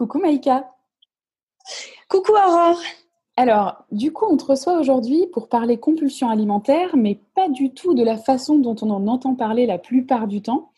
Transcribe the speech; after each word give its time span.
Coucou 0.00 0.18
Maïka. 0.18 0.72
Coucou 2.08 2.32
Aurore. 2.32 2.80
Alors, 3.36 3.84
du 3.92 4.14
coup, 4.14 4.24
on 4.30 4.38
te 4.38 4.46
reçoit 4.46 4.80
aujourd'hui 4.80 5.26
pour 5.30 5.50
parler 5.50 5.76
compulsion 5.78 6.30
alimentaire, 6.30 6.96
mais 6.96 7.20
pas 7.34 7.50
du 7.50 7.74
tout 7.74 7.92
de 7.92 8.02
la 8.02 8.16
façon 8.16 8.58
dont 8.58 8.74
on 8.80 8.88
en 8.88 9.06
entend 9.08 9.34
parler 9.34 9.66
la 9.66 9.76
plupart 9.76 10.26
du 10.26 10.40
temps. 10.40 10.70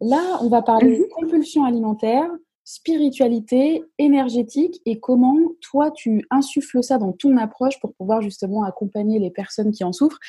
Là, 0.00 0.38
on 0.42 0.48
va 0.48 0.62
parler 0.62 0.96
mhm. 0.96 1.06
compulsion 1.08 1.64
alimentaire, 1.64 2.30
spiritualité, 2.62 3.82
énergétique 3.98 4.80
et 4.86 5.00
comment 5.00 5.36
toi 5.60 5.90
tu 5.90 6.24
insuffles 6.30 6.84
ça 6.84 6.98
dans 6.98 7.10
ton 7.10 7.36
approche 7.36 7.80
pour 7.80 7.94
pouvoir 7.94 8.22
justement 8.22 8.62
accompagner 8.62 9.18
les 9.18 9.32
personnes 9.32 9.72
qui 9.72 9.82
en 9.82 9.92
souffrent. 9.92 10.20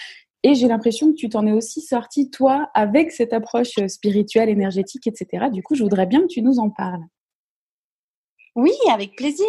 Et 0.41 0.55
j'ai 0.55 0.67
l'impression 0.67 1.11
que 1.11 1.17
tu 1.17 1.29
t'en 1.29 1.45
es 1.45 1.51
aussi 1.51 1.81
sorti 1.81 2.31
toi 2.31 2.71
avec 2.73 3.11
cette 3.11 3.31
approche 3.31 3.75
spirituelle, 3.85 4.49
énergétique, 4.49 5.05
etc. 5.05 5.51
Du 5.53 5.61
coup, 5.61 5.75
je 5.75 5.83
voudrais 5.83 6.07
bien 6.07 6.21
que 6.21 6.33
tu 6.33 6.41
nous 6.41 6.57
en 6.57 6.71
parles. 6.71 7.05
Oui, 8.59 8.73
avec 8.91 9.15
plaisir. 9.15 9.47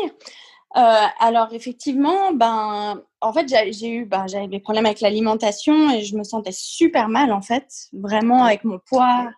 Euh, 0.76 1.06
alors 1.18 1.52
effectivement, 1.52 2.32
ben, 2.32 3.02
en 3.20 3.32
fait, 3.32 3.52
j'ai 3.72 3.88
eu, 3.90 4.04
ben, 4.04 4.28
j'avais 4.28 4.46
des 4.46 4.60
problèmes 4.60 4.86
avec 4.86 5.00
l'alimentation 5.00 5.90
et 5.90 6.02
je 6.02 6.16
me 6.16 6.22
sentais 6.22 6.52
super 6.52 7.08
mal 7.08 7.32
en 7.32 7.42
fait, 7.42 7.66
vraiment 7.92 8.44
avec 8.44 8.62
mon 8.62 8.78
poids. 8.78 9.30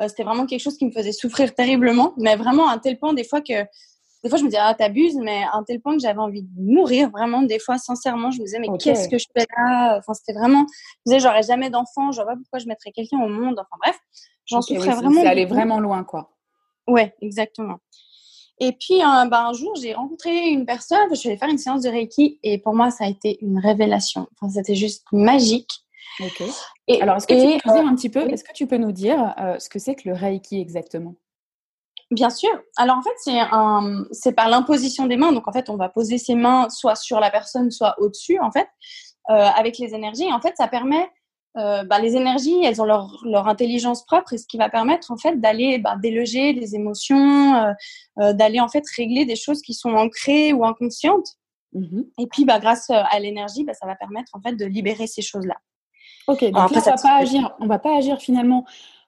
Euh, 0.00 0.08
c'était 0.08 0.24
vraiment 0.24 0.44
quelque 0.44 0.60
chose 0.60 0.76
qui 0.76 0.84
me 0.84 0.90
faisait 0.90 1.12
souffrir 1.12 1.54
terriblement, 1.54 2.12
mais 2.18 2.36
vraiment 2.36 2.68
à 2.68 2.74
un 2.74 2.78
tel 2.78 2.98
point 2.98 3.14
des 3.14 3.24
fois 3.24 3.40
que 3.40 3.62
des 4.22 4.28
fois 4.28 4.36
je 4.36 4.42
me 4.42 4.48
disais 4.48 4.60
ah 4.60 4.74
t'abuses, 4.74 5.16
mais 5.16 5.44
à 5.44 5.56
un 5.56 5.62
tel 5.62 5.80
point 5.80 5.94
que 5.94 6.02
j'avais 6.02 6.18
envie 6.18 6.42
de 6.42 6.48
mourir 6.56 7.08
vraiment. 7.10 7.40
Des 7.40 7.58
fois, 7.58 7.78
sincèrement, 7.78 8.30
je 8.30 8.40
me 8.40 8.44
disais 8.44 8.58
mais 8.58 8.68
qu'est-ce 8.78 9.08
que 9.08 9.16
je 9.16 9.26
fais 9.34 9.46
là? 9.56 9.96
Enfin, 9.98 10.12
c'était 10.12 10.38
vraiment, 10.38 10.66
je 10.68 11.12
me 11.12 11.16
disais 11.16 11.20
j'aurais 11.20 11.44
jamais 11.44 11.70
d'enfant, 11.70 12.12
je 12.12 12.16
vois 12.20 12.32
pas 12.32 12.36
pourquoi 12.36 12.58
je 12.58 12.66
mettrais 12.66 12.92
quelqu'un 12.92 13.20
au 13.20 13.28
monde. 13.28 13.58
Enfin 13.58 13.76
bref, 13.82 13.98
j'en 14.44 14.60
souffrais 14.60 14.96
vraiment. 14.96 15.22
Ça 15.22 15.30
allait 15.30 15.46
vraiment 15.46 15.80
loin 15.80 16.04
quoi. 16.04 16.30
Ouais, 16.86 17.14
exactement. 17.22 17.78
Et 18.60 18.72
puis, 18.72 19.02
un, 19.02 19.26
ben, 19.26 19.46
un 19.46 19.52
jour, 19.52 19.74
j'ai 19.76 19.94
rencontré 19.94 20.48
une 20.48 20.64
personne, 20.64 21.08
je 21.10 21.16
suis 21.16 21.28
allée 21.28 21.38
faire 21.38 21.48
une 21.48 21.58
séance 21.58 21.82
de 21.82 21.88
Reiki 21.88 22.38
et 22.42 22.58
pour 22.58 22.74
moi, 22.74 22.90
ça 22.90 23.04
a 23.04 23.08
été 23.08 23.38
une 23.42 23.58
révélation. 23.58 24.28
Enfin, 24.34 24.52
c'était 24.52 24.76
juste 24.76 25.04
magique. 25.12 25.70
Ok. 26.20 26.42
Et, 26.86 27.02
Alors, 27.02 27.16
est-ce 27.16 27.26
que 27.26 27.34
tu 27.34 27.60
peux 27.60 27.68
nous 27.68 27.74
dire 27.74 27.88
un 27.88 27.94
petit 27.96 28.08
peu, 28.10 28.20
est-ce 28.30 28.44
que 28.44 28.52
tu 28.52 28.66
peux 28.66 28.76
nous 28.76 28.92
dire 28.92 29.34
euh, 29.38 29.58
ce 29.58 29.68
que 29.68 29.78
c'est 29.78 29.96
que 29.96 30.08
le 30.08 30.14
Reiki 30.14 30.60
exactement? 30.60 31.16
Bien 32.10 32.30
sûr. 32.30 32.50
Alors 32.76 32.98
en 32.98 33.02
fait, 33.02 33.14
c'est 33.16 33.40
un, 33.40 34.04
c'est 34.12 34.32
par 34.32 34.48
l'imposition 34.48 35.06
des 35.06 35.16
mains. 35.16 35.32
Donc 35.32 35.48
en 35.48 35.52
fait, 35.52 35.68
on 35.68 35.76
va 35.76 35.88
poser 35.88 36.18
ses 36.18 36.34
mains 36.34 36.68
soit 36.68 36.94
sur 36.94 37.18
la 37.18 37.30
personne, 37.30 37.70
soit 37.70 37.96
au-dessus, 37.98 38.38
en 38.38 38.52
fait, 38.52 38.68
euh, 39.30 39.34
avec 39.34 39.78
les 39.78 39.94
énergies. 39.94 40.32
En 40.32 40.40
fait, 40.40 40.54
ça 40.56 40.68
permet 40.68 41.10
euh, 41.56 41.84
bah, 41.84 42.00
les 42.00 42.16
énergies, 42.16 42.64
elles 42.64 42.82
ont 42.82 42.84
leur, 42.84 43.20
leur, 43.24 43.46
intelligence 43.46 44.04
propre 44.04 44.32
et 44.32 44.38
ce 44.38 44.46
qui 44.46 44.56
va 44.56 44.68
permettre 44.68 45.12
en 45.12 45.16
fait 45.16 45.40
d'aller 45.40 45.78
bah, 45.78 45.96
déloger 46.02 46.52
des 46.52 46.74
émotions, 46.74 47.54
euh, 47.54 47.72
euh, 48.18 48.32
d'aller 48.32 48.58
en 48.58 48.66
fait 48.68 48.82
régler 48.96 49.24
des 49.24 49.36
choses 49.36 49.62
qui 49.62 49.72
sont 49.72 49.94
ancrées 49.94 50.52
ou 50.52 50.64
inconscientes. 50.64 51.36
Mmh 51.72 52.02
et 52.18 52.26
puis, 52.26 52.44
bah, 52.44 52.58
grâce 52.58 52.90
à 52.90 53.18
l'énergie, 53.20 53.66
ça 53.72 53.86
va 53.86 53.94
permettre 53.94 54.32
en 54.34 54.40
fait 54.40 54.54
de 54.54 54.64
libérer 54.64 55.06
ces 55.06 55.22
choses-là. 55.22 55.56
Ok, 56.26 56.44
donc 56.44 56.54
là, 56.54 56.68
on 56.70 56.80
va 56.80 56.96
pas 56.96 57.16
agir, 57.16 57.54
on 57.60 57.66
va 57.66 57.78
pas 57.78 57.96
agir 57.96 58.18
finalement 58.18 58.64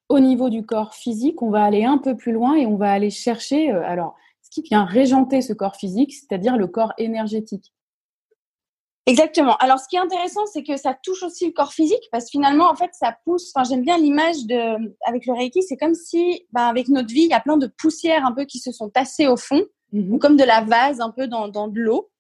au 0.09 0.21
niveau 0.21 0.51
du 0.51 0.65
corps 0.65 0.95
physique, 0.95 1.43
on 1.43 1.51
va 1.51 1.65
aller 1.65 1.85
un 1.85 1.99
peu 1.99 2.17
plus 2.17 2.33
loin 2.33 2.55
et 2.55 2.67
on 2.67 2.77
va 2.77 2.93
aller 2.93 3.11
chercher 3.11 3.71
alors 3.71 4.15
ce 4.43 4.51
qui 4.51 4.63
vient 4.63 4.85
régenter 4.85 5.43
ce 5.43 5.53
corps 5.53 5.77
physique, 5.77 6.13
c'est-à-dire 6.13 6.57
le 6.57 6.67
corps 6.67 6.93
énergétique. 6.99 7.73
Exactement. 9.09 9.57
Alors, 9.59 9.79
ce 9.79 9.87
qui 9.89 9.95
est 9.95 10.01
intéressant, 10.01 10.47
c'est 10.47 10.65
que 10.65 10.77
ça 10.77 10.93
touche 11.01 11.23
aussi 11.23 11.47
le 11.47 11.53
corps 11.53 11.73
physique 11.73 12.03
parce 12.11 12.25
que 12.25 12.31
finalement, 12.33 12.69
en 12.69 12.75
fait, 12.75 12.91
ça 12.93 13.17
pousse. 13.25 13.53
Enfin, 13.55 13.65
j'aime 13.69 13.83
bien 13.83 13.99
l'image 13.99 14.47
de 14.47 14.97
avec 15.07 15.27
le 15.27 15.33
Reiki. 15.33 15.63
C'est 15.63 15.77
comme 15.77 15.95
si, 15.95 16.45
bah, 16.51 16.67
avec 16.67 16.89
notre 16.89 17.09
vie, 17.09 17.23
il 17.23 17.31
y 17.31 17.35
a 17.35 17.41
plein 17.41 17.57
de 17.57 17.69
poussières 17.69 18.27
un 18.27 18.33
peu 18.33 18.45
qui 18.45 18.59
se 18.59 18.73
sont 18.73 18.91
tassées 18.91 19.29
au 19.29 19.37
fond, 19.37 19.65
mhm. 19.93 20.13
ou 20.13 20.19
comme 20.19 20.37
de 20.37 20.43
la 20.43 20.63
vase 20.63 21.01
un 21.01 21.11
peu 21.11 21.29
dans, 21.29 21.47
dans 21.47 21.69
de 21.69 21.79
l'eau. 21.79 22.11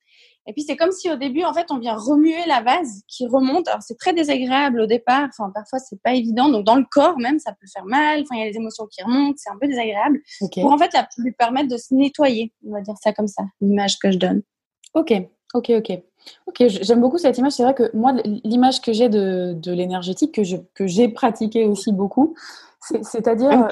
Et 0.48 0.52
puis, 0.52 0.62
c'est 0.62 0.76
comme 0.76 0.92
si 0.92 1.10
au 1.10 1.16
début, 1.16 1.42
en 1.42 1.52
fait, 1.52 1.72
on 1.72 1.78
vient 1.78 1.96
remuer 1.96 2.46
la 2.46 2.60
vase 2.60 3.02
qui 3.08 3.26
remonte. 3.26 3.66
Alors, 3.66 3.82
c'est 3.82 3.98
très 3.98 4.12
désagréable 4.12 4.80
au 4.80 4.86
départ. 4.86 5.28
Enfin, 5.28 5.50
parfois, 5.52 5.80
c'est 5.80 6.00
pas 6.00 6.14
évident. 6.14 6.48
Donc, 6.48 6.64
dans 6.64 6.76
le 6.76 6.84
corps 6.88 7.18
même, 7.18 7.40
ça 7.40 7.50
peut 7.50 7.66
faire 7.72 7.84
mal. 7.84 8.20
Enfin, 8.20 8.36
il 8.36 8.38
y 8.38 8.42
a 8.42 8.46
les 8.46 8.56
émotions 8.56 8.86
qui 8.86 9.02
remontent. 9.02 9.34
C'est 9.38 9.50
un 9.50 9.58
peu 9.60 9.66
désagréable. 9.66 10.20
Pour 10.54 10.70
en 10.70 10.78
fait, 10.78 10.92
lui 11.18 11.32
permettre 11.32 11.68
de 11.68 11.76
se 11.76 11.92
nettoyer. 11.92 12.52
On 12.64 12.74
va 12.74 12.80
dire 12.80 12.94
ça 13.02 13.12
comme 13.12 13.26
ça, 13.26 13.42
l'image 13.60 13.98
que 13.98 14.12
je 14.12 14.18
donne. 14.18 14.42
Ok, 14.94 15.12
ok, 15.54 15.72
ok. 15.78 16.02
Ok, 16.46 16.64
j'aime 16.66 17.00
beaucoup 17.00 17.18
cette 17.18 17.38
image. 17.38 17.52
C'est 17.52 17.62
vrai 17.62 17.74
que 17.74 17.94
moi, 17.94 18.12
l'image 18.44 18.80
que 18.80 18.92
j'ai 18.92 19.08
de, 19.08 19.54
de 19.54 19.72
l'énergétique, 19.72 20.34
que, 20.34 20.42
je, 20.42 20.56
que 20.74 20.86
j'ai 20.86 21.08
pratiqué 21.08 21.66
aussi 21.66 21.92
beaucoup, 21.92 22.34
c'est-à-dire, 23.02 23.68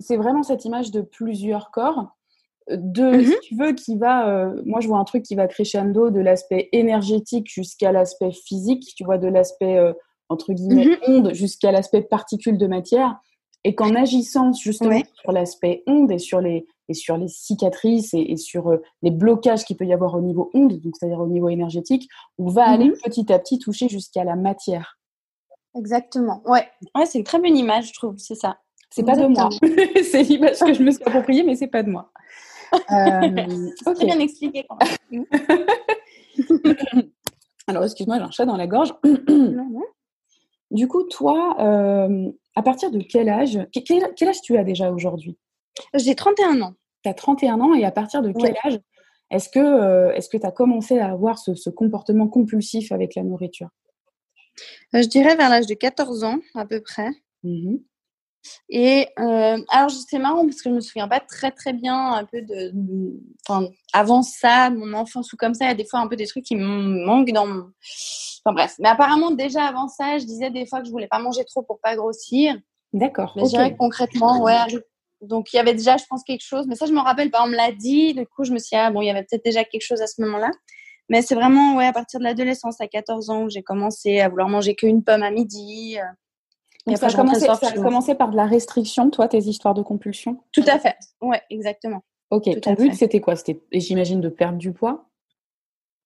c'est 0.00 0.16
vraiment 0.16 0.42
cette 0.42 0.64
image 0.64 0.90
de 0.90 1.00
plusieurs 1.00 1.70
corps, 1.70 2.14
de, 2.70 3.20
si 3.20 3.28
mhm. 3.28 3.34
tu 3.42 3.56
veux, 3.56 3.72
qui 3.72 3.96
va, 3.96 4.28
euh, 4.28 4.62
moi 4.64 4.80
je 4.80 4.88
vois 4.88 4.98
un 4.98 5.04
truc 5.04 5.22
qui 5.22 5.34
va 5.34 5.46
crescendo 5.46 6.10
de 6.10 6.20
l'aspect 6.20 6.70
énergétique 6.72 7.46
jusqu'à 7.50 7.92
l'aspect 7.92 8.32
physique, 8.32 8.94
tu 8.96 9.04
vois, 9.04 9.18
de 9.18 9.28
l'aspect, 9.28 9.76
euh, 9.76 9.92
entre 10.28 10.52
guillemets, 10.52 10.98
mhm. 11.06 11.14
onde 11.14 11.34
jusqu'à 11.34 11.72
l'aspect 11.72 12.02
particule 12.02 12.56
de 12.56 12.66
matière. 12.66 13.16
Et 13.64 13.74
qu'en 13.74 13.94
agissant 13.94 14.52
justement 14.52 15.00
sur 15.22 15.32
l'aspect 15.32 15.82
onde 15.86 16.12
et 16.12 16.18
sur 16.18 16.40
les, 16.40 16.66
et 16.88 16.94
sur 16.94 17.16
les 17.16 17.28
cicatrices 17.28 18.12
et, 18.12 18.36
sur 18.36 18.68
euh, 18.68 18.82
les 19.02 19.10
blocages 19.10 19.64
qu'il 19.64 19.76
peut 19.76 19.86
y 19.86 19.92
avoir 19.92 20.14
au 20.14 20.20
niveau 20.20 20.50
onde, 20.54 20.78
donc 20.80 20.94
c'est-à-dire 20.98 21.20
au 21.20 21.26
niveau 21.26 21.48
énergétique, 21.48 22.08
on 22.38 22.48
va 22.48 22.66
aller 22.66 22.90
mhm. 22.90 22.96
petit 23.02 23.32
à 23.32 23.38
petit 23.38 23.58
toucher 23.58 23.88
jusqu'à 23.88 24.24
la 24.24 24.36
matière. 24.36 24.98
Exactement. 25.76 26.42
Ouais, 26.44 26.68
ouais 26.94 27.06
c'est 27.06 27.18
une 27.18 27.24
très 27.24 27.40
bonne 27.40 27.56
image, 27.56 27.88
je 27.88 27.92
trouve. 27.94 28.14
C'est 28.18 28.34
ça. 28.34 28.58
C'est 28.90 29.04
pas 29.04 29.16
de 29.16 29.26
moi. 29.26 29.48
c'est 30.04 30.22
l'image 30.22 30.60
que 30.60 30.72
je 30.72 30.82
me 30.82 30.90
suis 30.90 31.02
appropriée, 31.04 31.42
mais 31.42 31.56
c'est 31.56 31.66
pas 31.66 31.82
de 31.82 31.90
moi. 31.90 32.12
Euh, 32.72 33.28
bien 34.00 34.18
expliqué. 34.20 34.64
Quand 34.68 34.78
même. 35.10 35.24
Alors, 37.66 37.84
excuse-moi, 37.84 38.18
j'ai 38.18 38.24
un 38.24 38.30
chat 38.30 38.44
dans 38.44 38.56
la 38.56 38.66
gorge. 38.66 38.94
Du 40.70 40.86
coup, 40.86 41.02
toi, 41.04 41.56
euh, 41.60 42.30
à 42.54 42.62
partir 42.62 42.90
de 42.90 43.00
quel 43.00 43.28
âge, 43.28 43.58
quel 43.72 44.28
âge 44.28 44.40
tu 44.42 44.56
as 44.56 44.64
déjà 44.64 44.90
aujourd'hui? 44.90 45.36
J'ai 45.94 46.14
31 46.14 46.60
ans. 46.62 46.74
Tu 47.02 47.10
as 47.10 47.14
31 47.14 47.60
ans 47.60 47.74
et 47.74 47.84
à 47.84 47.90
partir 47.90 48.22
de 48.22 48.32
quel 48.32 48.54
âge 48.64 48.80
est-ce 49.30 49.48
que 49.48 49.58
euh, 49.58 50.12
est-ce 50.12 50.28
que 50.28 50.36
tu 50.36 50.46
as 50.46 50.52
commencé 50.52 50.98
à 50.98 51.10
avoir 51.10 51.38
ce, 51.38 51.70
comportement 51.70 52.28
compulsif 52.28 52.92
avec 52.92 53.14
la 53.14 53.22
nourriture? 53.22 53.68
Euh, 54.94 55.02
Je 55.02 55.08
dirais 55.08 55.34
vers 55.36 55.48
l'âge 55.48 55.66
de 55.66 55.74
14 55.74 56.24
ans 56.24 56.38
à 56.54 56.66
peu 56.66 56.80
près. 56.80 57.10
Mmh 57.42 57.76
et 58.68 59.08
euh, 59.18 59.58
alors 59.70 59.90
c'est 59.90 60.18
marrant 60.18 60.44
parce 60.44 60.62
que 60.62 60.70
je 60.70 60.74
me 60.74 60.80
souviens 60.80 61.08
pas 61.08 61.20
très 61.20 61.50
très 61.50 61.72
bien 61.72 62.12
un 62.12 62.24
peu 62.24 62.42
de, 62.42 62.72
enfin 63.46 63.68
avant 63.92 64.22
ça, 64.22 64.70
mon 64.70 64.92
enfance 64.92 65.32
ou 65.32 65.36
comme 65.36 65.54
ça, 65.54 65.66
il 65.66 65.68
y 65.68 65.70
a 65.72 65.74
des 65.74 65.86
fois 65.86 66.00
un 66.00 66.08
peu 66.08 66.16
des 66.16 66.26
trucs 66.26 66.44
qui 66.44 66.56
me 66.56 67.04
manquent 67.04 67.32
dans 67.32 67.46
mon, 67.46 67.70
enfin 68.44 68.54
bref. 68.54 68.74
Mais 68.78 68.88
apparemment 68.88 69.30
déjà 69.30 69.64
avant 69.64 69.88
ça, 69.88 70.18
je 70.18 70.24
disais 70.24 70.50
des 70.50 70.66
fois 70.66 70.80
que 70.80 70.86
je 70.86 70.90
voulais 70.90 71.08
pas 71.08 71.18
manger 71.18 71.44
trop 71.44 71.62
pour 71.62 71.80
pas 71.80 71.96
grossir. 71.96 72.56
D'accord. 72.92 73.32
Mais 73.36 73.44
je 73.44 73.48
dirais 73.48 73.76
concrètement, 73.76 74.40
ouais, 74.42 74.56
donc 75.20 75.52
il 75.52 75.56
y 75.56 75.58
avait 75.58 75.74
déjà, 75.74 75.96
je 75.96 76.04
pense, 76.08 76.22
quelque 76.22 76.44
chose. 76.44 76.66
Mais 76.68 76.76
ça, 76.76 76.86
je 76.86 76.92
me 76.92 77.00
rappelle 77.00 77.30
pas, 77.30 77.42
on 77.42 77.48
me 77.48 77.56
l'a 77.56 77.72
dit. 77.72 78.14
Du 78.14 78.26
coup, 78.26 78.44
je 78.44 78.52
me 78.52 78.58
suis 78.58 78.76
dit, 78.76 78.80
ah 78.80 78.90
bon, 78.90 79.02
il 79.02 79.06
y 79.06 79.10
avait 79.10 79.24
peut-être 79.24 79.44
déjà 79.44 79.64
quelque 79.64 79.82
chose 79.82 80.00
à 80.00 80.06
ce 80.06 80.22
moment-là. 80.22 80.50
Mais 81.08 81.20
c'est 81.20 81.34
vraiment, 81.34 81.76
ouais, 81.76 81.86
à 81.86 81.92
partir 81.92 82.18
de 82.18 82.24
l'adolescence, 82.24 82.80
à 82.80 82.86
14 82.86 83.30
ans, 83.30 83.48
j'ai 83.48 83.62
commencé 83.62 84.20
à 84.20 84.28
vouloir 84.28 84.48
manger 84.48 84.74
qu'une 84.74 85.02
pomme 85.02 85.22
à 85.22 85.30
midi. 85.30 85.98
Euh. 85.98 86.04
Ça, 86.96 87.06
a 87.06 87.12
commencé, 87.12 87.46
ça 87.46 87.68
a 87.68 87.72
commencé 87.72 88.14
par 88.14 88.30
de 88.30 88.36
la 88.36 88.46
restriction, 88.46 89.10
toi, 89.10 89.28
tes 89.28 89.38
histoires 89.38 89.74
de 89.74 89.82
compulsion? 89.82 90.38
Tout 90.52 90.64
à 90.66 90.78
fait, 90.78 90.96
ouais, 91.22 91.40
exactement. 91.50 92.02
Ok, 92.30 92.60
ton 92.60 92.74
but, 92.74 92.94
c'était 92.94 93.20
quoi? 93.20 93.36
C'était, 93.36 93.62
j'imagine, 93.72 94.20
de 94.20 94.28
perdre 94.28 94.58
du 94.58 94.72
poids? 94.72 95.08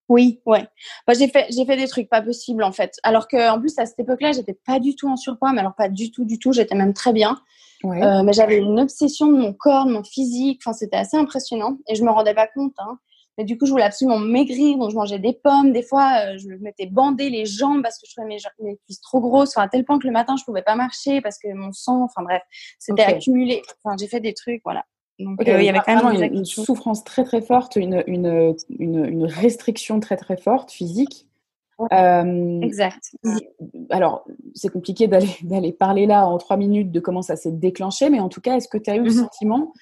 Oui, 0.09 0.41
ouais. 0.47 0.67
J'ai 1.15 1.27
fait 1.27 1.45
j'ai 1.51 1.65
fait 1.65 1.77
des 1.77 1.87
trucs 1.87 2.09
pas 2.09 2.21
possibles 2.21 2.63
en 2.63 2.71
fait. 2.71 2.95
Alors 3.03 3.27
que 3.27 3.51
en 3.51 3.59
plus 3.59 3.77
à 3.77 3.85
cette 3.85 3.99
époque-là, 3.99 4.31
j'étais 4.31 4.57
pas 4.65 4.79
du 4.79 4.95
tout 4.95 5.07
en 5.07 5.15
surpoids, 5.15 5.53
mais 5.53 5.59
alors 5.59 5.75
pas 5.75 5.87
du 5.87 6.11
tout 6.11 6.25
du 6.25 6.39
tout, 6.39 6.51
j'étais 6.51 6.75
même 6.75 6.93
très 6.93 7.13
bien. 7.13 7.37
Euh, 7.85 8.23
mais 8.23 8.33
j'avais 8.33 8.57
une 8.57 8.79
obsession 8.79 9.27
de 9.27 9.37
mon 9.37 9.53
corps, 9.53 9.85
de 9.85 9.91
mon 9.91 10.03
physique. 10.03 10.61
Enfin, 10.65 10.73
c'était 10.73 10.97
assez 10.97 11.15
impressionnant 11.15 11.77
et 11.87 11.95
je 11.95 12.03
me 12.03 12.09
rendais 12.09 12.33
pas 12.33 12.47
compte. 12.47 12.73
Hein. 12.79 12.97
Mais 13.39 13.45
du 13.45 13.57
coup, 13.57 13.65
je 13.65 13.71
voulais 13.71 13.85
absolument 13.85 14.19
maigrir, 14.19 14.77
donc 14.77 14.91
je 14.91 14.95
mangeais 14.97 15.17
des 15.17 15.31
pommes. 15.31 15.71
Des 15.71 15.81
fois, 15.81 16.11
euh, 16.25 16.37
je 16.37 16.49
me 16.49 16.57
mettais 16.57 16.87
bander 16.87 17.29
les 17.29 17.45
jambes 17.45 17.81
parce 17.81 17.97
que 17.97 18.05
je 18.05 18.11
trouvais 18.13 18.27
mes, 18.27 18.37
mes 18.59 18.77
cuisses 18.83 18.99
trop 18.99 19.21
grosses. 19.21 19.55
Enfin, 19.55 19.65
à 19.65 19.69
tel 19.69 19.85
point 19.85 19.97
que 19.97 20.05
le 20.05 20.11
matin, 20.11 20.35
je 20.37 20.43
pouvais 20.43 20.61
pas 20.61 20.75
marcher 20.75 21.21
parce 21.21 21.39
que 21.39 21.47
mon 21.53 21.71
sang, 21.71 22.03
enfin 22.03 22.21
bref, 22.21 22.41
c'était 22.79 23.03
accumulé. 23.03 23.61
Enfin, 23.81 23.95
j'ai 23.97 24.07
fait 24.07 24.19
des 24.19 24.33
trucs, 24.33 24.61
voilà. 24.65 24.83
Donc, 25.19 25.39
euh, 25.47 25.61
il 25.61 25.65
y 25.65 25.69
avait 25.69 25.79
quand 25.85 26.11
même 26.11 26.33
une, 26.33 26.43
souffrance 26.43 27.05
très 27.05 27.23
très 27.23 27.41
forte, 27.41 27.77
une, 27.77 28.03
une, 28.07 28.55
une, 28.77 29.05
une 29.05 29.25
restriction 29.25 30.01
très 30.01 30.17
très 30.17 30.35
forte 30.35 30.71
physique. 30.71 31.25
Euh, 31.93 32.61
exact. 32.61 33.15
Alors, 33.89 34.25
c'est 34.53 34.69
compliqué 34.69 35.07
d'aller 35.07 35.71
parler 35.71 36.07
là 36.07 36.27
en 36.27 36.37
trois 36.37 36.57
minutes 36.57 36.91
de 36.91 36.99
comment 36.99 37.21
ça 37.21 37.37
s'est 37.37 37.51
déclenché, 37.51 38.09
mais 38.09 38.19
en 38.19 38.27
tout 38.27 38.41
cas, 38.41 38.57
est-ce 38.57 38.67
que 38.67 38.77
tu 38.77 38.89
as 38.89 38.95
eu 38.95 39.03
le 39.03 39.11
mhm. 39.11 39.23
sentiment 39.23 39.73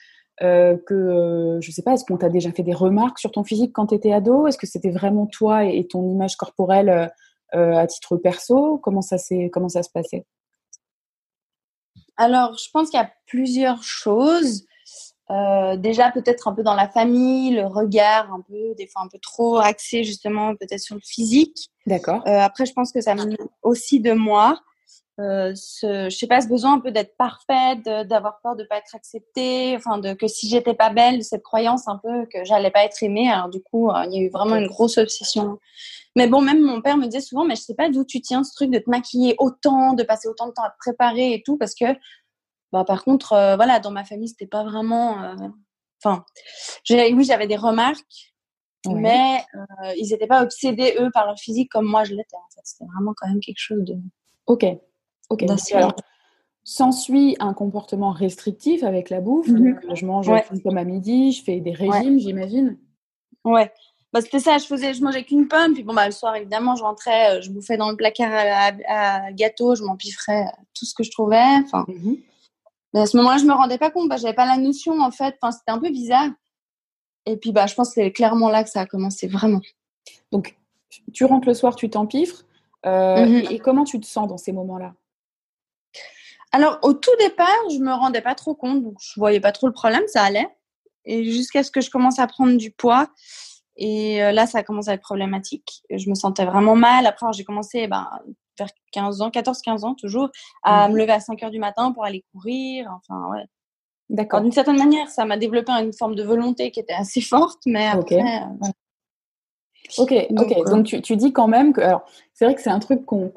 euh, 0.43 0.77
que, 0.85 1.59
je 1.61 1.71
sais 1.71 1.81
pas, 1.81 1.93
est-ce 1.93 2.05
qu'on 2.05 2.17
t'a 2.17 2.29
déjà 2.29 2.51
fait 2.51 2.63
des 2.63 2.73
remarques 2.73 3.19
sur 3.19 3.31
ton 3.31 3.43
physique 3.43 3.73
quand 3.73 3.87
tu 3.87 3.95
étais 3.95 4.11
ado? 4.11 4.47
Est-ce 4.47 4.57
que 4.57 4.67
c'était 4.67 4.91
vraiment 4.91 5.25
toi 5.25 5.65
et, 5.65 5.87
ton 5.87 6.07
image 6.11 6.35
corporelle 6.35 7.11
euh, 7.55 7.73
à 7.73 7.87
titre 7.87 8.17
perso? 8.17 8.77
Comment 8.77 9.01
ça, 9.01 9.17
comment 9.51 9.69
ça 9.69 9.83
se 9.83 9.89
passait? 9.89 10.25
Alors, 12.17 12.57
je 12.57 12.69
pense 12.71 12.89
qu'il 12.89 12.99
y 12.99 13.03
a 13.03 13.11
plusieurs 13.25 13.83
choses. 13.83 14.65
déjà 15.77 16.11
peut-être 16.11 16.47
un 16.47 16.53
peu 16.53 16.63
dans 16.63 16.75
la 16.75 16.87
famille, 16.87 17.51
le 17.51 17.65
regard 17.65 18.31
un 18.31 18.41
peu, 18.41 18.75
des 18.75 18.87
fois 18.87 19.01
un 19.03 19.07
peu 19.07 19.19
trop 19.19 19.57
axé 19.57 20.03
justement 20.03 20.55
peut-être 20.55 20.79
sur 20.79 20.95
le 20.95 21.01
physique. 21.03 21.69
D'accord. 21.85 22.21
après, 22.25 22.65
je 22.65 22.73
pense 22.73 22.91
que 22.91 23.01
ça 23.01 23.15
vient 23.15 23.29
aussi 23.61 23.99
de 23.99 24.13
moi. 24.13 24.59
Euh, 25.19 25.53
ce, 25.55 26.09
je 26.11 26.15
sais 26.15 26.27
pas, 26.27 26.41
ce 26.41 26.47
besoin 26.47 26.73
un 26.73 26.79
peu 26.79 26.91
d'être 26.91 27.17
parfaite, 27.17 27.83
d'avoir 27.83 28.39
peur 28.41 28.55
de 28.55 28.63
pas 28.63 28.77
être 28.77 28.93
acceptée, 28.93 29.75
enfin 29.75 29.97
de 29.97 30.13
que 30.13 30.27
si 30.27 30.47
j'étais 30.47 30.75
pas 30.75 30.91
belle, 30.91 31.23
cette 31.23 31.41
croyance 31.41 31.87
un 31.87 31.97
peu 31.97 32.27
que 32.27 32.43
j'allais 32.45 32.69
pas 32.69 32.83
être 32.83 33.01
aimée. 33.01 33.31
Alors 33.31 33.49
du 33.49 33.61
coup, 33.61 33.89
euh, 33.89 34.05
il 34.05 34.13
y 34.13 34.19
a 34.19 34.27
eu 34.27 34.29
vraiment 34.29 34.55
une 34.57 34.67
grosse 34.67 34.99
obsession. 34.99 35.57
Mais 36.15 36.27
bon, 36.27 36.41
même 36.41 36.61
mon 36.61 36.81
père 36.81 36.97
me 36.97 37.05
disait 37.05 37.21
souvent, 37.21 37.45
mais 37.45 37.55
je 37.55 37.61
sais 37.61 37.73
pas 37.73 37.89
d'où 37.89 38.05
tu 38.05 38.21
tiens 38.21 38.43
ce 38.43 38.53
truc 38.53 38.69
de 38.69 38.77
te 38.77 38.89
maquiller 38.89 39.35
autant, 39.39 39.93
de 39.93 40.03
passer 40.03 40.27
autant 40.27 40.47
de 40.47 40.53
temps 40.53 40.63
à 40.63 40.69
te 40.69 40.77
préparer 40.77 41.33
et 41.33 41.41
tout, 41.43 41.57
parce 41.57 41.73
que, 41.73 41.85
bah 42.71 42.83
par 42.85 43.03
contre, 43.03 43.33
euh, 43.33 43.55
voilà, 43.55 43.79
dans 43.79 43.91
ma 43.91 44.03
famille, 44.03 44.29
c'était 44.29 44.47
pas 44.47 44.63
vraiment. 44.63 45.23
Euh, 45.23 45.35
enfin, 46.03 46.25
oui, 46.91 47.23
j'avais 47.23 47.47
des 47.47 47.55
remarques, 47.55 48.33
mais 48.87 49.43
ils 49.95 50.09
n'étaient 50.11 50.27
pas 50.27 50.43
obsédés 50.43 50.95
eux 50.99 51.09
par 51.11 51.25
leur 51.25 51.39
physique 51.39 51.71
comme 51.71 51.85
moi 51.85 52.03
je 52.03 52.11
l'étais. 52.11 52.35
En 52.35 52.49
fait, 52.53 52.61
c'était 52.63 52.85
vraiment 52.85 53.13
quand 53.17 53.27
même 53.27 53.39
quelque 53.39 53.59
chose 53.59 53.83
de. 53.83 53.95
Ok. 54.45 54.63
Ok. 55.29 55.45
S'ensuit 56.63 57.37
un 57.39 57.53
comportement 57.53 58.11
restrictif 58.11 58.83
avec 58.83 59.09
la 59.09 59.21
bouffe. 59.21 59.47
Mhm. 59.47 59.79
je 59.93 60.05
mange 60.05 60.29
une 60.51 60.61
pomme 60.61 60.77
à 60.77 60.83
midi, 60.83 61.31
je 61.31 61.43
fais 61.43 61.59
des 61.61 61.71
régimes, 61.71 62.19
j'imagine. 62.19 62.77
Ouais. 63.45 63.71
Bah, 64.13 64.21
c'était 64.21 64.39
ça, 64.39 64.57
je 64.57 64.65
faisais, 64.65 64.93
je 64.93 65.03
mangeais 65.03 65.23
qu'une 65.23 65.47
pomme, 65.47 65.73
puis 65.73 65.83
bon, 65.83 65.93
bah, 65.93 66.05
le 66.05 66.11
soir, 66.11 66.35
évidemment, 66.35 66.75
je 66.75 66.83
rentrais, 66.83 67.37
euh, 67.37 67.41
je 67.41 67.51
bouffais 67.51 67.77
dans 67.77 67.89
le 67.89 67.97
placard 67.97 68.31
à, 68.87 69.31
gâteau, 69.33 69.75
je 69.75 69.83
m'empiffrais 69.83 70.45
tout 70.73 70.85
ce 70.85 70.93
que 70.93 71.03
je 71.03 71.11
trouvais. 71.11 71.43
Enfin, 71.63 71.85
mhm. 71.87 72.17
à 72.95 73.05
ce 73.05 73.17
moment-là, 73.17 73.37
je 73.37 73.45
me 73.45 73.53
rendais 73.53 73.77
pas 73.77 73.91
compte, 73.91 74.09
bah, 74.09 74.17
j'avais 74.17 74.33
pas 74.33 74.45
la 74.45 74.57
notion, 74.57 74.99
en 74.99 75.11
fait. 75.11 75.35
Enfin, 75.41 75.51
c'était 75.51 75.71
un 75.71 75.79
peu 75.79 75.89
bizarre. 75.89 76.29
Et 77.25 77.37
puis, 77.37 77.51
bah, 77.51 77.67
je 77.67 77.75
pense 77.75 77.89
que 77.89 77.95
c'est 77.95 78.11
clairement 78.11 78.49
là 78.49 78.63
que 78.63 78.69
ça 78.69 78.81
a 78.81 78.85
commencé, 78.85 79.27
vraiment. 79.27 79.61
Donc, 80.31 80.57
tu 81.13 81.25
rentres 81.25 81.47
le 81.47 81.53
soir, 81.53 81.75
tu 81.75 81.89
t'empiffres. 81.89 82.43
Euh, 82.85 83.25
mhm. 83.25 83.51
et 83.51 83.59
comment 83.59 83.83
tu 83.83 83.99
te 83.99 84.05
sens 84.05 84.27
dans 84.27 84.37
ces 84.37 84.53
moments-là? 84.53 84.93
Alors, 86.51 86.79
au 86.81 86.93
tout 86.93 87.15
départ, 87.19 87.69
je 87.71 87.79
me 87.79 87.91
rendais 87.91 88.21
pas 88.21 88.35
trop 88.35 88.55
compte, 88.55 88.83
donc 88.83 88.95
je 88.99 89.19
voyais 89.19 89.39
pas 89.39 89.51
trop 89.51 89.67
le 89.67 89.73
problème, 89.73 90.03
ça 90.07 90.23
allait. 90.23 90.47
Et 91.05 91.25
jusqu'à 91.25 91.63
ce 91.63 91.71
que 91.71 91.81
je 91.81 91.89
commence 91.89 92.19
à 92.19 92.27
prendre 92.27 92.57
du 92.57 92.71
poids. 92.71 93.07
Et 93.75 94.23
euh, 94.23 94.31
là, 94.31 94.47
ça 94.47 94.59
a 94.59 94.63
commencé 94.63 94.89
à 94.89 94.93
être 94.93 95.01
problématique. 95.01 95.83
Je 95.89 96.09
me 96.09 96.15
sentais 96.15 96.45
vraiment 96.45 96.75
mal. 96.75 97.05
Après, 97.05 97.27
j'ai 97.33 97.43
commencé 97.43 97.87
ben, 97.87 98.09
vers 98.57 98.69
15 98.91 99.21
ans, 99.21 99.29
14-15 99.29 99.85
ans 99.85 99.93
toujours, 99.93 100.29
à 100.63 100.87
mhm. 100.87 100.93
me 100.93 100.99
lever 100.99 101.11
à 101.11 101.19
5 101.19 101.43
heures 101.43 101.51
du 101.51 101.59
matin 101.59 101.91
pour 101.91 102.03
aller 102.03 102.25
courir. 102.33 102.89
Enfin, 102.91 103.29
ouais. 103.29 103.45
D'accord. 104.09 104.41
D'une 104.41 104.51
certaine 104.51 104.77
manière, 104.77 105.09
ça 105.09 105.25
m'a 105.25 105.37
développé 105.37 105.71
une 105.73 105.93
forme 105.93 106.15
de 106.15 106.23
volonté 106.23 106.71
qui 106.71 106.79
était 106.79 106.93
assez 106.93 107.21
forte, 107.21 107.61
mais 107.65 107.87
après. 107.87 108.19
Euh, 108.19 108.67
ok, 109.97 110.27
donc, 110.31 110.51
ok. 110.51 110.69
Donc, 110.69 110.85
tu, 110.85 111.01
tu, 111.01 111.15
dis 111.17 111.33
quand 111.33 111.47
même 111.47 111.73
que. 111.73 111.81
Alors, 111.81 112.05
c'est 112.33 112.45
vrai 112.45 112.55
que 112.55 112.61
c'est 112.61 112.69
un 112.69 112.79
truc 112.79 113.05
qu'on 113.05 113.29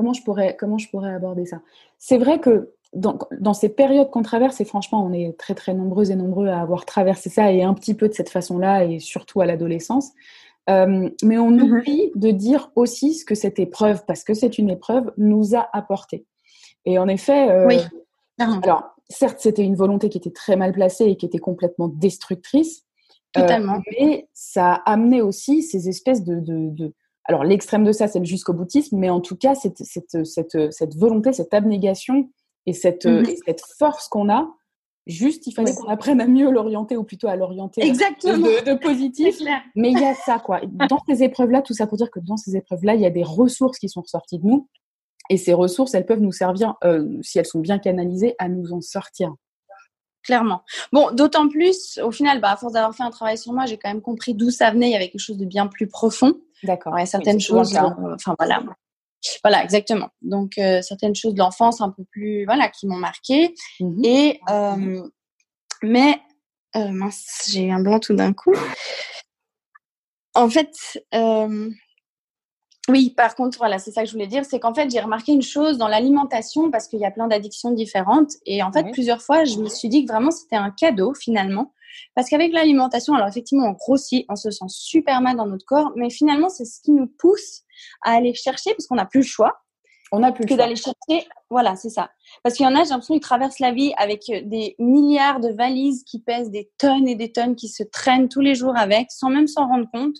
comment 0.00 0.14
je 0.14 0.22
pourrais, 0.22 0.56
comment 0.58 0.78
je 0.78 0.88
pourrais 0.88 1.12
aborder 1.12 1.44
ça? 1.44 1.60
C'est 1.98 2.16
vrai 2.16 2.40
que 2.40 2.72
dans, 2.94 3.18
dans, 3.38 3.52
ces 3.52 3.68
périodes 3.68 4.10
qu'on 4.10 4.22
traverse, 4.22 4.58
et 4.62 4.64
franchement, 4.64 5.04
on 5.04 5.12
est 5.12 5.38
très 5.38 5.54
très 5.54 5.74
nombreux 5.74 6.10
et 6.10 6.16
nombreux 6.16 6.48
à 6.48 6.58
avoir 6.62 6.86
traversé 6.86 7.28
ça 7.28 7.52
et 7.52 7.62
un 7.62 7.74
petit 7.74 7.92
peu 7.92 8.08
de 8.08 8.14
cette 8.14 8.30
façon-là, 8.30 8.84
et 8.86 8.98
surtout 8.98 9.42
à 9.42 9.46
l'adolescence. 9.46 10.12
Euh, 10.70 11.10
mais 11.22 11.36
on 11.36 11.50
mhm. 11.50 11.62
oublie 11.62 12.12
de 12.14 12.30
dire 12.30 12.70
aussi 12.76 13.12
ce 13.12 13.26
que 13.26 13.34
cette 13.34 13.58
épreuve, 13.58 14.06
parce 14.06 14.24
que 14.24 14.32
c'est 14.32 14.56
une 14.56 14.70
épreuve, 14.70 15.12
nous 15.18 15.54
a 15.54 15.68
apporté. 15.74 16.24
Et 16.86 16.98
en 16.98 17.08
effet, 17.08 17.50
euh, 17.50 17.66
oui. 17.66 17.76
alors 18.38 18.94
certes, 19.10 19.40
c'était 19.40 19.64
une 19.64 19.76
volonté 19.76 20.08
qui 20.08 20.16
était 20.16 20.30
très 20.30 20.56
mal 20.56 20.72
placée 20.72 21.04
et 21.04 21.16
qui 21.16 21.26
était 21.26 21.38
complètement 21.38 21.88
destructrice. 21.88 22.86
Euh, 23.36 23.42
Totalement. 23.42 23.82
mais 23.92 24.28
ça 24.32 24.72
a 24.72 24.92
amené 24.92 25.20
aussi 25.20 25.62
ces 25.62 25.90
espèces 25.90 26.24
de, 26.24 26.40
de, 26.40 26.94
alors 27.30 27.44
l'extrême 27.44 27.84
de 27.84 27.92
ça, 27.92 28.08
c'est 28.08 28.18
le 28.18 28.24
jusqu'au 28.24 28.52
boutisme, 28.52 28.98
mais 28.98 29.08
en 29.08 29.20
tout 29.20 29.36
cas, 29.36 29.54
cette, 29.54 29.78
cette, 29.78 30.24
cette, 30.26 30.72
cette 30.72 30.96
volonté, 30.96 31.32
cette 31.32 31.54
abnégation 31.54 32.28
et 32.66 32.72
cette, 32.72 33.06
mhm. 33.06 33.24
cette 33.46 33.62
force 33.78 34.08
qu'on 34.08 34.28
a, 34.28 34.52
juste 35.06 35.46
il 35.46 35.52
fallait 35.52 35.72
qu'on 35.72 35.86
apprenne 35.86 36.20
à 36.20 36.26
mieux 36.26 36.50
l'orienter 36.50 36.96
ou 36.96 37.04
plutôt 37.04 37.28
à 37.28 37.36
l'orienter 37.36 37.88
de, 37.88 38.64
de, 38.64 38.74
positif. 38.80 39.38
Mais 39.76 39.92
il 39.92 39.98
y 40.00 40.04
a 40.04 40.14
ça, 40.14 40.40
quoi. 40.40 40.60
Dans 40.90 40.98
ces 41.08 41.22
épreuves-là, 41.22 41.62
tout 41.62 41.72
ça 41.72 41.86
pour 41.86 41.98
dire 41.98 42.10
que 42.10 42.18
dans 42.18 42.36
ces 42.36 42.56
épreuves-là, 42.56 42.96
il 42.96 43.00
y 43.00 43.06
a 43.06 43.10
des 43.10 43.22
ressources 43.22 43.78
qui 43.78 43.88
sont 43.88 44.00
ressorties 44.00 44.40
de 44.40 44.46
nous. 44.46 44.68
Et 45.28 45.36
ces 45.36 45.52
ressources, 45.52 45.94
elles 45.94 46.06
peuvent 46.06 46.20
nous 46.20 46.32
servir, 46.32 46.74
euh, 46.82 47.06
si 47.22 47.38
elles 47.38 47.46
sont 47.46 47.60
bien 47.60 47.78
canalisées, 47.78 48.34
à 48.40 48.48
nous 48.48 48.72
en 48.72 48.80
sortir. 48.80 49.32
Clairement. 50.24 50.62
Bon, 50.92 51.12
d'autant 51.12 51.48
plus, 51.48 52.00
au 52.02 52.10
final, 52.10 52.40
bah, 52.40 52.50
à 52.50 52.56
force 52.56 52.72
d'avoir 52.72 52.92
fait 52.92 53.04
un 53.04 53.10
travail 53.10 53.38
sur 53.38 53.52
moi, 53.52 53.66
j'ai 53.66 53.78
quand 53.78 53.88
même 53.88 54.02
compris 54.02 54.34
d'où 54.34 54.50
ça 54.50 54.72
venait. 54.72 54.88
Il 54.88 54.92
y 54.92 54.96
avait 54.96 55.08
quelque 55.08 55.20
chose 55.20 55.38
de 55.38 55.46
bien 55.46 55.68
plus 55.68 55.86
profond. 55.86 56.34
D'accord. 56.62 56.94
Certaines 57.06 57.40
choses, 57.40 57.76
euh, 57.76 58.14
enfin 58.14 58.34
voilà. 58.38 58.62
Voilà, 59.44 59.62
exactement. 59.62 60.08
Donc 60.22 60.58
euh, 60.58 60.80
certaines 60.82 61.14
choses 61.14 61.34
de 61.34 61.38
l'enfance 61.38 61.80
un 61.80 61.90
peu 61.90 62.04
plus, 62.10 62.44
voilà, 62.44 62.68
qui 62.68 62.86
m'ont 62.86 62.96
marqué. 62.96 63.54
Mmh 63.80 64.04
Et 64.04 64.40
euh, 64.50 65.08
mais 65.82 66.20
mince, 66.74 67.48
j'ai 67.50 67.64
eu 67.64 67.70
un 67.70 67.80
blanc 67.80 67.98
tout 67.98 68.14
d'un 68.14 68.32
coup. 68.32 68.54
En 70.34 70.48
fait, 70.48 70.72
oui, 72.88 73.10
par 73.10 73.34
contre, 73.34 73.58
voilà, 73.58 73.78
c'est 73.78 73.90
ça 73.92 74.02
que 74.02 74.08
je 74.08 74.12
voulais 74.12 74.26
dire, 74.26 74.44
c'est 74.44 74.58
qu'en 74.58 74.74
fait, 74.74 74.90
j'ai 74.90 75.00
remarqué 75.00 75.32
une 75.32 75.42
chose 75.42 75.78
dans 75.78 75.88
l'alimentation 75.88 76.70
parce 76.70 76.88
qu'il 76.88 76.98
y 76.98 77.04
a 77.04 77.10
plein 77.10 77.28
d'addictions 77.28 77.70
différentes. 77.72 78.32
Et 78.46 78.62
en 78.62 78.72
fait, 78.72 78.90
plusieurs 78.92 79.22
fois, 79.22 79.44
je 79.44 79.58
me 79.58 79.68
suis 79.68 79.88
dit 79.88 80.04
que 80.04 80.12
vraiment, 80.12 80.30
c'était 80.30 80.56
un 80.56 80.70
cadeau 80.70 81.14
finalement 81.14 81.72
parce 82.14 82.28
qu'avec 82.28 82.52
l'alimentation, 82.52 83.14
alors 83.14 83.28
effectivement, 83.28 83.68
on 83.68 83.72
grossit, 83.72 84.24
on 84.28 84.36
se 84.36 84.50
sent 84.50 84.66
super 84.68 85.20
mal 85.20 85.36
dans 85.36 85.46
notre 85.46 85.64
corps, 85.64 85.92
mais 85.96 86.10
finalement, 86.10 86.48
c'est 86.48 86.64
ce 86.64 86.80
qui 86.80 86.92
nous 86.92 87.06
pousse 87.06 87.62
à 88.02 88.12
aller 88.12 88.34
chercher, 88.34 88.72
parce 88.74 88.86
qu'on 88.86 88.96
n'a 88.96 89.06
plus 89.06 89.20
le 89.20 89.26
choix. 89.26 89.60
On 90.12 90.18
n'a 90.20 90.32
plus 90.32 90.44
que 90.44 90.54
d'aller 90.54 90.74
chercher. 90.74 91.28
Voilà, 91.50 91.76
c'est 91.76 91.88
ça. 91.88 92.10
Parce 92.42 92.56
qu'il 92.56 92.66
y 92.66 92.68
en 92.68 92.74
a, 92.74 92.82
j'ai 92.82 92.90
l'impression, 92.90 93.14
ils 93.14 93.20
traversent 93.20 93.60
la 93.60 93.72
vie 93.72 93.92
avec 93.96 94.28
euh, 94.28 94.40
des 94.44 94.74
milliards 94.80 95.38
de 95.38 95.50
valises 95.50 96.02
qui 96.04 96.20
pèsent 96.20 96.50
des 96.50 96.68
tonnes 96.78 97.06
et 97.06 97.14
des 97.14 97.30
tonnes, 97.30 97.54
qui 97.54 97.68
se 97.68 97.84
traînent 97.84 98.28
tous 98.28 98.40
les 98.40 98.56
jours 98.56 98.76
avec, 98.76 99.10
sans 99.12 99.30
même 99.30 99.46
s'en 99.46 99.68
rendre 99.68 99.88
compte. 99.92 100.16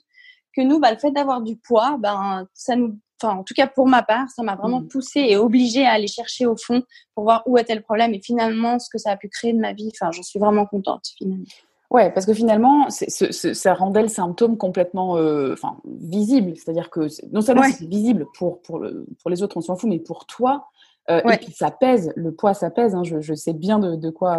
Que 0.56 0.62
nous, 0.62 0.78
bah, 0.78 0.92
le 0.92 0.98
fait 0.98 1.10
d'avoir 1.10 1.42
du 1.42 1.56
poids, 1.56 1.96
ben, 1.98 2.46
ça 2.54 2.76
nous 2.76 2.98
enfin 3.22 3.36
en 3.36 3.44
tout 3.44 3.54
cas 3.54 3.66
pour 3.66 3.86
ma 3.86 4.02
part, 4.02 4.28
ça 4.34 4.42
m'a 4.42 4.56
vraiment 4.56 4.80
mmh. 4.80 4.88
poussé 4.88 5.20
et 5.20 5.36
obligé 5.36 5.86
à 5.86 5.92
aller 5.92 6.06
chercher 6.06 6.46
au 6.46 6.56
fond 6.56 6.82
pour 7.14 7.24
voir 7.24 7.42
où 7.46 7.58
était 7.58 7.74
le 7.74 7.82
problème 7.82 8.14
et 8.14 8.20
finalement 8.20 8.78
ce 8.78 8.88
que 8.90 8.98
ça 8.98 9.10
a 9.10 9.16
pu 9.16 9.28
créer 9.28 9.52
de 9.52 9.60
ma 9.60 9.72
vie. 9.72 9.90
Enfin, 9.94 10.10
j'en 10.12 10.22
suis 10.22 10.38
vraiment 10.38 10.66
contente 10.66 11.04
finalement. 11.16 11.44
Ouais, 11.90 12.12
parce 12.12 12.24
que 12.24 12.32
finalement, 12.32 12.86
ça 12.88 13.74
rendait 13.74 14.02
le 14.02 14.08
symptôme 14.08 14.56
complètement 14.56 15.16
euh, 15.16 15.54
enfin, 15.54 15.78
visible. 15.84 16.52
C'est-à-dire 16.54 16.88
que 16.88 17.08
non 17.32 17.40
seulement 17.40 17.64
c'est 17.64 17.88
visible 17.88 18.26
pour, 18.38 18.62
pour, 18.62 18.78
le, 18.78 19.06
pour 19.20 19.28
les 19.28 19.42
autres, 19.42 19.56
on 19.56 19.60
s'en 19.60 19.74
fout, 19.74 19.90
mais 19.90 19.98
pour 19.98 20.24
toi, 20.26 20.68
euh, 21.10 21.20
et 21.28 21.36
puis 21.38 21.52
ça 21.52 21.72
pèse, 21.72 22.12
le 22.14 22.32
poids, 22.32 22.54
ça 22.54 22.70
pèse. 22.70 22.94
Hein, 22.94 23.02
je, 23.02 23.20
je, 23.20 23.34
sais 23.34 23.52
bien 23.52 23.80
de, 23.80 23.96
de 23.96 24.10
quoi, 24.10 24.38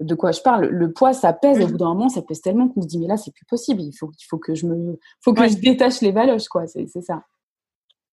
de 0.00 0.14
quoi 0.16 0.32
je 0.32 0.40
parle. 0.40 0.66
Le 0.66 0.92
poids, 0.92 1.12
ça 1.12 1.32
pèse. 1.32 1.60
Au 1.60 1.68
mmh. 1.68 1.70
bout 1.70 1.78
d'un 1.78 1.94
moment, 1.94 2.08
ça 2.08 2.22
pèse 2.22 2.40
tellement 2.40 2.66
qu'on 2.68 2.82
se 2.82 2.88
dit, 2.88 2.98
mais 2.98 3.06
là, 3.06 3.16
c'est 3.16 3.32
plus 3.32 3.46
possible. 3.46 3.80
Il 3.80 3.92
faut, 3.92 4.10
il 4.18 4.24
faut 4.24 4.38
que 4.38 4.56
je 4.56 4.66
me, 4.66 4.98
faut 5.20 5.32
que 5.32 5.46
je 5.46 5.54
détache 5.54 6.00
les 6.00 6.10
valoches, 6.10 6.48
quoi. 6.48 6.66
C'est 6.66 6.88
ça. 7.00 7.22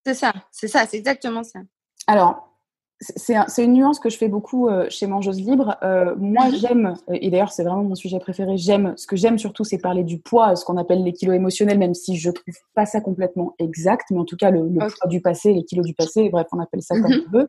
C'est 0.06 0.14
ça, 0.14 0.34
c'est 0.52 0.68
ça, 0.68 0.86
c'est 0.86 0.98
exactement 0.98 1.44
ça. 1.44 1.60
Alors, 2.08 2.56
c'est 3.02 3.64
une 3.64 3.74
nuance 3.74 4.00
que 4.00 4.10
je 4.10 4.18
fais 4.18 4.30
beaucoup 4.30 4.70
euh, 4.70 4.86
chez 4.90 5.08
Mangeuse 5.08 5.42
Libre. 5.42 5.78
Euh, 5.84 6.16
moi, 6.18 6.48
mhm. 6.48 6.56
j'aime, 6.56 6.94
et 7.12 7.30
d'ailleurs, 7.30 7.52
c'est 7.52 7.64
vraiment 7.64 7.84
mon 7.84 7.96
sujet 7.96 8.20
préféré, 8.20 8.56
j'aime, 8.56 8.94
ce 8.98 9.08
que 9.08 9.16
j'aime 9.16 9.38
surtout, 9.38 9.64
c'est 9.64 9.80
parler 9.80 10.04
du 10.04 10.20
poids, 10.20 10.56
ce 10.56 10.64
qu'on 10.64 10.78
appelle 10.78 11.04
les 11.04 11.12
kilos 11.12 11.36
émotionnels, 11.36 11.80
même 11.80 11.94
si 11.94 12.18
je 12.18 12.30
trouve 12.30 12.56
pas 12.74 12.86
ça 12.86 13.02
complètement 13.02 13.56
exact, 13.60 14.12
mais 14.12 14.20
en 14.20 14.26
tout 14.26 14.38
cas, 14.38 14.52
le, 14.52 14.70
poids 14.78 15.08
du 15.10 15.22
passé, 15.22 15.54
les 15.54 15.66
kilos 15.66 15.86
du 15.86 15.94
passé, 15.94 16.30
bref, 16.30 16.48
on 16.52 16.60
appelle 16.60 16.84
ça 16.84 17.00
comme 17.00 17.12
mhm. 17.12 17.24
on 17.28 17.38
veut. 17.38 17.48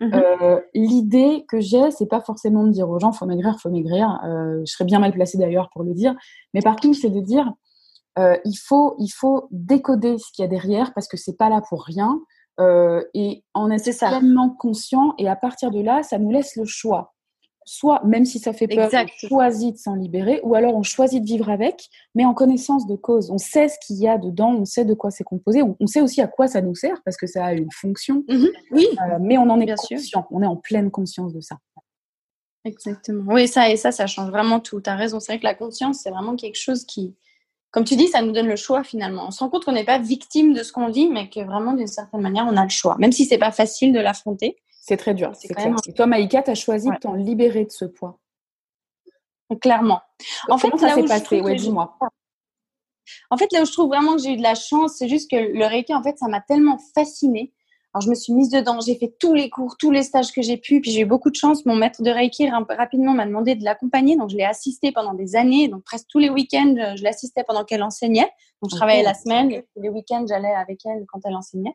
Mhm. 0.00 0.10
Euh, 0.14 0.60
l'idée 0.74 1.44
que 1.48 1.60
j'ai, 1.60 1.90
c'est 1.90 2.08
pas 2.08 2.20
forcément 2.20 2.64
de 2.64 2.70
dire 2.70 2.88
aux 2.88 2.98
gens, 2.98 3.12
faut 3.12 3.26
maigrir, 3.26 3.58
faut 3.60 3.70
maigrir. 3.70 4.20
je 4.24 4.72
serais 4.72 4.84
bien 4.84 5.00
mal 5.00 5.12
placée 5.12 5.36
d'ailleurs 5.36 5.68
pour 5.70 5.82
le 5.82 5.94
dire. 5.94 6.14
Mais 6.54 6.60
par 6.60 6.76
contre, 6.76 6.96
c'est 6.96 7.10
de 7.10 7.20
dire, 7.20 7.52
il, 8.18 8.56
faut, 8.56 8.94
il 8.98 9.08
faut 9.08 9.48
décoder 9.50 10.18
ce 10.18 10.32
qu'il 10.32 10.42
y 10.42 10.46
a 10.46 10.48
derrière 10.48 10.92
parce 10.94 11.08
que 11.08 11.16
c'est 11.16 11.36
pas 11.36 11.48
là 11.48 11.62
pour 11.68 11.84
rien. 11.84 12.20
Euh, 12.60 13.02
et 13.14 13.44
on 13.54 13.70
est, 13.70 13.98
pleinement 13.98 14.50
conscient 14.50 15.14
et 15.18 15.28
à 15.28 15.36
partir 15.36 15.70
de 15.70 15.80
là, 15.80 16.02
ça 16.02 16.18
nous 16.18 16.30
laisse 16.30 16.56
le 16.56 16.64
choix. 16.64 17.14
Soit, 17.64 18.02
même 18.04 18.24
si 18.24 18.40
ça 18.40 18.52
fait 18.52 18.66
peur, 18.66 18.90
on 18.92 19.28
choisit 19.28 19.74
de 19.74 19.78
s'en 19.78 19.94
libérer, 19.94 20.40
ou 20.42 20.56
alors 20.56 20.74
on 20.74 20.82
choisit 20.82 21.22
de 21.22 21.26
vivre 21.26 21.48
avec, 21.48 21.88
mais 22.16 22.24
en 22.24 22.34
connaissance 22.34 22.88
de 22.88 22.96
cause. 22.96 23.30
On 23.30 23.38
sait 23.38 23.68
ce 23.68 23.76
qu'il 23.86 23.96
y 23.98 24.08
a 24.08 24.18
dedans, 24.18 24.52
on 24.52 24.64
sait 24.64 24.84
de 24.84 24.94
quoi 24.94 25.12
c'est 25.12 25.22
composé, 25.22 25.62
on, 25.62 25.86
sait 25.86 26.00
aussi 26.00 26.20
à 26.20 26.26
quoi 26.26 26.48
ça 26.48 26.60
nous 26.60 26.74
sert, 26.74 27.00
parce 27.04 27.16
que 27.16 27.28
ça 27.28 27.46
a 27.46 27.52
une 27.52 27.70
fonction. 27.70 28.24
Mhm. 28.28 28.48
oui. 28.72 28.88
Euh, 28.90 29.18
mais 29.20 29.38
on 29.38 29.48
en 29.48 29.60
est 29.60 29.72
conscient, 29.76 30.26
on 30.32 30.42
est 30.42 30.46
en 30.46 30.56
pleine 30.56 30.90
conscience 30.90 31.32
de 31.32 31.40
ça. 31.40 31.56
Exactement. 32.64 33.32
Oui, 33.32 33.46
ça 33.46 33.70
et 33.70 33.76
ça, 33.76 33.92
ça 33.92 34.08
change 34.08 34.30
vraiment 34.30 34.58
tout. 34.58 34.80
Tu 34.80 34.90
as 34.90 34.96
raison, 34.96 35.20
c'est 35.20 35.32
vrai 35.32 35.38
que 35.38 35.44
la 35.44 35.54
conscience, 35.54 36.00
c'est 36.02 36.10
vraiment 36.10 36.34
quelque 36.34 36.58
chose 36.58 36.84
qui, 36.84 37.14
comme 37.72 37.84
tu 37.84 37.96
dis, 37.96 38.06
ça 38.06 38.20
nous 38.20 38.32
donne 38.32 38.46
le 38.46 38.56
choix 38.56 38.84
finalement. 38.84 39.24
On 39.26 39.30
se 39.30 39.40
rend 39.40 39.48
compte 39.48 39.64
qu'on 39.64 39.72
n'est 39.72 39.84
pas 39.84 39.98
victime 39.98 40.52
de 40.52 40.62
ce 40.62 40.72
qu'on 40.72 40.88
vit, 40.88 41.08
mais 41.08 41.30
que 41.30 41.40
vraiment, 41.40 41.72
d'une 41.72 41.86
certaine 41.86 42.20
manière, 42.20 42.46
on 42.46 42.56
a 42.56 42.62
le 42.62 42.70
choix. 42.70 42.96
Même 42.98 43.12
si 43.12 43.24
c'est 43.24 43.38
pas 43.38 43.50
facile 43.50 43.92
de 43.92 43.98
l'affronter. 43.98 44.56
C'est 44.82 44.98
très 44.98 45.14
dur. 45.14 45.32
C'est 45.34 45.48
clair. 45.48 45.74
Et 45.86 45.94
toi, 45.94 46.06
Maïka, 46.06 46.42
tu 46.42 46.50
as 46.50 46.54
choisi 46.54 46.90
de 46.90 46.96
t'en 46.96 47.14
libérer 47.14 47.64
de 47.64 47.70
ce 47.70 47.86
poids. 47.86 48.18
Clairement. 49.60 50.00
En 50.48 50.58
fait, 50.58 50.70
ça 50.78 50.94
s'est 50.94 51.04
passé? 51.04 51.40
Ouais, 51.40 51.54
dis-moi. 51.54 51.98
En 53.30 53.36
fait, 53.36 53.50
là 53.52 53.62
où 53.62 53.64
je 53.64 53.72
trouve 53.72 53.88
vraiment 53.88 54.16
que 54.16 54.22
j'ai 54.22 54.32
eu 54.34 54.36
de 54.36 54.42
la 54.42 54.54
chance, 54.54 54.96
c'est 54.98 55.08
juste 55.08 55.30
que 55.30 55.36
le 55.36 55.64
Reiki, 55.66 55.94
en 55.94 56.02
fait, 56.02 56.18
ça 56.18 56.28
m'a 56.28 56.40
tellement 56.40 56.78
fascinée. 56.94 57.52
Alors, 57.94 58.02
je 58.02 58.08
me 58.08 58.14
suis 58.14 58.32
mise 58.32 58.48
dedans, 58.48 58.80
j'ai 58.80 58.96
fait 58.96 59.14
tous 59.18 59.34
les 59.34 59.50
cours, 59.50 59.76
tous 59.76 59.90
les 59.90 60.02
stages 60.02 60.32
que 60.32 60.40
j'ai 60.40 60.56
pu, 60.56 60.80
puis 60.80 60.90
j'ai 60.90 61.00
eu 61.00 61.04
beaucoup 61.04 61.30
de 61.30 61.34
chance. 61.34 61.66
Mon 61.66 61.74
maître 61.74 62.02
de 62.02 62.10
Reiki, 62.10 62.48
rapidement, 62.48 63.12
m'a 63.12 63.26
demandé 63.26 63.54
de 63.54 63.64
l'accompagner, 63.64 64.16
donc 64.16 64.30
je 64.30 64.36
l'ai 64.36 64.44
assistée 64.44 64.92
pendant 64.92 65.12
des 65.12 65.36
années, 65.36 65.68
donc 65.68 65.84
presque 65.84 66.06
tous 66.08 66.18
les 66.18 66.30
week-ends, 66.30 66.94
je 66.96 67.02
l'assistais 67.02 67.44
pendant 67.44 67.64
qu'elle 67.64 67.82
enseignait. 67.82 68.30
Donc, 68.62 68.70
je 68.70 68.76
travaillais 68.76 69.02
la 69.02 69.12
semaine, 69.12 69.50
et 69.50 69.66
les 69.76 69.90
week-ends, 69.90 70.24
j'allais 70.26 70.54
avec 70.54 70.80
elle 70.86 71.04
quand 71.06 71.20
elle 71.24 71.34
enseignait. 71.34 71.74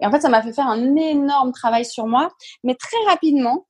Et 0.00 0.06
en 0.06 0.10
fait, 0.10 0.20
ça 0.20 0.28
m'a 0.28 0.42
fait 0.42 0.52
faire 0.52 0.66
un 0.66 0.96
énorme 0.96 1.52
travail 1.52 1.84
sur 1.84 2.06
moi, 2.06 2.28
mais 2.64 2.74
très 2.74 2.98
rapidement, 3.06 3.66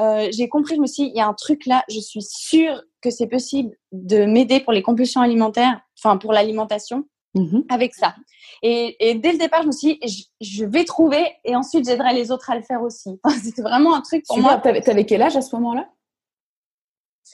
euh, 0.00 0.28
j'ai 0.30 0.48
compris, 0.48 0.76
je 0.76 0.80
me 0.80 0.86
suis 0.86 1.04
dit, 1.04 1.10
il 1.14 1.16
y 1.16 1.20
a 1.20 1.26
un 1.26 1.34
truc 1.34 1.64
là, 1.66 1.82
je 1.88 1.98
suis 1.98 2.22
sûre 2.22 2.82
que 3.00 3.10
c'est 3.10 3.26
possible 3.26 3.74
de 3.92 4.26
m'aider 4.26 4.60
pour 4.60 4.72
les 4.72 4.82
compulsions 4.82 5.22
alimentaires, 5.22 5.80
enfin 5.98 6.18
pour 6.18 6.32
l'alimentation, 6.32 7.08
mmh 7.36 7.62
avec 7.68 7.94
ça. 7.94 8.14
Et, 8.62 8.96
et, 9.10 9.14
dès 9.14 9.32
le 9.32 9.38
départ, 9.38 9.62
je 9.62 9.66
me 9.66 9.72
suis 9.72 9.98
dit, 9.98 10.26
je, 10.40 10.64
vais 10.64 10.84
trouver 10.84 11.24
et 11.44 11.54
ensuite 11.54 11.86
j'aiderai 11.86 12.14
les 12.14 12.30
autres 12.30 12.50
à 12.50 12.56
le 12.56 12.62
faire 12.62 12.82
aussi. 12.82 13.20
C'était 13.42 13.62
vraiment 13.62 13.94
un 13.94 14.00
truc 14.00 14.24
pour 14.26 14.38
moi. 14.38 14.60
Tu 14.60 14.68
avais 14.68 15.04
quel 15.04 15.22
âge 15.22 15.36
à 15.36 15.42
ce 15.42 15.54
moment-là? 15.56 15.88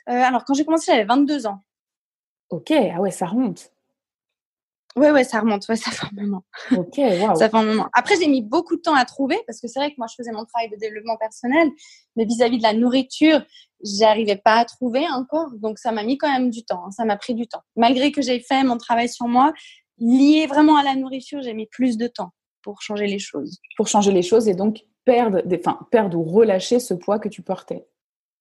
Euh, 0.08 0.12
Alors, 0.12 0.44
quand 0.44 0.54
j'ai 0.54 0.64
commencé, 0.64 0.90
j'avais 0.90 1.04
22 1.04 1.46
ans. 1.46 1.60
Ok, 2.50 2.70
ah 2.72 3.00
ouais, 3.00 3.10
ça 3.10 3.26
remonte. 3.26 3.72
Ouais, 4.94 5.10
ouais, 5.10 5.24
ça 5.24 5.40
remonte, 5.40 5.66
ouais, 5.68 5.76
ça 5.76 5.90
fait 5.90 6.06
un 6.06 6.22
moment. 6.22 6.44
Ok, 6.72 6.98
wow. 6.98 7.34
ça 7.34 7.48
fait 7.48 7.56
un 7.56 7.64
moment. 7.64 7.88
Après, 7.94 8.16
j'ai 8.20 8.26
mis 8.26 8.42
beaucoup 8.42 8.76
de 8.76 8.82
temps 8.82 8.94
à 8.94 9.04
trouver 9.04 9.38
parce 9.46 9.60
que 9.60 9.68
c'est 9.68 9.78
vrai 9.78 9.90
que 9.90 9.96
moi, 9.96 10.06
je 10.10 10.14
faisais 10.16 10.32
mon 10.32 10.44
travail 10.44 10.68
de 10.68 10.76
développement 10.76 11.16
personnel, 11.16 11.68
mais 12.16 12.24
vis-à-vis 12.24 12.58
de 12.58 12.62
la 12.62 12.74
nourriture, 12.74 13.42
j'arrivais 13.82 14.36
pas 14.36 14.56
à 14.56 14.64
trouver 14.64 15.06
encore. 15.08 15.50
Donc, 15.54 15.78
ça 15.78 15.92
m'a 15.92 16.04
mis 16.04 16.18
quand 16.18 16.30
même 16.30 16.50
du 16.50 16.64
temps. 16.64 16.84
Hein, 16.86 16.90
ça 16.90 17.04
m'a 17.04 17.16
pris 17.16 17.34
du 17.34 17.46
temps. 17.46 17.62
Malgré 17.76 18.12
que 18.12 18.20
j'ai 18.20 18.40
fait 18.40 18.62
mon 18.64 18.76
travail 18.76 19.08
sur 19.08 19.28
moi, 19.28 19.54
lié 20.02 20.46
vraiment 20.46 20.76
à 20.76 20.82
la 20.82 20.94
nourriture, 20.94 21.42
j'ai 21.42 21.54
mis 21.54 21.66
plus 21.66 21.96
de 21.96 22.06
temps 22.06 22.32
pour 22.62 22.82
changer 22.82 23.06
les 23.06 23.18
choses. 23.18 23.58
Pour 23.76 23.88
changer 23.88 24.12
les 24.12 24.22
choses 24.22 24.48
et 24.48 24.54
donc 24.54 24.84
perdre, 25.04 25.42
des, 25.42 25.58
enfin, 25.58 25.78
perdre 25.90 26.18
ou 26.18 26.24
relâcher 26.24 26.80
ce 26.80 26.94
poids 26.94 27.18
que 27.18 27.28
tu 27.28 27.42
portais. 27.42 27.86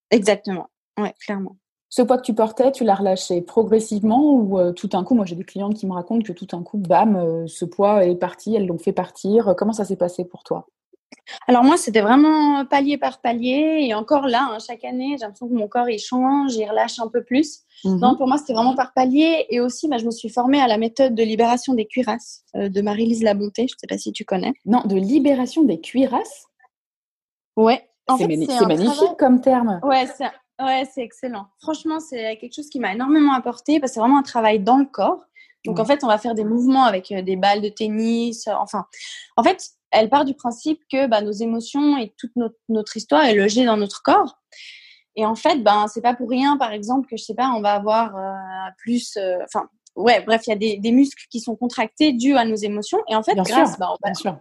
Exactement. 0.09 0.67
Ouais, 0.97 1.13
clairement. 1.23 1.57
Ce 1.89 2.01
poids 2.01 2.17
que 2.17 2.23
tu 2.23 2.33
portais, 2.33 2.71
tu 2.71 2.83
l'as 2.83 2.95
relâché 2.95 3.41
progressivement 3.41 4.33
ou 4.33 4.59
euh, 4.59 4.71
tout 4.71 4.89
un 4.93 5.03
coup 5.03 5.13
Moi, 5.13 5.25
j'ai 5.25 5.35
des 5.35 5.43
clientes 5.43 5.75
qui 5.75 5.85
me 5.85 5.93
racontent 5.93 6.23
que 6.23 6.31
tout 6.31 6.47
un 6.53 6.63
coup, 6.63 6.77
bam, 6.77 7.15
euh, 7.15 7.47
ce 7.47 7.65
poids 7.65 8.05
est 8.05 8.15
parti, 8.15 8.55
elles 8.55 8.65
l'ont 8.65 8.77
fait 8.77 8.93
partir. 8.93 9.55
Comment 9.57 9.73
ça 9.73 9.85
s'est 9.85 9.97
passé 9.97 10.23
pour 10.25 10.43
toi? 10.43 10.67
Alors 11.47 11.63
moi, 11.63 11.77
c'était 11.77 12.01
vraiment 12.01 12.65
palier 12.65 12.97
par 12.97 13.21
palier. 13.21 13.85
Et 13.87 13.93
encore 13.93 14.27
là, 14.27 14.49
hein, 14.51 14.57
chaque 14.65 14.83
année, 14.83 15.15
j'ai 15.17 15.25
l'impression 15.25 15.47
que 15.47 15.53
mon 15.53 15.67
corps, 15.67 15.89
il 15.89 15.99
change, 15.99 16.55
il 16.55 16.69
relâche 16.69 16.99
un 16.99 17.07
peu 17.07 17.23
plus. 17.23 17.59
Mhm. 17.83 17.99
Non, 17.99 18.15
pour 18.15 18.27
moi, 18.27 18.37
c'était 18.37 18.53
vraiment 18.53 18.75
par 18.75 18.93
palier. 18.93 19.45
Et 19.49 19.59
aussi, 19.59 19.87
bah, 19.87 19.97
je 19.97 20.05
me 20.05 20.11
suis 20.11 20.29
formée 20.29 20.61
à 20.61 20.67
la 20.67 20.77
méthode 20.77 21.15
de 21.15 21.23
libération 21.23 21.73
des 21.73 21.85
cuirasses 21.85 22.43
euh, 22.55 22.69
de 22.69 22.81
Marie-Lise 22.81 23.23
Labonté. 23.23 23.67
Je 23.67 23.75
ne 23.75 23.79
sais 23.79 23.87
pas 23.87 23.97
si 23.97 24.11
tu 24.11 24.25
connais. 24.25 24.53
Non, 24.65 24.81
de 24.85 24.95
libération 24.95 25.63
des 25.63 25.79
cuirasses? 25.79 26.45
Ouais. 27.55 27.87
C'est 28.17 28.27
magnifique 28.27 29.17
comme 29.17 29.39
terme. 29.39 29.79
Ouais, 29.83 30.05
c'est 30.17 30.25
Ouais, 30.61 30.87
c'est 30.93 31.01
excellent. 31.01 31.47
Franchement, 31.59 31.99
c'est 31.99 32.37
quelque 32.37 32.53
chose 32.53 32.69
qui 32.69 32.79
m'a 32.79 32.93
énormément 32.93 33.33
apporté 33.33 33.79
parce 33.79 33.91
que 33.91 33.93
c'est 33.95 33.99
vraiment 33.99 34.19
un 34.19 34.23
travail 34.23 34.59
dans 34.59 34.77
le 34.77 34.85
corps. 34.85 35.21
Donc, 35.65 35.79
en 35.79 35.85
fait, 35.85 36.03
on 36.03 36.07
va 36.07 36.17
faire 36.17 36.33
des 36.33 36.43
mouvements 36.43 36.85
avec 36.85 37.11
euh, 37.11 37.21
des 37.21 37.35
balles 37.35 37.61
de 37.61 37.69
tennis. 37.69 38.47
Euh, 38.47 38.53
enfin, 38.59 38.85
en 39.37 39.43
fait, 39.43 39.71
elle 39.91 40.09
part 40.09 40.25
du 40.25 40.33
principe 40.33 40.81
que 40.91 41.07
bah, 41.07 41.21
nos 41.21 41.31
émotions 41.31 41.97
et 41.97 42.13
toute 42.17 42.31
notre, 42.69 42.97
histoire 42.97 43.25
est 43.25 43.35
logée 43.35 43.65
dans 43.65 43.77
notre 43.77 44.01
corps. 44.03 44.37
Et 45.15 45.25
en 45.25 45.35
fait, 45.35 45.57
ben, 45.57 45.87
c'est 45.87 46.01
pas 46.01 46.13
pour 46.13 46.29
rien, 46.29 46.57
par 46.57 46.71
exemple, 46.71 47.07
que 47.09 47.17
je 47.17 47.23
sais 47.23 47.35
pas, 47.35 47.49
on 47.55 47.61
va 47.61 47.73
avoir 47.73 48.15
euh, 48.15 48.71
plus. 48.77 49.17
Enfin, 49.43 49.67
ouais, 49.95 50.21
bref, 50.21 50.43
il 50.47 50.49
y 50.51 50.53
a 50.53 50.79
des, 50.79 50.91
muscles 50.91 51.25
qui 51.29 51.41
sont 51.41 51.55
contractés 51.55 52.13
dus 52.13 52.35
à 52.37 52.45
nos 52.45 52.55
émotions. 52.55 52.99
Et 53.09 53.15
en 53.15 53.23
fait, 53.23 53.35
grâce. 53.35 53.77
Bah, 53.77 53.93
bien 54.03 54.13
sûr. 54.13 54.37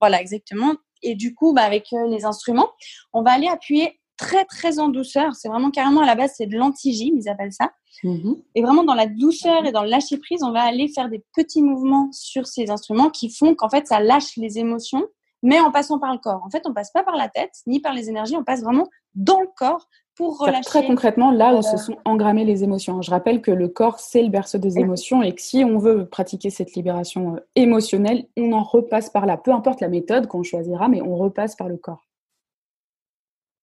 Voilà, 0.00 0.20
exactement. 0.20 0.74
Et 1.02 1.14
du 1.14 1.34
coup, 1.34 1.52
bah, 1.52 1.62
avec 1.62 1.88
les 2.08 2.24
instruments, 2.24 2.70
on 3.12 3.22
va 3.22 3.32
aller 3.32 3.48
appuyer 3.48 3.99
très 4.20 4.44
très 4.44 4.78
en 4.78 4.88
douceur. 4.88 5.34
C'est 5.34 5.48
vraiment 5.48 5.70
carrément 5.70 6.02
à 6.02 6.06
la 6.06 6.14
base, 6.14 6.34
c'est 6.36 6.46
de 6.46 6.56
l'anti-gym, 6.56 7.14
ils 7.16 7.28
appellent 7.28 7.52
ça. 7.52 7.72
Mhm. 8.04 8.36
Et 8.54 8.62
vraiment 8.62 8.84
dans 8.84 8.94
la 8.94 9.06
douceur 9.06 9.64
et 9.64 9.72
dans 9.72 9.82
le 9.82 9.88
lâcher 9.88 10.18
prise, 10.18 10.42
on 10.42 10.52
va 10.52 10.60
aller 10.60 10.88
faire 10.88 11.08
des 11.08 11.24
petits 11.34 11.62
mouvements 11.62 12.08
sur 12.12 12.46
ces 12.46 12.70
instruments 12.70 13.10
qui 13.10 13.30
font 13.30 13.54
qu'en 13.54 13.70
fait 13.70 13.86
ça 13.86 14.00
lâche 14.00 14.36
les 14.36 14.58
émotions, 14.58 15.06
mais 15.42 15.58
en 15.58 15.70
passant 15.70 15.98
par 15.98 16.12
le 16.12 16.18
corps. 16.18 16.42
En 16.44 16.50
fait, 16.50 16.62
on 16.66 16.74
passe 16.74 16.90
pas 16.92 17.02
par 17.02 17.16
la 17.16 17.28
tête 17.28 17.52
ni 17.66 17.80
par 17.80 17.94
les 17.94 18.10
énergies, 18.10 18.36
on 18.36 18.44
passe 18.44 18.62
vraiment 18.62 18.88
dans 19.14 19.40
le 19.40 19.48
corps 19.56 19.88
pour 20.16 20.38
relâcher. 20.38 20.64
Très 20.64 20.86
concrètement, 20.86 21.30
là 21.30 21.54
où 21.54 21.62
se 21.62 21.78
sont 21.78 21.96
engrammées 22.04 22.44
les 22.44 22.62
émotions. 22.62 23.00
Je 23.00 23.10
rappelle 23.10 23.40
que 23.40 23.50
le 23.50 23.68
corps, 23.68 24.00
c'est 24.00 24.22
le 24.22 24.28
berceau 24.28 24.58
des 24.58 24.78
émotions 24.78 25.22
et 25.22 25.34
que 25.34 25.40
si 25.40 25.64
on 25.64 25.78
veut 25.78 26.06
pratiquer 26.06 26.50
cette 26.50 26.74
libération 26.74 27.36
euh, 27.36 27.40
émotionnelle, 27.56 28.26
on 28.36 28.52
en 28.52 28.62
repasse 28.62 29.08
par 29.08 29.24
là. 29.24 29.38
Peu 29.38 29.52
importe 29.52 29.80
la 29.80 29.88
méthode 29.88 30.26
qu'on 30.26 30.42
choisira, 30.42 30.88
mais 30.88 31.00
on 31.00 31.16
repasse 31.16 31.56
par 31.56 31.68
le 31.68 31.78
corps. 31.78 32.09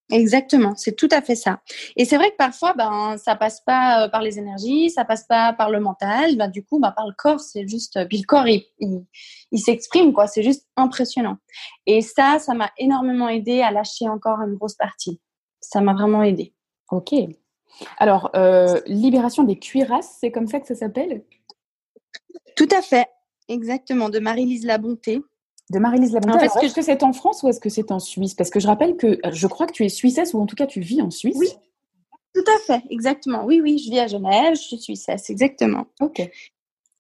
Exactement, 0.10 0.74
c'est 0.76 0.96
tout 0.96 1.10
à 1.12 1.22
fait 1.22 1.36
ça. 1.36 1.60
Et 1.98 2.06
c'est 2.06 2.16
vrai 2.16 2.32
que 2.32 2.38
parfois, 2.38 2.74
ben, 2.74 3.18
ça 3.18 3.36
passe 3.36 3.60
pas 3.60 4.06
euh, 4.06 4.10
par 4.10 4.22
les 4.22 4.40
énergies, 4.40 4.90
ça 4.90 5.04
passe 5.04 5.26
pas 5.28 5.52
par 5.52 5.70
le 5.70 5.82
mental, 5.82 6.38
ben, 6.38 6.48
du 6.48 6.64
coup, 6.64 6.80
ben, 6.80 6.92
par 6.92 7.08
le 7.08 7.14
corps, 7.18 7.42
c'est 7.42 7.68
juste. 7.68 8.00
Puis 8.08 8.20
le 8.20 8.26
corps, 8.26 8.48
il, 8.48 8.66
il, 8.80 9.60
s'exprime, 9.60 10.14
quoi. 10.14 10.28
C'est 10.28 10.44
juste 10.44 10.66
impressionnant. 10.78 11.38
Et 11.86 12.02
ça, 12.02 12.40
ça 12.40 12.54
m'a 12.54 12.72
énormément 12.78 13.28
aidé 13.28 13.62
à 13.62 13.72
lâcher 13.72 14.08
encore 14.08 14.40
une 14.40 14.56
grosse 14.56 14.76
partie. 14.76 15.20
Ça 15.60 15.82
m'a 15.82 15.94
vraiment 15.94 16.24
aidé. 16.24 16.54
Ok. 16.90 17.14
Alors, 17.98 18.32
euh, 18.36 18.80
libération 18.86 19.44
des 19.44 19.60
cuirasses, 19.60 20.18
c'est 20.22 20.32
comme 20.32 20.48
ça 20.48 20.62
que 20.62 20.68
ça 20.68 20.76
s'appelle? 20.76 21.26
Tout 22.56 22.70
à 22.72 22.82
fait, 22.82 23.08
exactement, 23.50 24.10
de 24.10 24.20
Marie-Lise 24.20 24.66
Labonté 24.66 25.22
de 25.72 25.80
Marie-Lise 25.80 26.14
Labonté. 26.14 26.46
Est-ce 26.46 26.74
que 26.74 26.82
c'est 26.82 27.04
en 27.04 27.14
France 27.14 27.44
ou 27.44 27.50
est-ce 27.50 27.60
que 27.60 27.70
c'est 27.70 27.92
en 27.92 28.00
Suisse? 28.00 28.34
Parce 28.34 28.50
que 28.50 28.60
je 28.60 28.68
rappelle 28.68 28.96
que 28.96 29.20
je 29.32 29.48
crois 29.48 29.68
que 29.68 29.74
tu 29.74 29.86
es 29.86 29.90
suissesse 29.90 30.34
ou 30.34 30.42
en 30.42 30.46
tout 30.46 30.56
cas 30.56 30.66
tu 30.66 30.80
vis 30.80 31.02
en 31.02 31.12
Suisse. 31.12 31.38
Oui, 31.38 31.50
tout 32.34 32.46
à 32.50 32.60
fait, 32.66 32.84
exactement. 32.90 33.44
Oui, 33.46 33.60
oui, 33.62 33.78
je 33.78 33.92
vis 33.92 34.00
à 34.00 34.08
Genève, 34.08 34.56
je 34.56 34.62
suis 34.62 34.78
suissesse, 34.78 35.30
exactement. 35.30 35.86
Ok. 36.00 36.30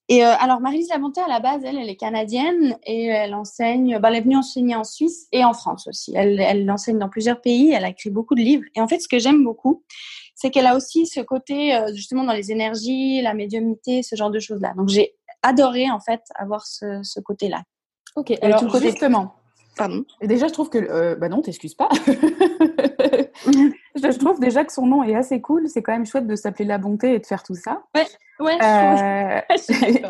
Et 0.09 0.25
euh, 0.25 0.33
alors 0.39 0.61
Marie-Lise 0.61 0.89
Labonté, 0.89 1.19
à 1.21 1.27
la 1.27 1.41
base, 1.41 1.63
elle, 1.65 1.77
elle 1.77 1.89
est 1.89 1.97
canadienne 1.97 2.77
et 2.85 3.07
elle 3.07 3.33
enseigne, 3.33 3.99
bah, 3.99 4.07
elle 4.09 4.15
est 4.15 4.21
venue 4.21 4.37
enseigner 4.37 4.75
en 4.75 4.85
Suisse 4.85 5.27
et 5.33 5.43
en 5.43 5.53
France 5.53 5.85
aussi. 5.87 6.13
Elle, 6.15 6.39
elle 6.39 6.69
enseigne 6.71 6.97
dans 6.97 7.09
plusieurs 7.09 7.41
pays, 7.41 7.71
elle 7.73 7.83
a 7.83 7.89
écrit 7.89 8.09
beaucoup 8.09 8.35
de 8.35 8.39
livres. 8.41 8.63
Et 8.75 8.81
en 8.81 8.87
fait, 8.87 8.99
ce 8.99 9.07
que 9.09 9.19
j'aime 9.19 9.43
beaucoup, 9.43 9.83
c'est 10.33 10.49
qu'elle 10.49 10.67
a 10.67 10.75
aussi 10.75 11.07
ce 11.07 11.19
côté, 11.19 11.75
euh, 11.75 11.93
justement, 11.93 12.23
dans 12.23 12.33
les 12.33 12.51
énergies, 12.51 13.21
la 13.21 13.33
médiumnité, 13.33 14.01
ce 14.01 14.15
genre 14.15 14.31
de 14.31 14.39
choses-là. 14.39 14.73
Donc 14.77 14.87
j'ai 14.87 15.15
adoré, 15.41 15.91
en 15.91 15.99
fait, 15.99 16.21
avoir 16.35 16.65
ce, 16.65 17.01
ce 17.03 17.19
côté-là. 17.19 17.63
Ok, 18.17 18.33
alors 18.41 18.67
justement. 18.79 19.35
Pardon. 19.77 20.03
Et 20.21 20.27
déjà, 20.27 20.47
je 20.47 20.53
trouve 20.53 20.71
que. 20.71 20.79
Euh, 20.79 21.15
bah 21.15 21.29
non, 21.29 21.43
t'excuses 21.43 21.75
pas. 21.75 21.87
je 23.45 24.17
trouve 24.17 24.39
déjà 24.39 24.65
que 24.65 24.73
son 24.73 24.87
nom 24.87 25.03
est 25.03 25.15
assez 25.15 25.39
cool. 25.39 25.69
C'est 25.69 25.83
quand 25.83 25.91
même 25.91 26.07
chouette 26.07 26.25
de 26.25 26.35
s'appeler 26.35 26.65
La 26.65 26.79
Bonté 26.79 27.13
et 27.13 27.19
de 27.19 27.25
faire 27.27 27.43
tout 27.43 27.53
ça. 27.53 27.83
Ouais, 27.95 28.07
ouais. 28.39 28.57
Euh, 28.63 29.39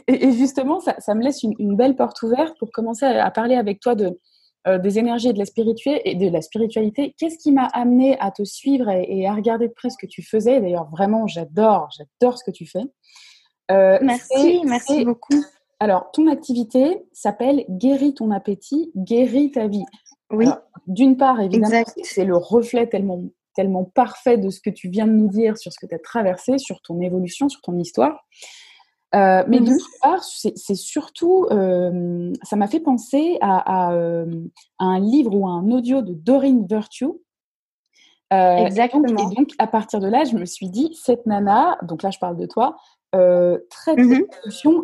et, 0.08 0.32
justement, 0.32 0.80
ça, 0.80 0.96
ça 1.00 1.16
me 1.16 1.22
laisse 1.22 1.44
une, 1.44 1.76
belle 1.76 1.98
porte 1.98 2.22
ouverte 2.24 2.58
pour 2.60 2.72
commencer 2.72 3.04
à, 3.06 3.30
parler 3.30 3.56
avec 3.56 3.82
toi 3.82 3.94
de, 3.94 4.18
euh, 4.70 4.78
des 4.78 5.00
énergies 5.00 5.28
et 5.28 5.34
de 5.34 5.40
la 5.40 5.46
spiritualité. 5.46 6.10
Et 6.10 6.16
de 6.16 6.30
la 6.30 6.42
spiritualité. 6.42 7.14
Qu'est-ce 7.20 7.38
qui 7.38 7.52
m'a 7.52 7.66
amené 7.74 8.18
à 8.22 8.32
te 8.32 8.46
suivre 8.46 8.88
et, 8.90 9.28
à 9.28 9.34
regarder 9.34 9.68
de 9.68 9.74
près 9.74 9.90
ce 9.90 9.98
que 9.98 10.08
tu 10.08 10.24
faisais? 10.24 10.62
D'ailleurs, 10.62 10.90
vraiment, 10.92 11.28
j'adore, 11.28 11.90
j'adore 11.92 12.38
ce 12.38 12.46
que 12.46 12.52
tu 12.52 12.66
fais. 12.66 12.86
merci, 13.70 14.62
merci 14.64 15.04
beaucoup. 15.04 15.44
Alors, 15.80 16.10
ton 16.12 16.28
activité 16.28 17.04
s'appelle 17.14 17.66
Guéris 17.70 18.16
ton 18.16 18.32
appétit, 18.32 18.92
guéris 18.96 19.52
ta 19.52 19.68
vie. 19.68 19.86
Oui. 20.32 20.48
D'une 20.88 21.18
part, 21.18 21.40
évidemment, 21.40 21.84
c'est 22.04 22.26
le 22.26 22.36
reflet 22.36 22.88
tellement, 22.88 23.24
tellement 23.56 23.84
parfait 23.84 24.38
de 24.38 24.50
ce 24.50 24.60
que 24.60 24.70
tu 24.70 24.90
viens 24.90 25.08
de 25.08 25.12
nous 25.12 25.30
dire 25.30 25.58
sur 25.58 25.72
ce 25.72 25.80
que 25.80 25.86
tu 25.86 25.96
as 25.96 26.00
traversé, 26.00 26.58
sur 26.58 26.82
ton 26.82 27.00
évolution, 27.02 27.48
sur 27.50 27.62
ton 27.62 27.78
histoire. 27.78 28.26
Euh, 29.16 29.44
mais 29.48 29.60
d'autre 29.60 29.72
mhm. 29.72 30.00
part, 30.02 30.24
c'est 30.24 30.76
surtout, 30.76 31.46
euh, 31.52 32.34
ça 32.44 32.56
m'a 32.56 32.68
fait 32.68 32.82
penser 32.82 33.38
à, 33.42 33.94
euh, 33.94 34.26
à, 34.80 34.86
un 34.86 35.00
livre 35.00 35.34
ou 35.34 35.48
à 35.48 35.52
un 35.52 35.72
audio 35.72 36.02
de 36.02 36.14
Doreen 36.14 36.66
Virtue. 36.66 37.14
Exactement. 38.30 39.08
Et 39.08 39.14
donc, 39.14 39.32
et 39.32 39.36
donc, 39.36 39.50
à 39.58 39.68
partir 39.68 40.02
de 40.02 40.08
là, 40.08 40.26
je 40.26 40.36
me 40.36 40.46
suis 40.46 40.70
dit, 40.70 40.98
cette 41.02 41.26
nana, 41.26 41.78
donc 41.84 42.04
là, 42.04 42.12
je 42.12 42.20
parle 42.20 42.36
de 42.36 42.46
toi, 42.46 42.76
euh, 43.18 43.58
très 43.70 43.96
mmh 43.96 44.26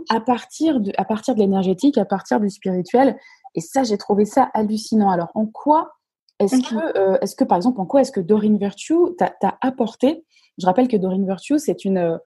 à 0.10 0.20
partir 0.20 0.80
de, 0.80 0.92
à 0.98 1.06
partir 1.06 1.36
de 1.36 1.40
l'énergétique, 1.40 1.98
à 1.98 2.06
partir 2.06 2.40
du 2.40 2.50
spirituel. 2.50 3.18
Et 3.56 3.62
ça, 3.62 3.84
j'ai 3.84 3.98
trouvé 3.98 4.26
ça 4.26 4.50
hallucinant. 4.54 5.10
Alors, 5.10 5.32
en 5.36 5.46
quoi 5.46 5.94
est-ce 6.40 6.62
que, 6.68 6.98
euh, 6.98 7.18
est-ce 7.22 7.36
que, 7.36 7.44
par 7.44 7.58
exemple, 7.58 7.80
en 7.80 7.86
quoi 7.86 8.02
est-ce 8.02 8.12
que 8.12 8.20
Doreen 8.20 8.58
Virtue 8.58 9.16
t'a 9.18 9.58
apporté? 9.62 10.26
Je 10.58 10.66
rappelle 10.66 10.88
que 10.88 10.98
Doreen 10.98 11.26
Virtue, 11.26 11.60
c'est 11.60 11.86
une. 11.86 11.98
Euh, 11.98 12.18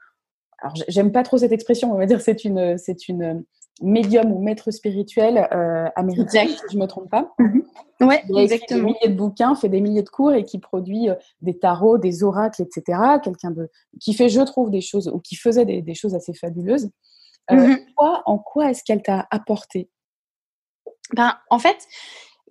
alors, 0.59 0.73
j'aime 0.87 1.11
pas 1.11 1.23
trop 1.23 1.37
cette 1.37 1.51
expression, 1.51 1.93
on 1.93 1.97
va 1.97 2.07
dire 2.07 2.19
c'est 2.19 2.43
une, 2.43 2.77
c'est 2.79 3.07
une, 3.07 3.43
médium 3.81 4.31
ou 4.31 4.41
maître 4.41 4.71
spirituel 4.71 5.47
américain, 5.95 6.47
si 6.47 6.57
je 6.71 6.77
ne 6.77 6.81
me 6.81 6.87
trompe 6.87 7.09
pas. 7.09 7.33
Mhm. 7.39 7.63
Ouais, 8.01 8.23
il 8.29 8.37
a 8.37 8.45
des 8.47 8.81
milliers 8.81 9.07
de 9.07 9.15
bouquins, 9.15 9.55
fait 9.55 9.69
des 9.69 9.81
milliers 9.81 10.03
de 10.03 10.09
cours 10.09 10.33
et 10.33 10.43
qui 10.43 10.59
produit 10.59 11.09
des 11.41 11.57
tarots, 11.57 11.97
des 11.97 12.23
oracles, 12.23 12.61
etc. 12.61 12.99
Quelqu'un 13.23 13.51
de 13.51 13.69
qui 13.99 14.13
fait, 14.13 14.29
je 14.29 14.41
trouve, 14.41 14.69
des 14.69 14.81
choses 14.81 15.07
ou 15.07 15.19
qui 15.19 15.35
faisait 15.35 15.65
des, 15.65 15.93
choses 15.95 16.13
assez 16.13 16.33
fabuleuses. 16.33 16.89
Mhm. 17.49 17.77
Toi, 17.97 18.21
en 18.25 18.37
quoi 18.37 18.69
est-ce 18.69 18.83
qu'elle 18.83 19.01
t'a 19.01 19.27
apporté? 19.31 19.89
Ben, 21.15 21.33
en 21.49 21.59
fait, 21.59 21.77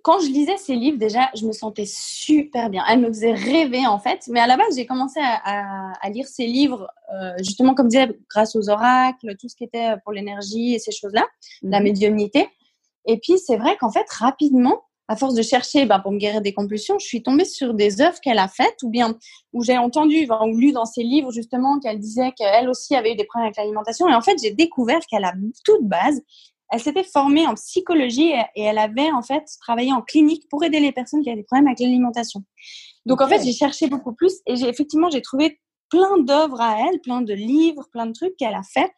quand 0.07 0.21
je 0.21 0.27
lisais 0.27 0.55
ces 0.55 0.73
livres, 0.73 0.97
déjà, 0.97 1.29
je 1.35 1.45
me 1.45 1.51
sentais 1.51 1.83
super 1.85 2.69
bien. 2.69 2.81
Elle 2.89 3.01
me 3.01 3.07
faisait 3.09 3.33
rêver, 3.33 3.85
en 3.85 3.99
fait. 3.99 4.21
Mais 4.29 4.39
à 4.39 4.47
la 4.47 4.55
base, 4.55 4.77
j'ai 4.77 4.85
commencé 4.85 5.19
à, 5.21 6.09
lire 6.09 6.25
ces 6.29 6.47
livres, 6.47 6.87
euh, 7.13 7.33
justement, 7.39 7.75
comme 7.75 7.89
disait, 7.89 8.17
grâce 8.29 8.55
aux 8.55 8.69
oracles, 8.69 9.35
tout 9.37 9.49
ce 9.49 9.55
qui 9.57 9.65
était 9.65 9.95
pour 10.05 10.13
l'énergie 10.13 10.75
et 10.75 10.79
ces 10.79 10.93
choses-là, 10.93 11.25
la 11.61 11.79
mhm. 11.79 11.83
médiumnité. 11.83 12.47
Et 13.05 13.17
puis, 13.17 13.37
c'est 13.37 13.57
vrai 13.57 13.75
qu'en 13.81 13.91
fait, 13.91 14.09
rapidement, 14.09 14.81
à 15.09 15.17
force 15.17 15.33
de 15.33 15.41
chercher 15.41 15.85
ben, 15.85 15.99
pour 15.99 16.13
me 16.13 16.19
guérir 16.19 16.41
des 16.41 16.53
compulsions, 16.53 16.97
je 16.99 17.05
suis 17.05 17.21
tombée 17.21 17.43
sur 17.43 17.73
des 17.73 17.99
œuvres 17.99 18.21
qu'elle 18.21 18.39
a 18.39 18.47
faites 18.47 18.81
ou 18.83 18.89
bien 18.89 19.17
où 19.51 19.61
j'ai 19.61 19.77
entendu 19.77 20.25
ou 20.29 20.57
lu 20.57 20.71
dans 20.71 20.85
ses 20.85 21.03
livres 21.03 21.31
justement 21.33 21.79
qu'elle 21.79 21.99
disait 21.99 22.31
qu'elle 22.31 22.69
aussi 22.69 22.95
avait 22.95 23.11
eu 23.11 23.15
des 23.15 23.25
problèmes 23.25 23.47
avec 23.47 23.57
l'alimentation. 23.57 24.07
Et 24.07 24.13
en 24.13 24.21
fait, 24.21 24.37
j'ai 24.41 24.51
découvert 24.51 24.99
qu'elle 25.09 25.25
a 25.25 25.33
toute 25.65 25.83
base 25.83 26.21
elle 26.71 26.79
s'était 26.79 27.03
formée 27.03 27.47
en 27.47 27.53
psychologie 27.55 28.31
et, 28.55 28.61
elle 28.61 28.77
avait 28.77 29.11
en 29.11 29.21
fait 29.21 29.43
travaillé 29.61 29.93
en 29.93 30.01
clinique 30.01 30.47
pour 30.49 30.63
aider 30.63 30.79
les 30.79 30.91
personnes 30.91 31.21
qui 31.21 31.29
avaient 31.29 31.37
des 31.37 31.43
problèmes 31.43 31.67
avec 31.67 31.79
l'alimentation. 31.79 32.43
Donc 33.05 33.21
en 33.21 33.27
fait, 33.27 33.43
j'ai 33.43 33.53
cherché 33.53 33.87
beaucoup 33.87 34.13
plus 34.13 34.33
et 34.45 34.55
j'ai 34.55 34.67
effectivement 34.67 35.09
j'ai 35.09 35.21
trouvé 35.21 35.59
plein 35.89 36.17
d'œuvres 36.19 36.59
à 36.59 36.77
elle, 36.81 36.99
plein 36.99 37.21
de 37.21 37.33
livres, 37.33 37.87
plein 37.91 38.05
de 38.05 38.11
trucs 38.11 38.35
qu'elle 38.37 38.55
a 38.55 38.63
fait 38.63 38.91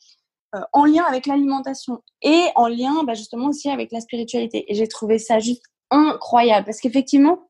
euh, 0.56 0.62
en 0.74 0.86
lien 0.86 1.04
avec 1.04 1.28
l'alimentation 1.28 2.02
et 2.24 2.46
en 2.56 2.68
lien 2.68 3.04
bah, 3.04 3.14
justement 3.14 3.50
aussi 3.50 3.70
avec 3.70 3.92
la 3.92 4.02
spiritualité. 4.02 4.66
Et 4.72 4.76
j'ai 4.76 4.88
trouvé 4.88 5.20
ça 5.20 5.40
juste 5.40 5.64
incroyable 5.92 6.66
parce 6.66 6.80
qu'effectivement, 6.82 7.49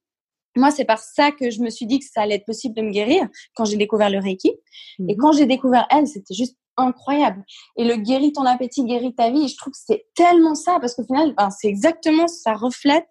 moi, 0.56 0.72
c'est 0.72 0.86
par 0.86 1.00
ça 1.00 1.32
que 1.32 1.50
je 1.52 1.62
me 1.62 1.70
suis 1.70 1.86
dit 1.86 2.00
que 2.00 2.06
ça 2.06 2.22
allait 2.22 2.36
être 2.36 2.46
possible 2.46 2.76
de 2.76 2.82
me 2.82 2.92
guérir 2.92 3.28
quand 3.56 3.66
j'ai 3.66 3.78
découvert 3.78 4.10
le 4.10 4.20
Reiki. 4.20 4.50
Et 4.50 5.14
mhm. 5.14 5.18
quand 5.18 5.32
j'ai 5.32 5.46
découvert 5.46 5.88
elle, 5.92 6.08
c'était 6.08 6.34
juste 6.34 6.58
incroyable. 6.78 7.44
Et 7.78 7.84
le 7.84 7.96
guérit 7.98 8.32
ton 8.32 8.46
appétit, 8.46 8.84
guérit 8.86 9.14
ta 9.14 9.30
vie, 9.30 9.48
je 9.48 9.58
trouve 9.58 9.74
que 9.74 9.80
c'est 9.80 10.06
tellement 10.16 10.56
ça, 10.56 10.80
parce 10.80 10.96
qu'au 10.96 11.04
final, 11.04 11.34
ben, 11.36 11.50
c'est 11.50 11.68
exactement, 11.68 12.28
ça 12.28 12.54
reflète, 12.54 13.08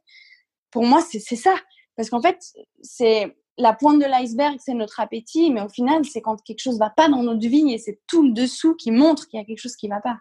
pour 0.70 0.84
moi, 0.84 1.00
c'est 1.02 1.20
ça. 1.20 1.54
Parce 1.96 2.10
qu'en 2.10 2.22
fait, 2.22 2.38
c'est 2.82 3.36
la 3.56 3.72
pointe 3.72 3.98
de 3.98 4.04
l'iceberg, 4.04 4.56
c'est 4.60 4.74
notre 4.74 5.00
appétit, 5.00 5.50
mais 5.50 5.60
au 5.60 5.68
final, 5.68 6.04
c'est 6.04 6.20
quand 6.20 6.40
quelque 6.42 6.60
chose 6.60 6.78
va 6.78 6.90
pas 6.90 7.08
dans 7.08 7.22
notre 7.22 7.46
vie 7.46 7.72
et 7.72 7.78
c'est 7.78 8.00
tout 8.06 8.22
le 8.22 8.32
dessous 8.32 8.74
qui 8.76 8.90
montre 8.90 9.26
qu'il 9.28 9.38
y 9.38 9.42
a 9.42 9.44
quelque 9.44 9.58
chose 9.58 9.76
qui 9.76 9.88
va 9.88 10.00
pas. 10.00 10.18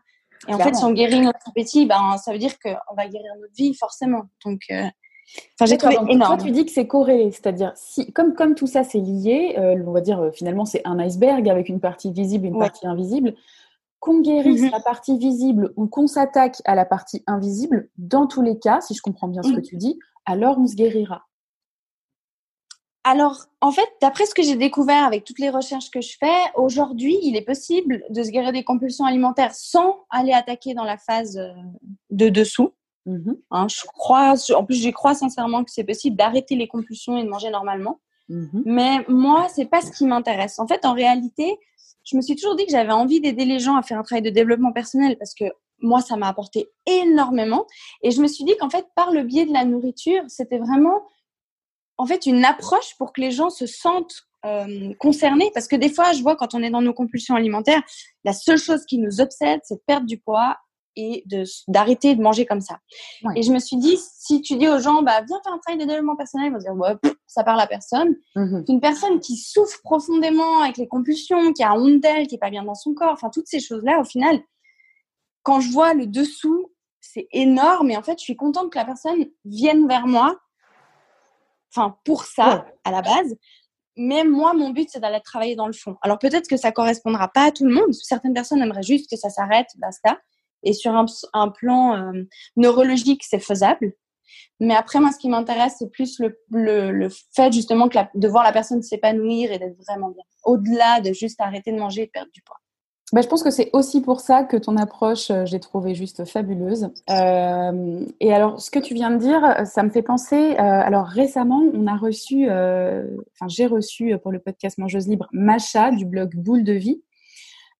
Et 0.48 0.54
en 0.54 0.60
fait, 0.60 0.76
si 0.76 0.84
on 0.84 0.92
guérit 0.92 1.20
notre 1.20 1.40
appétit, 1.48 1.86
ben, 1.86 2.18
ça 2.18 2.32
veut 2.32 2.40
dire 2.40 2.60
qu'on 2.60 2.96
va 2.96 3.08
guérir 3.08 3.32
notre 3.40 3.54
vie, 3.54 3.74
forcément. 3.74 4.24
Donc, 4.46 4.62
euh, 4.72 4.88
Enfin, 5.56 5.66
j'ai 5.66 5.78
trouvé 5.78 5.96
énorme. 6.10 6.38
Toi, 6.38 6.46
tu 6.46 6.52
dis 6.52 6.66
que 6.66 6.72
c'est 6.72 6.88
corrélé, 6.88 7.32
c'est-à-dire 7.32 7.74
si, 7.76 8.12
comme 8.14 8.34
comme 8.34 8.56
tout 8.56 8.68
ça 8.68 8.84
c'est 8.84 9.00
lié, 9.00 9.56
euh, 9.58 9.76
on 9.86 9.92
va 9.92 10.02
dire 10.02 10.20
euh, 10.20 10.32
finalement 10.32 10.66
c'est 10.66 10.82
un 10.86 11.00
iceberg 11.00 11.50
avec 11.50 11.70
une 11.70 11.80
partie 11.80 12.12
visible 12.12 12.48
une 12.48 12.60
partie 12.60 12.88
invisible. 12.88 13.36
Qu'on 14.00 14.22
guérisse 14.22 14.62
mhm. 14.62 14.70
la 14.72 14.80
partie 14.80 15.18
visible 15.18 15.74
ou 15.76 15.88
qu'on 15.88 16.06
s'attaque 16.06 16.62
à 16.66 16.76
la 16.76 16.86
partie 16.86 17.24
invisible, 17.26 17.90
dans 17.98 18.28
tous 18.28 18.44
les 18.44 18.60
cas, 18.60 18.80
si 18.80 18.94
je 18.94 19.02
comprends 19.02 19.28
bien 19.28 19.42
ce 19.42 19.50
que 19.50 19.56
mhm. 19.56 19.64
tu 19.64 19.76
dis, 19.76 20.00
alors 20.26 20.60
on 20.60 20.68
se 20.68 20.76
guérira. 20.76 21.24
Alors, 23.04 23.46
en 23.62 23.72
fait, 23.72 23.88
d'après 24.02 24.26
ce 24.26 24.36
que 24.36 24.44
j'ai 24.44 24.58
découvert 24.58 25.06
avec 25.06 25.24
toutes 25.24 25.40
les 25.40 25.50
recherches 25.50 25.90
que 25.90 26.02
je 26.02 26.18
fais, 26.20 26.52
aujourd'hui, 26.56 27.18
il 27.24 27.38
est 27.38 27.42
possible 27.42 28.04
de 28.10 28.22
se 28.22 28.30
guérir 28.30 28.52
des 28.52 28.66
compulsions 28.66 29.06
alimentaires 29.06 29.56
sans 29.56 30.06
aller 30.10 30.34
attaquer 30.34 30.74
dans 30.74 30.84
la 30.84 30.98
phase 30.98 31.38
euh, 31.38 31.54
de 32.10 32.28
dessous. 32.28 32.74
Mmh 33.08 33.32
hein, 33.52 33.68
je 33.70 33.86
crois, 33.86 34.36
en 34.56 34.66
plus, 34.66 34.76
j'y 34.76 34.92
crois 34.92 35.16
sincèrement 35.16 35.64
que 35.64 35.72
c'est 35.72 35.86
possible 35.86 36.18
d'arrêter 36.18 36.56
les 36.56 36.68
compulsions 36.68 37.18
et 37.18 37.24
de 37.24 37.30
manger 37.30 37.50
normalement. 37.50 38.02
Mmh 38.28 38.62
Mais 38.66 39.06
moi, 39.08 39.48
c'est 39.54 39.66
pas 39.66 39.82
ce 39.82 39.92
qui 39.92 40.06
m'intéresse. 40.06 40.60
En 40.60 40.68
fait, 40.68 40.86
en 40.86 40.94
réalité, 40.94 41.58
je 42.04 42.18
me 42.18 42.22
suis 42.22 42.36
toujours 42.36 42.58
dit 42.58 42.66
que 42.66 42.72
j'avais 42.72 42.92
envie 42.92 43.22
d'aider 43.22 43.46
les 43.46 43.60
gens 43.60 43.78
à 43.78 43.82
faire 43.82 43.98
un 43.98 44.04
travail 44.04 44.24
de 44.24 44.30
développement 44.30 44.74
personnel 44.74 45.18
parce 45.18 45.34
que 45.34 45.46
moi, 45.80 46.02
ça 46.02 46.18
m'a 46.18 46.28
apporté 46.28 46.68
énormément. 46.86 47.66
Et 48.02 48.12
je 48.12 48.22
me 48.22 48.28
suis 48.28 48.44
dit 48.44 48.56
qu'en 48.60 48.70
fait, 48.70 48.86
par 48.96 49.12
le 49.12 49.24
biais 49.24 49.46
de 49.46 49.54
la 49.54 49.64
nourriture, 49.64 50.24
c'était 50.28 50.58
vraiment, 50.58 51.02
en 51.98 52.06
fait, 52.06 52.26
une 52.26 52.44
approche 52.44 52.96
pour 52.98 53.14
que 53.14 53.22
les 53.22 53.32
gens 53.32 53.50
se 53.50 53.66
sentent 53.66 54.24
euh, 54.46 54.94
concernés. 55.00 55.50
Parce 55.54 55.68
que 55.68 55.78
des 55.78 55.90
fois, 55.90 56.12
je 56.12 56.22
vois 56.22 56.36
quand 56.36 56.56
on 56.56 56.62
est 56.62 56.70
dans 56.70 56.82
nos 56.82 56.94
compulsions 56.94 57.36
alimentaires, 57.36 57.82
la 58.26 58.34
seule 58.34 58.58
chose 58.58 58.86
qui 58.86 58.98
nous 58.98 59.22
obsède, 59.22 59.62
c'est 59.64 59.76
de 59.76 59.84
perdre 59.86 60.08
du 60.08 60.18
poids 60.18 60.58
et 60.98 61.24
d'arrêter 61.68 62.16
de, 62.16 62.22
manger 62.22 62.46
comme 62.46 62.60
ça. 62.60 62.80
Et 63.36 63.44
je 63.44 63.54
me 63.54 63.60
suis 63.60 63.78
dit, 63.78 63.98
si 63.98 64.42
tu 64.42 64.58
dis 64.58 64.68
aux 64.68 64.80
gens, 64.80 65.04
bah, 65.04 65.22
viens 65.26 65.40
faire 65.44 65.54
un 65.54 65.60
travail 65.60 65.80
de 65.80 65.86
développement 65.86 66.16
personnel, 66.16 66.48
ils 66.48 66.54
vont 66.54 66.58
dire, 66.58 66.74
ouais, 66.74 67.12
ça 67.28 67.44
parle 67.44 67.62
à 67.62 67.68
personne. 67.68 68.16
Mmh 68.36 68.64
Une 68.68 68.82
personne 68.82 69.20
qui 69.20 69.38
souffre 69.38 69.80
profondément 69.84 70.62
avec 70.64 70.78
les 70.78 70.88
compulsions, 70.88 71.54
qui 71.54 71.64
a 71.64 71.76
honte 71.76 72.02
d'elle, 72.02 72.28
qui 72.28 72.36
est 72.36 72.40
pas 72.40 72.50
bien 72.50 72.64
dans 72.64 72.76
son 72.76 72.94
corps, 72.94 73.14
enfin, 73.14 73.30
toutes 73.30 73.48
ces 73.48 73.60
choses-là, 73.60 74.00
au 74.00 74.04
final, 74.04 74.40
quand 75.44 75.60
je 75.62 75.72
vois 75.72 75.94
le 75.94 76.08
dessous, 76.08 76.72
c'est 77.00 77.28
énorme. 77.32 77.92
Et 77.92 77.98
en 77.98 78.04
fait, 78.04 78.18
je 78.20 78.24
suis 78.24 78.36
contente 78.36 78.72
que 78.72 78.78
la 78.78 78.86
personne 78.86 79.28
vienne 79.46 79.88
vers 79.88 80.08
moi, 80.08 80.38
enfin, 81.74 81.96
pour 82.04 82.26
ça, 82.26 82.66
à 82.84 82.92
la 82.92 83.02
base. 83.02 83.38
Mais 83.96 84.24
moi, 84.24 84.54
mon 84.54 84.72
but, 84.72 84.90
c'est 84.92 85.00
d'aller 85.00 85.22
travailler 85.24 85.56
dans 85.56 85.68
le 85.68 85.74
fond. 85.74 85.98
Alors 86.02 86.20
peut-être 86.20 86.48
que 86.48 86.58
ça 86.58 86.72
correspondra 86.72 87.30
pas 87.30 87.46
à 87.46 87.52
tout 87.52 87.66
le 87.66 87.74
monde. 87.74 87.94
Certaines 87.94 88.34
personnes 88.34 88.62
aimeraient 88.62 88.84
juste 88.84 89.10
que 89.10 89.16
ça 89.16 89.30
s'arrête, 89.30 89.68
basta. 89.78 90.20
Et 90.64 90.74
sur 90.74 90.94
un, 90.94 91.50
plan 91.50 91.96
euh, 91.96 92.24
neurologique, 92.56 93.24
c'est 93.24 93.40
faisable. 93.40 93.94
Mais 94.60 94.76
après, 94.76 95.00
moi, 95.00 95.12
ce 95.12 95.20
qui 95.20 95.30
m'intéresse, 95.30 95.76
c'est 95.80 95.90
plus 95.90 96.20
le, 96.20 97.10
fait 97.36 97.52
justement 97.52 97.88
de 97.88 98.28
voir 98.28 98.44
la 98.44 98.52
personne 98.52 98.82
s'épanouir 98.82 99.52
et 99.52 99.60
d'être 99.60 99.78
vraiment 99.88 100.10
bien. 100.10 100.24
Au-delà 100.44 101.00
de 101.02 101.14
juste 101.14 101.40
arrêter 101.40 101.72
de 101.72 101.78
manger 101.78 102.04
et 102.04 102.06
de 102.08 102.12
perdre 102.12 102.32
du 102.34 102.42
poids. 102.42 102.58
Bah, 103.14 103.22
je 103.22 103.28
pense 103.28 103.42
que 103.42 103.52
c'est 103.52 103.70
aussi 103.72 104.02
pour 104.02 104.20
ça 104.20 104.44
que 104.44 104.58
ton 104.58 104.76
approche, 104.76 105.32
euh, 105.32 105.46
j'ai 105.46 105.62
trouvé 105.62 105.96
juste 105.96 106.26
fabuleuse. 106.26 106.90
Euh, 107.10 108.06
et 108.20 108.34
alors, 108.34 108.60
ce 108.60 108.70
que 108.70 108.80
tu 108.80 108.94
viens 108.96 109.12
de 109.12 109.18
dire, 109.18 109.66
ça 109.66 109.84
me 109.84 109.90
fait 109.90 110.02
penser. 110.02 110.56
alors 110.58 111.06
récemment, 111.06 111.64
on 111.74 111.88
a 111.88 111.96
reçu, 111.96 112.50
enfin 112.50 113.48
j'ai 113.48 113.66
reçu 113.66 114.18
pour 114.18 114.34
le 114.34 114.40
podcast 114.40 114.78
Mangeuse 114.78 115.08
Libre, 115.08 115.28
Macha 115.32 115.92
du 115.92 116.06
blog 116.06 116.36
Boule 116.36 116.66
de 116.66 116.74
Vie, 116.74 117.02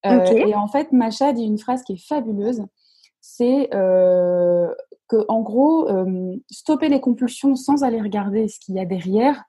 euh, 0.06 0.24
et 0.24 0.54
en 0.54 0.68
fait, 0.68 0.92
Macha 0.92 1.32
dit 1.32 1.44
une 1.44 1.58
phrase 1.58 1.82
qui 1.82 1.94
est 1.94 2.06
fabuleuse. 2.06 2.64
C'est 3.20 3.68
euh, 3.74 4.72
que, 5.08 5.24
en 5.28 5.42
gros, 5.42 5.88
euh, 5.88 6.36
stopper 6.50 6.88
les 6.88 7.00
compulsions 7.00 7.56
sans 7.56 7.82
aller 7.82 8.00
regarder 8.00 8.48
ce 8.48 8.60
qu'il 8.60 8.76
y 8.76 8.80
a 8.80 8.84
derrière, 8.84 9.42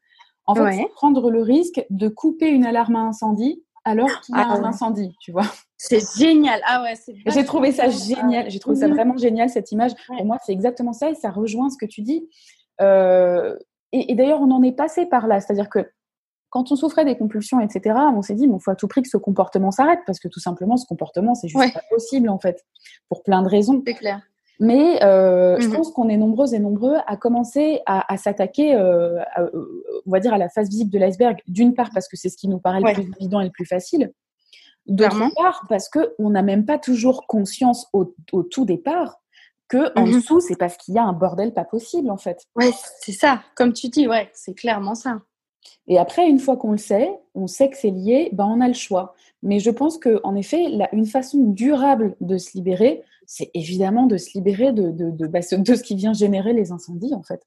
en 0.46 0.56
fait, 0.56 0.72
c'est 0.74 0.90
prendre 0.96 1.30
le 1.30 1.44
risque 1.44 1.86
de 1.92 2.10
couper 2.10 2.50
une 2.50 2.66
alarme 2.66 2.96
à 2.96 3.02
incendie 3.02 3.64
alors 3.86 4.10
qu'il 4.22 4.36
y 4.36 4.40
a 4.40 4.48
ah 4.50 4.56
un 4.56 4.64
incendie, 4.64 5.16
tu 5.22 5.32
vois. 5.32 5.46
C'est 5.78 6.02
génial. 6.18 6.60
Ah 6.66 6.82
ouais, 6.84 6.96
J'ai 7.28 7.46
trouvé 7.46 7.72
ça 7.72 7.90
génial. 7.90 8.50
J'ai 8.50 8.60
trouvé 8.60 8.76
ça 8.76 8.88
vraiment 8.88 9.16
génial 9.16 9.50
cette 9.50 9.72
image. 9.72 9.92
Pour 10.08 10.26
moi, 10.26 10.38
c'est 10.44 10.52
exactement 10.52 10.92
ça 10.92 11.12
et 11.12 11.16
ça 11.16 11.30
rejoint 11.30 11.70
ce 11.70 11.78
que 11.78 11.86
tu 11.86 12.02
dis. 12.02 12.28
et, 12.82 14.12
et 14.12 14.16
d'ailleurs, 14.16 14.42
on 14.42 14.52
en 14.52 14.64
est 14.64 14.72
passé 14.72 15.06
par 15.06 15.28
là. 15.28 15.40
C'est-à-dire 15.40 15.70
que 15.70 15.88
quand 16.50 16.72
on 16.72 16.76
souffrait 16.76 17.06
des 17.06 17.18
compulsions, 17.18 17.60
etc., 17.60 17.96
on 18.16 18.22
s'est 18.22 18.36
dit, 18.36 18.46
il 18.46 18.60
faut 18.60 18.72
à 18.72 18.76
tout 18.76 18.88
prix 18.88 19.04
que 19.04 19.10
ce 19.10 19.18
comportement 19.18 19.72
s'arrête, 19.72 20.00
parce 20.06 20.20
que 20.20 20.28
tout 20.28 20.40
simplement, 20.40 20.78
ce 20.78 20.86
comportement, 20.86 21.36
c'est 21.36 21.48
juste 21.48 21.74
pas 21.74 21.82
possible, 21.90 22.30
en 22.30 22.40
fait, 22.40 22.66
pour 23.08 23.24
plein 23.24 23.42
de 23.44 23.48
raisons. 23.48 23.84
C'est 23.86 23.94
clair. 23.94 24.22
Mais 24.60 25.02
euh, 25.04 25.58
je 25.60 25.68
mhm. 25.68 25.76
pense 25.76 25.92
qu'on 25.92 26.10
est 26.10 26.18
nombreuses 26.18 26.54
et 26.54 26.60
nombreux 26.60 26.98
à 27.08 27.16
commencer 27.16 27.82
à, 27.86 28.18
s'attaquer, 28.18 28.76
euh, 28.76 29.20
euh, 29.38 29.50
on 30.06 30.12
va 30.12 30.20
dire, 30.20 30.34
à 30.34 30.38
la 30.38 30.50
face 30.50 30.68
visible 30.68 30.92
de 30.92 31.00
l'iceberg. 31.00 31.38
D'une 31.48 31.74
part, 31.74 31.92
parce 31.94 32.10
que 32.10 32.18
c'est 32.18 32.30
ce 32.30 32.36
qui 32.36 32.50
nous 32.50 32.60
paraît 32.60 32.82
le 32.82 32.94
plus 32.94 33.12
évident 33.20 33.40
et 33.40 33.46
le 33.46 33.52
plus 33.52 33.66
facile. 33.66 34.12
D'autre 34.86 35.34
part, 35.38 35.66
parce 35.70 35.88
qu'on 35.88 36.30
n'a 36.30 36.42
même 36.42 36.66
pas 36.66 36.78
toujours 36.78 37.26
conscience 37.28 37.88
au, 37.94 38.14
tout 38.44 38.66
départ 38.66 39.22
que 39.70 39.98
en 39.98 40.06
mhm. 40.06 40.16
dessous, 40.16 40.40
c'est 40.42 40.58
parce 40.58 40.76
qu'il 40.76 40.96
y 40.96 40.98
a 40.98 41.04
un 41.04 41.14
bordel 41.14 41.54
pas 41.54 41.64
possible, 41.64 42.10
en 42.10 42.18
fait. 42.18 42.44
Ouais, 42.56 42.72
c'est 43.00 43.14
ça. 43.14 43.44
Comme 43.56 43.72
tu 43.72 43.88
dis, 43.88 44.08
ouais, 44.08 44.30
c'est 44.34 44.56
clairement 44.56 44.96
ça. 44.96 45.22
Et 45.88 45.98
après, 45.98 46.28
une 46.28 46.40
fois 46.40 46.56
qu'on 46.56 46.72
le 46.72 46.78
sait, 46.78 47.10
on 47.36 47.48
sait 47.48 47.70
que 47.70 47.78
c'est 47.78 47.90
lié, 47.90 48.30
ben 48.34 48.46
on 48.46 48.62
a 48.62 48.68
le 48.68 48.74
choix. 48.74 49.16
Mais 49.42 49.60
je 49.60 49.72
pense 49.72 49.98
qu'en 49.98 50.36
effet, 50.36 50.66
une 50.94 51.06
façon 51.06 51.40
durable 51.40 52.16
de 52.22 52.38
se 52.38 52.52
libérer, 52.56 53.04
c'est 53.26 53.52
évidemment 53.54 54.06
de 54.06 54.18
se 54.18 54.32
libérer 54.36 54.74
de, 54.74 54.92
de, 54.92 55.12
de, 55.12 55.28
bah, 55.28 55.40
de, 55.40 55.76
ce 55.76 55.84
qui 55.84 55.96
vient 55.96 56.14
générer 56.14 56.54
les 56.54 56.72
incendies, 56.72 57.14
en 57.14 57.24
fait. 57.24 57.42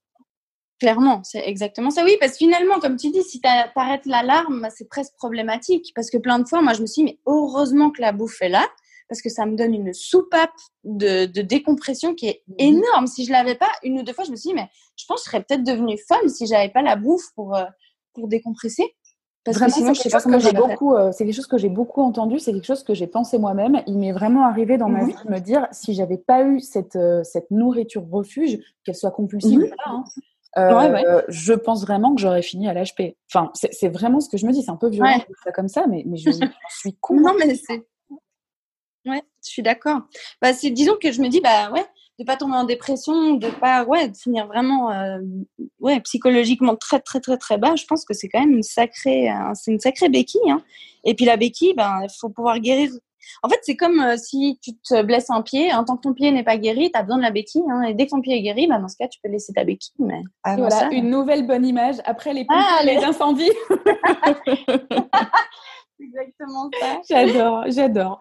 Clairement, 0.80 1.22
c'est 1.22 1.46
exactement 1.46 1.90
ça. 1.90 2.04
Oui, 2.04 2.16
parce 2.18 2.32
que 2.32 2.38
finalement, 2.38 2.80
comme 2.80 2.96
tu 2.96 3.10
dis, 3.10 3.22
si 3.22 3.40
tu 3.40 3.48
arrêtes 3.76 4.06
l'alarme, 4.06 4.62
bah, 4.62 4.70
c'est 4.70 4.88
presque 4.88 5.14
problématique. 5.16 5.92
Parce 5.94 6.10
que 6.10 6.18
plein 6.18 6.38
de 6.40 6.48
fois, 6.48 6.60
moi, 6.62 6.72
je 6.72 6.82
me 6.82 6.86
suis 6.86 7.04
dit, 7.04 7.12
mais 7.12 7.18
heureusement 7.26 7.90
que 7.90 8.00
la 8.00 8.12
bouffe 8.12 8.42
est 8.42 8.48
là, 8.48 8.66
parce 9.08 9.22
que 9.22 9.28
ça 9.28 9.44
me 9.46 9.56
donne 9.56 9.74
une 9.74 9.92
soupape 9.92 10.50
de, 10.84 11.26
décompression 11.26 12.14
qui 12.14 12.28
est 12.28 12.42
mhm. 12.48 12.54
énorme. 12.58 13.06
Si 13.06 13.24
je 13.24 13.30
l'avais 13.30 13.54
pas, 13.54 13.70
une 13.82 14.00
ou 14.00 14.02
deux 14.02 14.12
fois, 14.12 14.24
je 14.24 14.30
me 14.30 14.36
suis 14.36 14.48
dit, 14.48 14.54
mais 14.54 14.68
je 14.96 15.04
pense 15.06 15.20
que 15.20 15.26
je 15.26 15.30
serais 15.30 15.44
peut-être 15.44 15.64
devenue 15.64 15.98
folle 16.08 16.30
si 16.30 16.46
j'avais 16.46 16.70
pas 16.70 16.82
la 16.82 16.96
bouffe 16.96 17.30
pour, 17.34 17.54
euh, 17.54 17.64
pour 18.14 18.28
décompresser. 18.28 18.94
Parce 19.44 19.58
vraiment, 19.58 19.92
que 19.92 20.48
que 20.48 20.56
beaucoup, 20.68 20.94
euh, 20.94 21.10
c'est 21.10 21.24
quelque 21.24 21.34
chose 21.34 21.48
que 21.48 21.58
j'ai 21.58 21.68
beaucoup 21.68 22.00
entendu, 22.00 22.38
c'est 22.38 22.52
quelque 22.52 22.66
chose 22.66 22.84
que 22.84 22.94
j'ai 22.94 23.08
pensé 23.08 23.38
moi-même. 23.38 23.82
Il 23.88 23.98
m'est 23.98 24.12
vraiment 24.12 24.46
arrivé 24.46 24.78
dans 24.78 24.88
ma 24.88 25.00
mhm. 25.00 25.08
vie 25.08 25.14
de 25.24 25.30
me 25.30 25.40
dire, 25.40 25.66
si 25.72 25.94
j'avais 25.94 26.18
pas 26.18 26.44
eu 26.44 26.60
cette, 26.60 26.94
euh, 26.94 27.24
cette 27.24 27.50
nourriture 27.50 28.04
refuge, 28.08 28.58
qu'elle 28.84 28.94
soit 28.94 29.10
compulsive 29.10 29.74
hein, 29.86 30.04
euh, 30.58 31.22
je 31.28 31.54
pense 31.54 31.82
vraiment 31.82 32.14
que 32.14 32.20
j'aurais 32.20 32.42
fini 32.42 32.68
à 32.68 32.74
l'HP. 32.74 33.16
Enfin, 33.32 33.50
c'est 33.54 33.88
vraiment 33.88 34.20
ce 34.20 34.28
que 34.28 34.36
je 34.36 34.46
me 34.46 34.52
dis. 34.52 34.62
C'est 34.62 34.70
un 34.70 34.76
peu 34.76 34.90
violent 34.90 35.16
de 35.16 35.34
ça 35.42 35.50
comme 35.50 35.68
ça, 35.68 35.86
mais, 35.86 36.04
mais 36.06 36.18
je, 36.18 36.30
suis 36.68 36.94
con. 37.00 37.18
Non, 37.18 37.34
mais 37.38 37.54
c'est. 37.54 37.82
Ouais, 39.06 39.22
je 39.44 39.50
suis 39.50 39.62
d'accord. 39.62 40.02
Bah, 40.40 40.52
disons 40.52 40.96
que 41.00 41.10
je 41.10 41.22
me 41.22 41.28
dis, 41.28 41.40
bah 41.40 41.70
ouais, 41.72 41.84
de 42.18 42.24
pas 42.24 42.36
tomber 42.36 42.56
en 42.56 42.64
dépression, 42.64 43.34
de 43.34 43.48
pas 43.48 43.84
ouais, 43.84 44.08
de 44.08 44.16
finir 44.16 44.46
vraiment 44.46 44.90
euh, 44.90 45.18
ouais, 45.80 46.00
psychologiquement 46.00 46.76
très 46.76 47.00
très 47.00 47.20
très 47.20 47.38
très 47.38 47.58
bas, 47.58 47.74
je 47.76 47.84
pense 47.86 48.04
que 48.04 48.14
c'est 48.14 48.28
quand 48.28 48.40
même 48.40 48.52
une 48.52 48.62
sacrée 48.62 49.30
euh, 49.30 49.52
c'est 49.54 49.72
une 49.72 49.80
sacrée 49.80 50.08
béquille 50.08 50.50
hein. 50.50 50.62
Et 51.04 51.14
puis 51.14 51.24
la 51.24 51.36
béquille 51.36 51.74
ben 51.74 52.00
il 52.02 52.08
faut 52.20 52.28
pouvoir 52.28 52.60
guérir. 52.60 52.90
En 53.44 53.48
fait, 53.48 53.60
c'est 53.62 53.76
comme 53.76 54.00
euh, 54.00 54.16
si 54.16 54.58
tu 54.62 54.72
te 54.76 55.00
blesses 55.02 55.30
un 55.30 55.42
pied, 55.42 55.72
en 55.72 55.84
tant 55.84 55.96
que 55.96 56.02
ton 56.02 56.12
pied 56.12 56.32
n'est 56.32 56.42
pas 56.42 56.56
guéri, 56.56 56.90
tu 56.92 56.98
as 56.98 57.04
besoin 57.04 57.18
de 57.18 57.22
la 57.22 57.30
béquille 57.30 57.62
hein, 57.70 57.82
et 57.82 57.94
dès 57.94 58.06
que 58.06 58.10
ton 58.10 58.20
pied 58.20 58.36
est 58.36 58.42
guéri, 58.42 58.66
ben, 58.66 58.80
dans 58.80 58.88
ce 58.88 58.96
cas, 58.96 59.06
tu 59.06 59.20
peux 59.22 59.30
laisser 59.30 59.52
ta 59.52 59.62
béquille 59.64 59.94
mais 60.00 60.22
voilà, 60.44 60.90
une 60.90 61.08
nouvelle 61.08 61.46
bonne 61.46 61.64
image 61.64 61.96
après 62.04 62.34
les 62.34 62.44
ah, 62.50 62.80
les 62.84 62.96
incendies. 62.96 63.52
exactement 66.00 66.68
ça. 66.80 67.00
J'adore, 67.08 67.64
j'adore. 67.68 68.18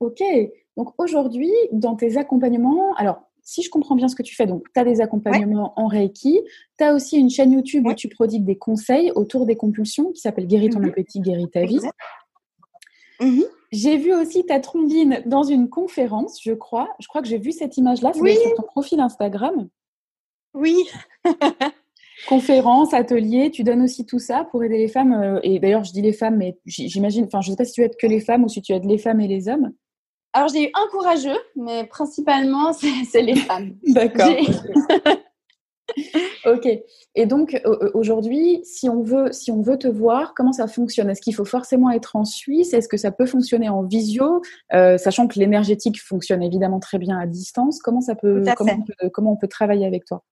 ok, 0.00 0.22
donc 0.78 0.94
aujourd'hui, 0.96 1.50
dans 1.72 1.96
tes 1.96 2.16
accompagnements, 2.18 2.94
alors 2.94 3.20
si 3.42 3.62
je 3.62 3.68
comprends 3.68 3.96
bien 3.96 4.06
ce 4.06 4.14
que 4.14 4.22
tu 4.22 4.36
fais, 4.36 4.46
donc 4.46 4.62
tu 4.72 4.80
as 4.80 4.84
des 4.84 5.00
accompagnements 5.00 5.72
en 5.76 5.88
Reiki, 5.88 6.40
tu 6.78 6.84
as 6.84 6.94
aussi 6.94 7.18
une 7.18 7.30
chaîne 7.30 7.52
YouTube 7.52 7.84
où 7.84 7.94
tu 7.94 8.08
prodigues 8.08 8.44
des 8.44 8.56
conseils 8.56 9.10
autour 9.16 9.44
des 9.44 9.56
compulsions 9.56 10.12
qui 10.12 10.20
s'appelle 10.20 10.46
Guéris 10.46 10.70
ton 10.70 10.78
mhm. 10.78 10.90
appétit, 10.90 11.20
guéris 11.20 11.50
ta 11.50 11.64
vie. 11.64 11.80
Mhm. 13.20 13.42
J'ai 13.72 13.96
vu 13.96 14.14
aussi 14.14 14.46
ta 14.46 14.60
trombine 14.60 15.20
dans 15.26 15.42
une 15.42 15.68
conférence, 15.68 16.38
je 16.42 16.52
crois. 16.52 16.88
Je 17.00 17.08
crois 17.08 17.22
que 17.22 17.28
j'ai 17.28 17.38
vu 17.38 17.50
cette 17.50 17.76
image-là, 17.76 18.12
c'est 18.14 18.34
sur 18.36 18.54
ton 18.54 18.62
profil 18.62 19.00
Instagram. 19.00 19.68
Oui. 20.54 20.76
conférence, 22.28 22.94
atelier, 22.94 23.50
tu 23.50 23.64
donnes 23.64 23.82
aussi 23.82 24.06
tout 24.06 24.20
ça 24.20 24.46
pour 24.50 24.62
aider 24.62 24.78
les 24.78 24.88
femmes. 24.88 25.12
Euh, 25.12 25.40
et 25.42 25.58
d'ailleurs, 25.58 25.82
je 25.82 25.92
dis 25.92 26.02
les 26.02 26.12
femmes, 26.12 26.36
mais 26.36 26.56
j'imagine, 26.66 27.24
enfin, 27.24 27.40
je 27.40 27.50
ne 27.50 27.52
sais 27.54 27.56
pas 27.56 27.64
si 27.64 27.72
tu 27.72 27.82
aides 27.82 27.96
que 27.96 28.06
les 28.06 28.20
femmes 28.20 28.44
ou 28.44 28.48
si 28.48 28.62
tu 28.62 28.72
aides 28.72 28.84
les 28.84 28.98
femmes 28.98 29.20
et 29.20 29.26
les 29.26 29.48
hommes. 29.48 29.72
Alors, 30.38 30.50
j'ai 30.50 30.68
eu 30.68 30.70
un 30.72 30.86
courageux, 30.92 31.36
mais 31.56 31.84
principalement, 31.84 32.72
c'est 32.72 33.22
les 33.22 33.34
femmes. 33.34 33.74
D'accord. 33.88 34.28
ok. 36.46 36.68
Et 37.16 37.26
donc, 37.26 37.60
aujourd'hui, 37.92 38.60
si, 38.62 38.88
on 38.88 39.02
veut, 39.02 39.32
si 39.32 39.50
on 39.50 39.62
veut 39.62 39.78
te 39.78 39.88
voir, 39.88 40.34
comment 40.36 40.52
ça 40.52 40.68
fonctionne? 40.68 41.10
Est-ce 41.10 41.20
qu'il 41.20 41.34
faut 41.34 41.44
forcément 41.44 41.90
être 41.90 42.14
en 42.14 42.24
Suisse? 42.24 42.72
Est-ce 42.72 42.86
que 42.86 42.96
ça 42.96 43.10
peut 43.10 43.26
fonctionner 43.26 43.68
en 43.68 43.82
visio? 43.82 44.40
Euh, 44.74 44.96
Sachant 44.96 45.26
que 45.26 45.40
l'énergétique 45.40 46.00
fonctionne 46.00 46.44
évidemment 46.44 46.78
très 46.78 46.98
bien 46.98 47.18
à 47.18 47.26
distance. 47.26 47.80
Comment, 47.82 48.00
ça 48.00 48.14
peut, 48.14 48.44
comment, 48.56 48.74
on, 48.74 48.82
peut, 48.82 49.10
comment 49.10 49.32
on 49.32 49.36
peut 49.36 49.48
travailler 49.48 49.86
avec 49.86 50.04
toi? 50.04 50.22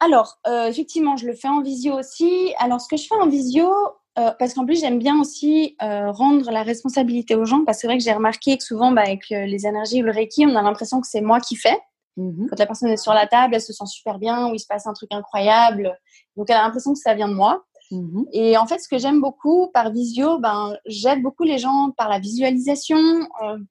Alors, 0.00 0.38
euh, 0.46 0.66
effectivement, 0.66 1.16
je 1.16 1.26
le 1.26 1.32
fais 1.32 1.48
en 1.48 1.62
visio 1.62 1.94
aussi. 1.94 2.52
Alors, 2.58 2.82
ce 2.82 2.88
que 2.88 2.98
je 2.98 3.06
fais 3.06 3.14
en 3.14 3.26
visio, 3.26 3.70
euh, 4.18 4.32
parce 4.38 4.54
qu'en 4.54 4.66
plus, 4.66 4.80
j'aime 4.80 4.98
bien 4.98 5.20
aussi 5.20 5.76
euh, 5.82 6.10
rendre 6.10 6.50
la 6.50 6.62
responsabilité 6.62 7.34
aux 7.34 7.44
gens, 7.44 7.64
parce 7.64 7.78
que 7.78 7.80
c'est 7.82 7.86
vrai 7.86 7.98
que 7.98 8.04
j'ai 8.04 8.12
remarqué 8.12 8.56
que 8.56 8.64
souvent, 8.64 8.90
bah, 8.90 9.02
avec 9.02 9.30
euh, 9.30 9.46
les 9.46 9.66
énergies 9.66 10.02
ou 10.02 10.06
le 10.06 10.12
Reiki, 10.12 10.44
on 10.46 10.56
a 10.56 10.62
l'impression 10.62 11.00
que 11.00 11.06
c'est 11.06 11.20
moi 11.20 11.40
qui 11.40 11.56
fais. 11.56 11.78
Mmh 12.16 12.48
Quand 12.50 12.58
la 12.58 12.66
personne 12.66 12.88
est 12.88 12.96
sur 12.96 13.14
la 13.14 13.28
table, 13.28 13.54
elle 13.54 13.60
se 13.60 13.72
sent 13.72 13.86
super 13.86 14.18
bien, 14.18 14.48
ou 14.48 14.54
il 14.54 14.58
se 14.58 14.66
passe 14.66 14.86
un 14.86 14.92
truc 14.92 15.12
incroyable. 15.12 15.96
Donc, 16.36 16.50
elle 16.50 16.56
a 16.56 16.62
l'impression 16.62 16.92
que 16.92 16.98
ça 16.98 17.14
vient 17.14 17.28
de 17.28 17.34
moi. 17.34 17.64
Mmh 17.90 18.24
Et 18.32 18.58
en 18.58 18.66
fait, 18.66 18.78
ce 18.78 18.88
que 18.88 18.98
j'aime 18.98 19.20
beaucoup 19.20 19.70
par 19.72 19.90
visio, 19.90 20.38
ben, 20.38 20.76
j'aide 20.86 21.22
beaucoup 21.22 21.44
les 21.44 21.58
gens 21.58 21.90
par 21.96 22.08
la 22.08 22.18
visualisation, 22.18 22.98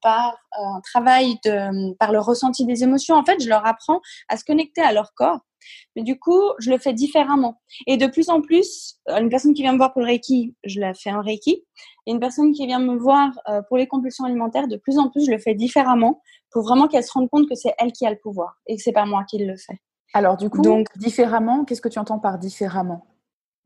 par 0.02 0.36
un 0.54 0.82
travail 0.82 1.36
de, 1.46 1.94
par 1.96 2.12
le 2.12 2.20
ressenti 2.20 2.66
des 2.66 2.84
émotions. 2.84 3.16
En 3.16 3.24
fait, 3.24 3.42
je 3.42 3.48
leur 3.48 3.66
apprends 3.66 4.02
à 4.28 4.38
se 4.38 4.44
connecter 4.44 4.82
à 4.82 4.92
leur 4.92 5.14
corps 5.14 5.40
mais 5.96 6.04
du 6.04 6.20
coup, 6.20 6.42
je 6.60 6.70
le 6.70 6.78
fais 6.78 6.94
différemment. 6.94 7.60
Et 7.86 7.98
de 7.98 8.08
plus 8.08 8.30
en 8.30 8.42
plus, 8.42 9.00
euh, 9.10 9.20
une 9.20 9.30
personne 9.30 9.54
qui 9.54 9.62
vient 9.62 9.74
me 9.74 9.78
voir 9.78 9.94
pour 9.94 10.02
le 10.02 10.08
Reiki, 10.08 10.56
je 10.64 10.80
la 10.80 10.94
fais 10.94 11.12
en 11.12 11.22
Reiki. 11.22 11.64
Et 12.06 12.12
une 12.12 12.20
personne 12.20 12.52
qui 12.54 12.66
vient 12.66 12.80
me 12.80 12.96
voir 12.96 13.32
euh, 13.50 13.62
pour 13.68 13.78
les 13.78 13.88
compulsions 13.88 14.26
alimentaires, 14.26 14.68
de 14.68 14.78
plus 14.78 14.98
en 14.98 15.10
plus, 15.10 15.26
je 15.26 15.32
le 15.32 15.40
fais 15.40 15.56
différemment 15.56 16.22
pour 16.52 16.64
vraiment 16.64 16.88
qu'elle 16.88 17.04
se 17.04 17.12
rende 17.12 17.30
compte 17.30 17.50
que 17.50 17.56
c'est 17.56 17.74
elle 17.78 17.92
qui 17.92 18.06
a 18.06 18.12
le 18.12 18.18
pouvoir 18.18 18.58
et 18.68 18.78
que 18.78 18.82
c'est 18.82 18.94
pas 18.94 19.06
moi 19.06 19.24
qui 19.30 19.38
le 19.40 19.56
fais. 19.58 19.80
Alors 20.14 20.38
du 20.38 20.50
coup, 20.50 20.62
donc 20.62 20.88
différemment, 20.96 21.66
qu'est-ce 21.66 21.82
que 21.82 21.90
tu 21.90 22.00
entends 22.00 22.20
par 22.20 22.40
différemment? 22.40 23.06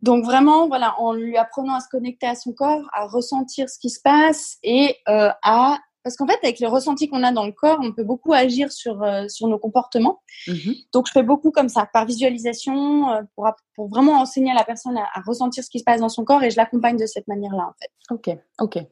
Donc 0.02 0.26
vraiment, 0.26 0.68
voilà, 0.68 1.00
en 1.00 1.14
lui 1.14 1.38
apprenant 1.38 1.76
à 1.76 1.80
se 1.80 1.90
connecter 1.90 2.28
à 2.28 2.36
son 2.36 2.54
corps, 2.54 2.90
à 2.94 3.06
ressentir 3.06 3.70
ce 3.70 3.78
qui 3.80 3.90
se 3.90 4.02
passe 4.02 4.58
et 4.64 4.98
euh, 5.08 5.30
à 5.44 5.80
parce 6.04 6.16
qu'en 6.16 6.26
fait, 6.26 6.40
avec 6.42 6.60
les 6.60 6.68
ressentis 6.68 7.08
qu'on 7.10 7.24
a 7.24 7.32
dans 7.32 7.46
le 7.46 7.52
corps, 7.52 7.80
on 7.82 7.92
peut 7.92 8.04
beaucoup 8.04 8.34
agir 8.34 8.72
sur, 8.72 9.04
euh, 9.04 9.28
sur 9.28 9.48
nos 9.48 9.60
comportements. 9.60 10.22
Mhm. 10.48 10.74
Donc, 10.94 11.08
je 11.08 11.12
fais 11.12 11.24
beaucoup 11.24 11.52
comme 11.52 11.70
ça, 11.70 11.88
par 11.92 12.06
visualisation, 12.06 13.10
euh, 13.12 13.22
pour, 13.36 13.48
pour 13.76 13.88
vraiment 13.88 14.14
enseigner 14.14 14.52
à 14.52 14.56
la 14.56 14.64
personne 14.64 14.98
à, 14.98 15.22
ressentir 15.26 15.64
ce 15.64 15.70
qui 15.70 15.80
se 15.80 15.84
passe 15.84 16.02
dans 16.02 16.10
son 16.10 16.24
corps 16.24 16.44
et 16.44 16.50
je 16.50 16.58
l'accompagne 16.58 16.98
de 16.98 17.06
cette 17.06 17.28
manière-là, 17.28 17.68
en 17.68 17.74
fait. 17.80 17.92
Ok, 18.10 18.38
ok. 18.60 18.84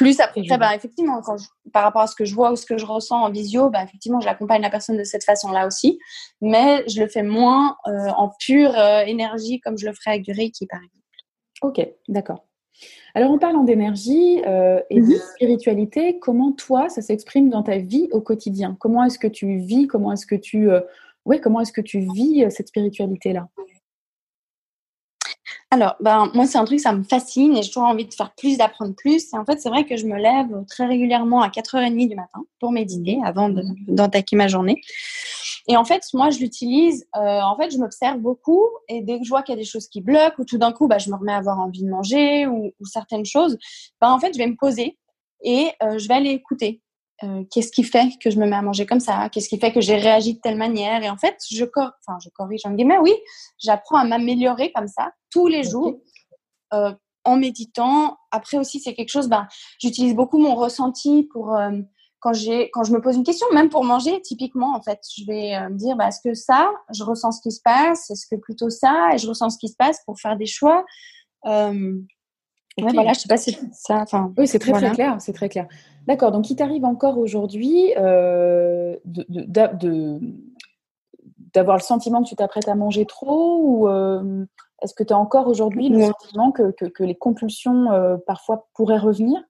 Plus 0.00 0.20
après, 0.20 0.42
bah, 0.58 0.74
effectivement, 0.74 1.20
quand 1.22 1.36
par 1.72 1.82
rapport 1.82 2.02
à 2.02 2.06
ce 2.06 2.16
que 2.16 2.24
je 2.24 2.34
vois 2.34 2.52
ou 2.52 2.56
ce 2.56 2.66
que 2.66 2.78
je 2.78 2.86
ressens 2.86 3.22
en 3.22 3.30
visio, 3.30 3.70
bah, 3.70 3.82
effectivement, 3.84 4.20
j'accompagne 4.20 4.62
la 4.62 4.70
personne 4.70 4.96
de 4.96 5.04
cette 5.04 5.24
façon-là 5.24 5.66
aussi. 5.66 5.98
Mais 6.40 6.82
je 6.88 7.00
le 7.00 7.06
fais 7.06 7.22
moins 7.22 7.76
euh, 7.86 8.08
en 8.16 8.30
pure 8.40 8.76
énergie 9.06 9.60
comme 9.60 9.76
je 9.76 9.86
le 9.86 9.92
ferais 9.92 10.12
avec 10.12 10.22
du 10.22 10.32
Reiki, 10.32 10.66
par 10.66 10.80
exemple. 10.80 11.00
Ok, 11.62 11.86
d'accord. 12.08 12.44
Alors, 13.14 13.30
en 13.30 13.38
parlant 13.38 13.64
d'énergie 13.64 14.40
euh, 14.46 14.80
et 14.90 15.00
de 15.00 15.06
mhm. 15.06 15.18
spiritualité, 15.34 16.18
comment 16.18 16.52
toi, 16.52 16.88
ça 16.88 17.02
s'exprime 17.02 17.50
dans 17.50 17.62
ta 17.62 17.78
vie 17.78 18.08
au 18.12 18.20
quotidien? 18.20 18.76
Comment 18.78 19.04
est-ce 19.04 19.18
que 19.18 19.26
tu 19.26 19.58
vis? 19.58 19.86
Comment 19.86 20.12
est-ce 20.12 20.26
que 20.26 20.36
tu, 20.36 20.70
euh, 20.70 20.80
comment 21.42 21.60
est-ce 21.60 21.72
que 21.72 21.80
tu 21.80 22.00
vis 22.00 22.44
euh, 22.44 22.50
cette 22.50 22.68
spiritualité-là? 22.68 23.48
Alors, 25.72 25.94
ben, 26.00 26.30
moi, 26.34 26.46
c'est 26.46 26.58
un 26.58 26.64
truc, 26.64 26.80
ça 26.80 26.92
me 26.92 27.04
fascine 27.04 27.56
et 27.56 27.62
j'ai 27.62 27.68
toujours 27.68 27.84
envie 27.84 28.04
de 28.04 28.12
faire 28.12 28.34
plus, 28.34 28.58
d'apprendre 28.58 28.92
plus. 28.96 29.32
Et 29.32 29.36
en 29.36 29.44
fait, 29.44 29.60
c'est 29.60 29.68
vrai 29.68 29.84
que 29.84 29.96
je 29.96 30.04
me 30.04 30.16
lève 30.16 30.48
très 30.68 30.84
régulièrement 30.84 31.42
à 31.42 31.48
4h30 31.48 32.08
du 32.08 32.16
matin 32.16 32.42
pour 32.58 32.72
méditer 32.72 33.18
avant 33.24 33.54
d'attaquer 33.86 34.34
ma 34.34 34.48
journée. 34.48 34.80
Et 35.68 35.76
en 35.76 35.84
fait, 35.84 36.02
moi, 36.12 36.30
je 36.30 36.40
l'utilise. 36.40 37.06
Euh, 37.16 37.40
en 37.42 37.56
fait, 37.56 37.70
je 37.70 37.78
m'observe 37.78 38.18
beaucoup 38.18 38.66
et 38.88 39.00
dès 39.02 39.20
que 39.20 39.24
je 39.24 39.28
vois 39.28 39.42
qu'il 39.44 39.54
y 39.54 39.58
a 39.58 39.60
des 39.60 39.68
choses 39.68 39.86
qui 39.86 40.00
bloquent 40.00 40.34
ou 40.40 40.44
tout 40.44 40.58
d'un 40.58 40.72
coup, 40.72 40.88
bah, 40.88 40.98
je 40.98 41.08
me 41.08 41.14
remets 41.14 41.32
à 41.32 41.36
avoir 41.36 41.60
envie 41.60 41.84
de 41.84 41.88
manger 41.88 42.48
ou, 42.48 42.72
certaines 42.84 43.24
choses, 43.24 43.56
bah, 44.00 44.12
en 44.12 44.18
fait, 44.18 44.32
je 44.32 44.38
vais 44.38 44.48
me 44.48 44.56
poser 44.56 44.98
et 45.44 45.70
euh, 45.84 45.98
je 45.98 46.08
vais 46.08 46.14
aller 46.14 46.30
écouter. 46.30 46.82
Euh, 47.22 47.44
qu'est-ce 47.50 47.70
qui 47.70 47.84
fait 47.84 48.08
que 48.22 48.30
je 48.30 48.38
me 48.38 48.46
mets 48.46 48.56
à 48.56 48.62
manger 48.62 48.86
comme 48.86 49.00
ça? 49.00 49.28
Qu'est-ce 49.28 49.48
qui 49.48 49.58
fait 49.58 49.72
que 49.72 49.80
j'ai 49.80 49.96
réagi 49.96 50.34
de 50.34 50.40
telle 50.40 50.56
manière? 50.56 51.02
Et 51.02 51.10
en 51.10 51.18
fait, 51.18 51.36
je, 51.50 51.64
cor 51.64 51.90
enfin, 52.06 52.18
je 52.24 52.30
corrige 52.30 52.64
en 52.64 52.72
guillemets, 52.72 52.98
oui, 52.98 53.14
j'apprends 53.58 53.98
à 53.98 54.04
m'améliorer 54.04 54.72
comme 54.72 54.88
ça 54.88 55.12
tous 55.30 55.46
les 55.46 55.62
jours 55.62 56.00
euh, 56.72 56.92
en 57.24 57.36
méditant. 57.36 58.16
Après 58.30 58.56
aussi, 58.56 58.80
c'est 58.80 58.94
quelque 58.94 59.10
chose, 59.10 59.28
ben, 59.28 59.46
j'utilise 59.78 60.14
beaucoup 60.14 60.38
mon 60.38 60.54
ressenti 60.54 61.28
pour 61.32 61.54
euh, 61.54 61.72
quand 62.20 62.32
quand 62.72 62.84
je 62.84 62.92
me 62.92 63.00
pose 63.00 63.16
une 63.16 63.24
question, 63.24 63.46
même 63.52 63.68
pour 63.70 63.84
manger, 63.84 64.20
typiquement, 64.22 64.74
en 64.74 64.82
fait, 64.82 65.00
je 65.16 65.24
vais 65.26 65.68
me 65.70 65.76
dire, 65.76 65.96
bah, 65.96 66.08
est-ce 66.08 66.20
que 66.22 66.34
ça, 66.34 66.70
je 66.92 67.02
ressens 67.02 67.32
ce 67.32 67.40
qui 67.42 67.50
se 67.50 67.60
passe? 67.62 68.10
Est-ce 68.10 68.26
que 68.26 68.36
plutôt 68.36 68.68
ça? 68.68 69.10
Et 69.14 69.18
je 69.18 69.26
ressens 69.26 69.50
ce 69.50 69.58
qui 69.58 69.68
se 69.68 69.76
passe 69.76 70.02
pour 70.04 70.18
faire 70.18 70.36
des 70.36 70.46
choix? 70.46 70.84
Ouais, 72.78 72.92
voilà, 72.92 73.12
je 73.12 73.20
sais 73.20 73.28
pas 73.28 73.36
si 73.36 73.58
ça. 73.72 73.96
Enfin, 73.96 74.32
oui, 74.38 74.46
c'est 74.46 74.58
très 74.58 74.72
très 74.72 74.90
clair, 74.92 75.16
c'est 75.20 75.32
très 75.32 75.48
clair. 75.48 75.66
D'accord. 76.06 76.32
Donc, 76.32 76.50
il 76.50 76.56
t'arrive 76.56 76.84
encore 76.84 77.18
aujourd'hui 77.18 77.92
euh, 77.96 78.96
d'avoir 81.54 81.76
le 81.76 81.82
sentiment 81.82 82.22
que 82.22 82.28
tu 82.28 82.36
t'apprêtes 82.36 82.68
à 82.68 82.74
manger 82.74 83.06
trop 83.06 83.60
ou 83.62 83.88
euh, 83.88 84.44
est-ce 84.82 84.94
que 84.94 85.02
tu 85.02 85.12
as 85.12 85.18
encore 85.18 85.48
aujourd'hui 85.48 85.88
le 85.88 86.06
sentiment 86.06 86.52
que, 86.52 86.70
que, 86.70 87.02
les 87.02 87.14
compulsions 87.14 87.90
euh, 87.92 88.16
parfois 88.16 88.68
pourraient 88.74 88.98
revenir? 88.98 89.42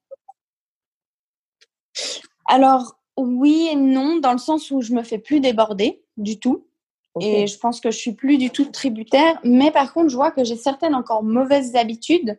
Alors, 2.49 2.97
oui 3.17 3.69
et 3.71 3.77
non, 3.77 4.17
dans 4.17 4.33
le 4.33 4.39
sens 4.39 4.71
où 4.71 4.81
je 4.81 4.93
me 4.93 5.03
fais 5.03 5.19
plus 5.19 5.41
déborder 5.41 6.03
du 6.17 6.41
tout. 6.41 6.67
Et 7.21 7.49
je 7.49 7.59
pense 7.59 7.81
que 7.81 7.91
je 7.91 7.99
suis 7.99 8.13
plus 8.13 8.39
du 8.39 8.51
tout 8.51 8.67
tributaire. 8.67 9.39
Mais 9.43 9.73
par 9.73 9.93
contre, 9.93 10.11
je 10.11 10.17
vois 10.17 10.31
que 10.31 10.45
j'ai 10.45 10.57
certaines 10.57 10.95
encore 10.95 11.25
mauvaises 11.25 11.75
habitudes 11.75 12.39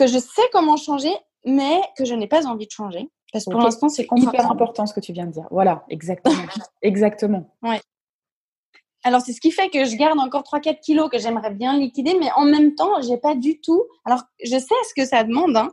que 0.00 0.06
je 0.06 0.18
sais 0.18 0.42
comment 0.52 0.76
changer, 0.76 1.12
mais 1.44 1.80
que 1.96 2.04
je 2.04 2.14
n'ai 2.14 2.26
pas 2.26 2.46
envie 2.46 2.66
de 2.66 2.72
changer. 2.72 3.10
Parce 3.32 3.44
que 3.44 3.50
pour 3.50 3.60
l'instant, 3.60 3.88
c'est 3.88 4.08
hyper 4.16 4.50
important 4.50 4.86
ce 4.86 4.94
que 4.94 5.00
tu 5.00 5.12
viens 5.12 5.26
de 5.26 5.32
dire. 5.32 5.46
Voilà, 5.50 5.84
exactement. 5.88 6.34
exactement. 6.82 7.54
Ouais. 7.62 7.80
Alors, 9.04 9.20
c'est 9.20 9.32
ce 9.32 9.40
qui 9.40 9.50
fait 9.50 9.68
que 9.68 9.84
je 9.84 9.96
garde 9.96 10.18
encore 10.18 10.42
3-4 10.42 10.80
kilos 10.80 11.10
que 11.10 11.18
j'aimerais 11.18 11.52
bien 11.52 11.78
liquider, 11.78 12.16
mais 12.18 12.30
en 12.34 12.44
même 12.44 12.74
temps, 12.74 13.00
j'ai 13.02 13.18
pas 13.18 13.34
du 13.34 13.60
tout. 13.60 13.84
Alors, 14.04 14.22
je 14.42 14.58
sais 14.58 14.74
ce 14.88 14.94
que 14.94 15.06
ça 15.06 15.22
demande, 15.22 15.56
hein, 15.56 15.70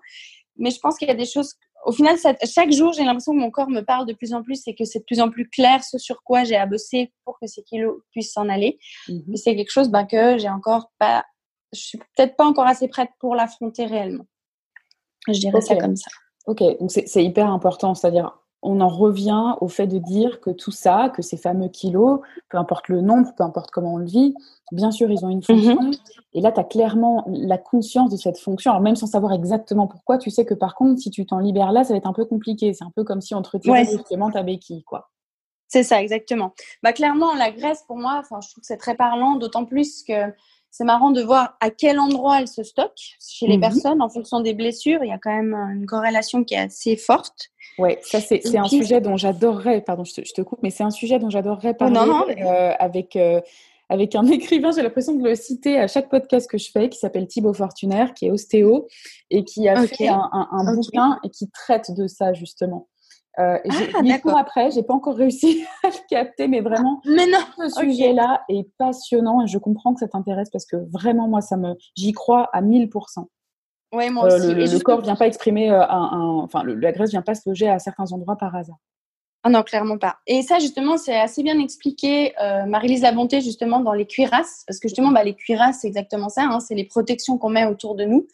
mais 0.57 0.71
je 0.71 0.79
pense 0.79 0.97
qu'il 0.97 1.07
y 1.07 1.11
a 1.11 1.15
des 1.15 1.25
choses. 1.25 1.55
Au 1.85 1.91
final, 1.91 2.17
chaque 2.43 2.71
jour, 2.71 2.93
j'ai 2.93 3.03
l'impression 3.03 3.31
que 3.31 3.39
mon 3.39 3.51
corps 3.51 3.69
me 3.69 3.81
parle 3.81 4.05
de 4.05 4.13
plus 4.13 4.33
en 4.33 4.43
plus 4.43 4.61
et 4.67 4.75
que 4.75 4.83
c'est 4.83 4.99
de 4.99 5.05
plus 5.05 5.21
en 5.21 5.29
plus 5.29 5.49
clair 5.49 5.83
ce 5.83 5.97
sur 5.97 6.21
quoi 6.23 6.43
j'ai 6.43 6.55
à 6.55 6.65
bosser 6.65 7.13
pour 7.23 7.39
que 7.39 7.47
ces 7.47 7.63
kilos 7.63 8.01
puissent 8.11 8.33
s'en 8.33 8.49
aller. 8.49 8.77
Mhm. 9.07 9.35
c'est 9.35 9.55
quelque 9.55 9.71
chose 9.71 9.89
bah, 9.89 10.03
que 10.03 10.37
j'ai 10.37 10.49
encore 10.49 10.91
pas 10.99 11.23
je 11.77 11.85
suis 11.85 11.97
peut-être 11.97 12.35
pas 12.35 12.45
encore 12.45 12.67
assez 12.67 12.87
prête 12.87 13.09
pour 13.19 13.35
l'affronter 13.35 13.85
réellement. 13.85 14.25
Je 15.27 15.39
dirais 15.39 15.61
ça 15.61 15.75
comme 15.75 15.95
ça. 15.95 16.09
Ok, 16.45 16.63
donc 16.79 16.91
c'est 16.91 17.23
hyper 17.23 17.49
important, 17.49 17.93
c'est-à-dire 17.93 18.37
on 18.63 18.81
en 18.81 18.87
revient 18.87 19.55
au 19.61 19.67
fait 19.67 19.85
de 19.87 19.99
dire 19.99 20.41
que 20.41 20.49
tout 20.49 20.71
ça, 20.71 21.11
que 21.15 21.21
ces 21.21 21.37
fameux 21.37 21.69
kilos, 21.69 22.21
peu 22.49 22.57
importe 22.57 22.87
le 22.87 23.01
nombre, 23.01 23.33
peu 23.37 23.43
importe 23.43 23.69
comment 23.69 23.93
on 23.93 23.97
le 23.97 24.05
vit, 24.05 24.33
bien 24.71 24.91
sûr, 24.91 25.11
ils 25.11 25.23
ont 25.25 25.29
une 25.29 25.43
fonction. 25.43 25.81
Mhm. 25.81 25.91
Et 26.33 26.41
là, 26.41 26.51
tu 26.51 26.59
as 26.59 26.63
clairement 26.63 27.23
la 27.27 27.57
conscience 27.57 28.09
de 28.09 28.17
cette 28.17 28.39
fonction. 28.39 28.71
Alors, 28.71 28.81
même 28.81 28.95
sans 28.95 29.07
savoir 29.07 29.33
exactement 29.33 29.87
pourquoi, 29.87 30.17
tu 30.17 30.31
sais 30.31 30.43
que 30.43 30.53
par 30.53 30.73
contre, 30.75 30.99
si 30.99 31.11
tu 31.11 31.25
t'en 31.25 31.39
libères 31.39 31.71
là, 31.71 31.83
ça 31.83 31.93
va 31.93 31.97
être 31.97 32.07
un 32.07 32.13
peu 32.13 32.25
compliqué. 32.25 32.73
C'est 32.73 32.83
un 32.83 32.91
peu 32.95 33.03
comme 33.03 33.21
si 33.21 33.35
on 33.35 33.41
te 33.41 33.49
retirait 33.51 33.85
justement 33.85 34.31
ta 34.31 34.43
béquille, 34.43 34.83
quoi. 34.83 35.09
C'est 35.67 35.83
ça, 35.83 36.01
exactement. 36.01 36.53
Bah, 36.81 36.93
clairement, 36.93 37.33
la 37.35 37.51
graisse, 37.51 37.83
pour 37.87 37.97
moi, 37.97 38.21
je 38.23 38.49
trouve 38.49 38.61
que 38.61 38.67
c'est 38.67 38.77
très 38.77 38.95
parlant, 38.95 39.35
d'autant 39.35 39.65
plus 39.65 40.03
que 40.03 40.33
c'est 40.71 40.83
marrant 40.83 41.11
de 41.11 41.21
voir 41.21 41.57
à 41.59 41.69
quel 41.69 41.99
endroit 41.99 42.39
elle 42.39 42.47
se 42.47 42.63
stocke 42.63 42.99
chez 43.19 43.47
les 43.47 43.55
mhm. 43.55 43.61
personnes 43.61 44.01
en 44.01 44.09
fonction 44.09 44.41
des 44.41 44.53
blessures. 44.53 45.03
Il 45.03 45.09
y 45.09 45.13
a 45.13 45.17
quand 45.17 45.35
même 45.35 45.53
une 45.53 45.85
corrélation 45.85 46.43
qui 46.43 46.53
est 46.53 46.59
assez 46.59 46.95
forte. 46.95 47.49
Oui, 47.79 47.95
ça 48.01 48.19
c'est 48.19 48.57
un 48.57 48.65
sujet 48.65 49.01
dont 49.01 49.17
j'adorerais, 49.17 49.81
pardon, 49.81 50.03
je 50.03 50.21
te, 50.21 50.41
coupe, 50.41 50.59
mais 50.63 50.69
c'est 50.69 50.83
un 50.83 50.91
sujet 50.91 51.19
dont 51.19 51.29
j'adorerais 51.29 51.75
oh, 51.75 51.77
parler 51.77 52.41
euh, 52.41 52.73
avec, 52.79 53.15
euh, 53.15 53.39
avec 53.89 54.15
un 54.15 54.25
écrivain, 54.31 54.71
j'ai 54.71 54.81
l'impression 54.81 55.13
de 55.13 55.23
le 55.23 55.35
citer 55.35 55.77
à 55.77 55.87
chaque 55.87 56.09
podcast 56.09 56.49
que 56.49 56.57
je 56.57 56.71
fais, 56.71 56.89
qui 56.89 56.97
s'appelle 56.97 57.27
Thibaut 57.27 57.53
Fortunaire, 57.53 58.13
qui 58.13 58.27
est 58.27 58.31
ostéo 58.31 58.87
et 59.29 59.43
qui 59.43 59.67
a 59.67 59.85
fait 59.85 60.07
un, 60.07 60.29
un, 60.31 60.73
bouquin 60.73 61.19
et 61.23 61.29
qui 61.29 61.49
traite 61.49 61.91
de 61.91 62.07
ça 62.07 62.33
justement. 62.33 62.87
Euh, 63.39 63.57
ah, 63.69 64.19
cours 64.19 64.37
après, 64.37 64.71
j'ai 64.71 64.81
pas 64.81 64.93
encore 64.93 65.15
réussi 65.15 65.63
à 65.83 65.87
le 65.89 66.07
capter, 66.09 66.47
mais 66.47 66.61
vraiment, 66.61 67.01
mais 67.05 67.27
non, 67.27 67.39
ce 67.57 67.81
sujet-là 67.81 68.43
est 68.49 68.67
passionnant 68.77 69.43
et 69.43 69.47
je 69.47 69.57
comprends 69.59 69.93
que 69.93 69.99
ça 69.99 70.07
t'intéresse 70.07 70.49
parce 70.49 70.65
que 70.65 70.77
vraiment, 70.91 71.27
moi, 71.27 71.41
ça 71.41 71.55
me, 71.55 71.75
j'y 71.95 72.13
crois 72.13 72.49
à 72.51 72.61
1000%. 72.61 73.25
Ouais, 73.93 74.09
moi 74.09 74.25
euh, 74.25 74.37
aussi. 74.37 74.53
le, 74.53 74.65
le 74.65 74.79
corps 74.79 75.01
vient 75.01 75.15
pas 75.15 75.27
exprimer, 75.27 75.71
euh, 75.71 75.81
un, 75.87 76.41
enfin, 76.43 76.63
la 76.65 76.91
graisse 76.91 77.11
vient 77.11 77.21
pas 77.21 77.35
se 77.35 77.47
loger 77.47 77.69
à 77.69 77.79
certains 77.79 78.11
endroits 78.11 78.35
par 78.35 78.55
hasard. 78.55 78.77
Ah 79.43 79.49
non, 79.49 79.63
clairement 79.63 79.97
pas. 79.97 80.17
Et 80.25 80.41
ça, 80.41 80.59
justement, 80.59 80.97
c'est 80.97 81.17
assez 81.17 81.41
bien 81.41 81.57
expliqué, 81.59 82.33
euh, 82.41 82.65
Marie-Lise 82.65 83.03
Labonté, 83.03 83.39
justement, 83.39 83.79
dans 83.79 83.93
les 83.93 84.05
cuirasses. 84.05 84.63
Parce 84.67 84.79
que 84.79 84.89
justement, 84.89 85.11
bah, 85.11 85.23
les 85.23 85.35
cuirasses, 85.35 85.79
c'est 85.81 85.87
exactement 85.87 86.27
ça. 86.27 86.43
Hein, 86.43 86.59
c'est 86.59 86.75
les 86.75 86.83
protections 86.83 87.37
qu'on 87.37 87.49
met 87.49 87.65
autour 87.65 87.95
de 87.95 88.03
nous. 88.03 88.27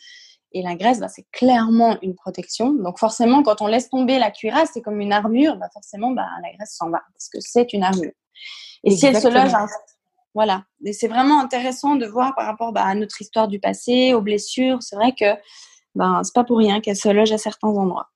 Et 0.54 0.62
la 0.62 0.76
graisse, 0.76 1.00
bah, 1.00 1.08
c'est 1.08 1.26
clairement 1.32 1.98
une 2.02 2.16
protection. 2.16 2.72
Donc 2.74 3.00
forcément, 3.00 3.42
quand 3.44 3.62
on 3.62 3.68
laisse 3.68 3.90
tomber 3.90 4.20
la 4.20 4.32
cuirasse, 4.32 4.70
c'est 4.74 4.82
comme 4.82 5.02
une 5.02 5.12
armure, 5.12 5.58
bah, 5.58 5.70
forcément, 5.74 6.12
bah, 6.12 6.28
la 6.42 6.54
graisse 6.54 6.76
s'en 6.78 6.90
va, 6.90 7.02
parce 7.14 7.30
que 7.30 7.40
c'est 7.40 7.74
une 7.74 7.84
armure. 7.84 8.12
Et 8.84 8.92
si 8.92 9.06
elle 9.06 9.20
se 9.20 9.28
loge, 9.28 9.52
voilà. 10.36 10.64
Et 10.84 10.94
c'est 10.94 11.08
vraiment 11.08 11.40
intéressant 11.40 11.96
de 11.96 12.06
voir 12.06 12.36
par 12.36 12.46
rapport 12.46 12.72
bah, 12.72 12.84
à 12.84 12.96
notre 12.96 13.22
histoire 13.22 13.48
du 13.48 13.60
passé, 13.60 14.14
aux 14.14 14.22
blessures. 14.22 14.82
C'est 14.82 14.96
vrai 14.96 15.14
que 15.14 15.26
ben, 15.96 16.22
c'est 16.24 16.34
pas 16.34 16.44
pour 16.44 16.58
rien 16.58 16.82
qu'elle 16.82 16.96
se 16.96 17.10
loge 17.10 17.32
à 17.32 17.38
certains 17.38 17.70
endroits. 17.70 18.10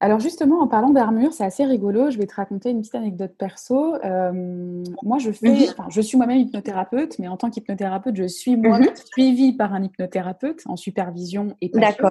Alors 0.00 0.20
justement, 0.20 0.60
en 0.60 0.68
parlant 0.68 0.90
d'armure, 0.90 1.32
c'est 1.32 1.44
assez 1.44 1.64
rigolo. 1.64 2.10
Je 2.10 2.18
vais 2.18 2.26
te 2.26 2.34
raconter 2.34 2.70
une 2.70 2.80
petite 2.80 2.94
anecdote 2.94 3.34
perso. 3.36 3.96
Euh, 4.04 4.84
moi, 5.02 5.18
je 5.18 5.32
fais, 5.32 5.66
je 5.88 6.00
suis 6.00 6.16
moi-même 6.16 6.38
hypnothérapeute, 6.38 7.18
mais 7.18 7.26
en 7.26 7.36
tant 7.36 7.50
qu'hypnothérapeute, 7.50 8.14
je 8.14 8.28
suis 8.28 8.56
moi 8.56 8.78
mhm. 8.78 8.90
suivie 9.12 9.52
par 9.54 9.74
un 9.74 9.82
hypnothérapeute 9.82 10.62
en 10.66 10.76
supervision 10.76 11.56
et 11.60 11.70
D'accord. 11.70 12.10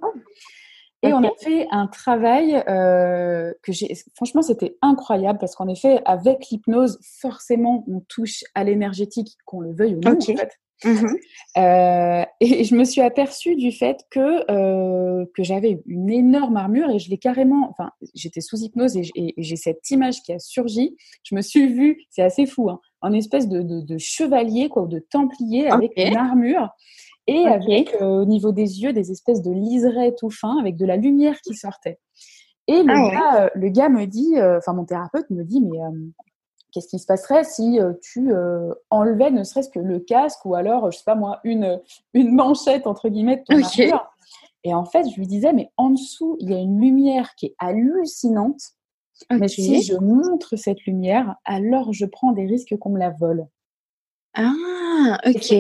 Et 1.03 1.13
on 1.13 1.23
a 1.23 1.31
fait 1.39 1.67
un 1.71 1.87
travail 1.87 2.61
euh, 2.67 3.53
que 3.61 3.71
j'ai. 3.71 3.93
Franchement, 4.15 4.41
c'était 4.41 4.77
incroyable 4.81 5.37
parce 5.39 5.55
qu'en 5.55 5.67
effet, 5.67 6.01
avec 6.05 6.47
l'hypnose, 6.49 6.99
forcément, 7.01 7.85
on 7.87 7.99
touche 7.99 8.43
à 8.55 8.63
l'énergétique, 8.63 9.37
qu'on 9.45 9.61
le 9.61 9.73
veuille 9.73 9.95
ou 9.95 9.99
non. 10.01 10.17
En 10.17 10.19
fait. 10.19 10.59
Mmh 10.85 11.07
euh, 11.57 12.23
et 12.39 12.63
je 12.63 12.75
me 12.75 12.83
suis 12.83 13.01
aperçue 13.01 13.55
du 13.55 13.71
fait 13.71 14.05
que, 14.11 14.51
euh, 14.51 15.25
que 15.35 15.43
j'avais 15.43 15.81
une 15.87 16.09
énorme 16.09 16.55
armure 16.55 16.89
et 16.91 16.99
je 16.99 17.09
l'ai 17.09 17.17
carrément, 17.17 17.67
enfin, 17.69 17.91
j'étais 18.13 18.41
sous 18.41 18.57
hypnose 18.57 18.95
et, 18.95 19.33
j'ai 19.37 19.55
cette 19.55 19.89
image 19.89 20.21
qui 20.21 20.33
a 20.33 20.39
surgi. 20.39 20.95
Je 21.23 21.35
me 21.35 21.41
suis 21.41 21.67
vue, 21.67 22.03
c'est 22.11 22.21
assez 22.21 22.45
fou, 22.45 22.69
hein, 22.69 22.79
en 23.01 23.11
espèce 23.13 23.47
de, 23.47 23.61
de, 23.61 23.97
chevalier, 23.97 24.69
quoi, 24.69 24.83
ou 24.83 24.87
de 24.87 24.99
templier 24.99 25.67
avec 25.67 25.93
une 25.97 26.15
armure 26.15 26.69
et 27.25 27.45
avec 27.45 27.95
euh, 27.95 28.21
au 28.21 28.25
niveau 28.25 28.51
des 28.51 28.81
yeux 28.81 28.93
des 28.93 29.11
espèces 29.11 29.41
de 29.41 29.51
liserets 29.51 30.13
tout 30.17 30.29
fins 30.29 30.59
avec 30.59 30.77
de 30.77 30.85
la 30.85 30.95
lumière 30.95 31.39
qui 31.41 31.55
sortait. 31.55 31.99
Et 32.67 32.83
le, 32.83 32.93
ah 32.93 33.11
gars, 33.11 33.51
le 33.55 33.69
gars 33.69 33.89
me 33.89 34.05
dit, 34.05 34.33
enfin 34.57 34.73
mon 34.73 34.85
thérapeute 34.85 35.29
me 35.29 35.43
dit, 35.43 35.61
mais 35.61 35.79
Qu'est-ce 36.77 36.89
qui 36.89 36.99
se 36.99 37.07
passerait 37.07 37.43
si 37.43 37.79
euh, 37.79 37.93
tu 38.03 38.31
euh, 38.31 38.71
enlevais 38.91 39.31
ne 39.31 39.43
serait-ce 39.43 39.69
que 39.69 39.79
le 39.79 39.97
casque 39.97 40.45
ou 40.45 40.53
alors, 40.53 40.91
je 40.91 40.99
sais 40.99 41.03
pas 41.03 41.15
moi, 41.15 41.39
une, 41.43 41.81
une 42.13 42.35
manchette 42.35 42.85
entre 42.85 43.09
guillemets 43.09 43.37
de 43.37 43.43
ton 43.45 43.63
armure 43.63 44.11
Et 44.63 44.75
en 44.75 44.85
fait, 44.85 45.09
je 45.09 45.15
lui 45.15 45.25
disais, 45.25 45.53
mais 45.53 45.71
en 45.75 45.89
dessous, 45.89 46.37
il 46.39 46.51
y 46.51 46.53
a 46.53 46.59
une 46.59 46.79
lumière 46.79 47.33
qui 47.33 47.47
est 47.47 47.55
hallucinante. 47.57 48.61
Mais 49.31 49.47
si 49.47 49.81
je 49.81 49.95
montre 49.95 50.55
cette 50.55 50.85
lumière, 50.85 51.37
alors 51.45 51.93
je 51.93 52.05
prends 52.05 52.31
des 52.31 52.45
risques 52.45 52.77
qu'on 52.77 52.91
me 52.91 52.99
la 52.99 53.09
vole. 53.09 53.47
Ah, 54.35 55.17
ok. 55.25 55.55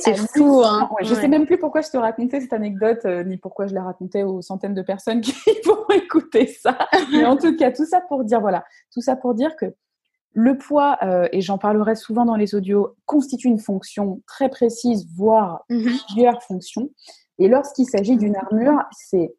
C'est 0.00 0.16
fou. 0.16 0.62
Hein. 0.64 0.90
Je 1.02 1.14
sais 1.14 1.28
même 1.28 1.46
plus 1.46 1.58
pourquoi 1.58 1.82
je 1.82 1.90
te 1.90 1.96
racontais 1.96 2.40
cette 2.40 2.52
anecdote, 2.52 3.04
euh, 3.04 3.22
ni 3.22 3.36
pourquoi 3.36 3.68
je 3.68 3.74
la 3.74 3.84
racontais 3.84 4.24
aux 4.24 4.42
centaines 4.42 4.74
de 4.74 4.82
personnes 4.82 5.20
qui 5.22 5.34
vont 5.64 5.86
écouter 5.94 6.48
ça. 6.48 6.76
Mais 7.12 7.24
en 7.24 7.36
tout 7.36 7.54
cas, 7.56 7.70
tout 7.70 7.86
ça 7.86 8.00
pour 8.00 8.24
dire, 8.24 8.40
voilà, 8.40 8.64
tout 8.92 9.02
ça 9.02 9.14
pour 9.14 9.34
dire 9.34 9.54
que 9.54 9.72
le 10.38 10.56
poids, 10.56 10.96
euh, 11.02 11.26
et 11.32 11.40
j'en 11.40 11.58
parlerai 11.58 11.96
souvent 11.96 12.24
dans 12.24 12.36
les 12.36 12.54
audios, 12.54 12.94
constitue 13.06 13.48
une 13.48 13.58
fonction 13.58 14.22
très 14.24 14.48
précise, 14.48 15.08
voire 15.16 15.64
mhm. 15.68 15.90
plusieurs 16.06 16.40
fonctions. 16.44 16.90
Et 17.40 17.48
lorsqu'il 17.48 17.86
s'agit 17.86 18.16
d'une 18.16 18.36
armure, 18.36 18.84
c'est 18.92 19.34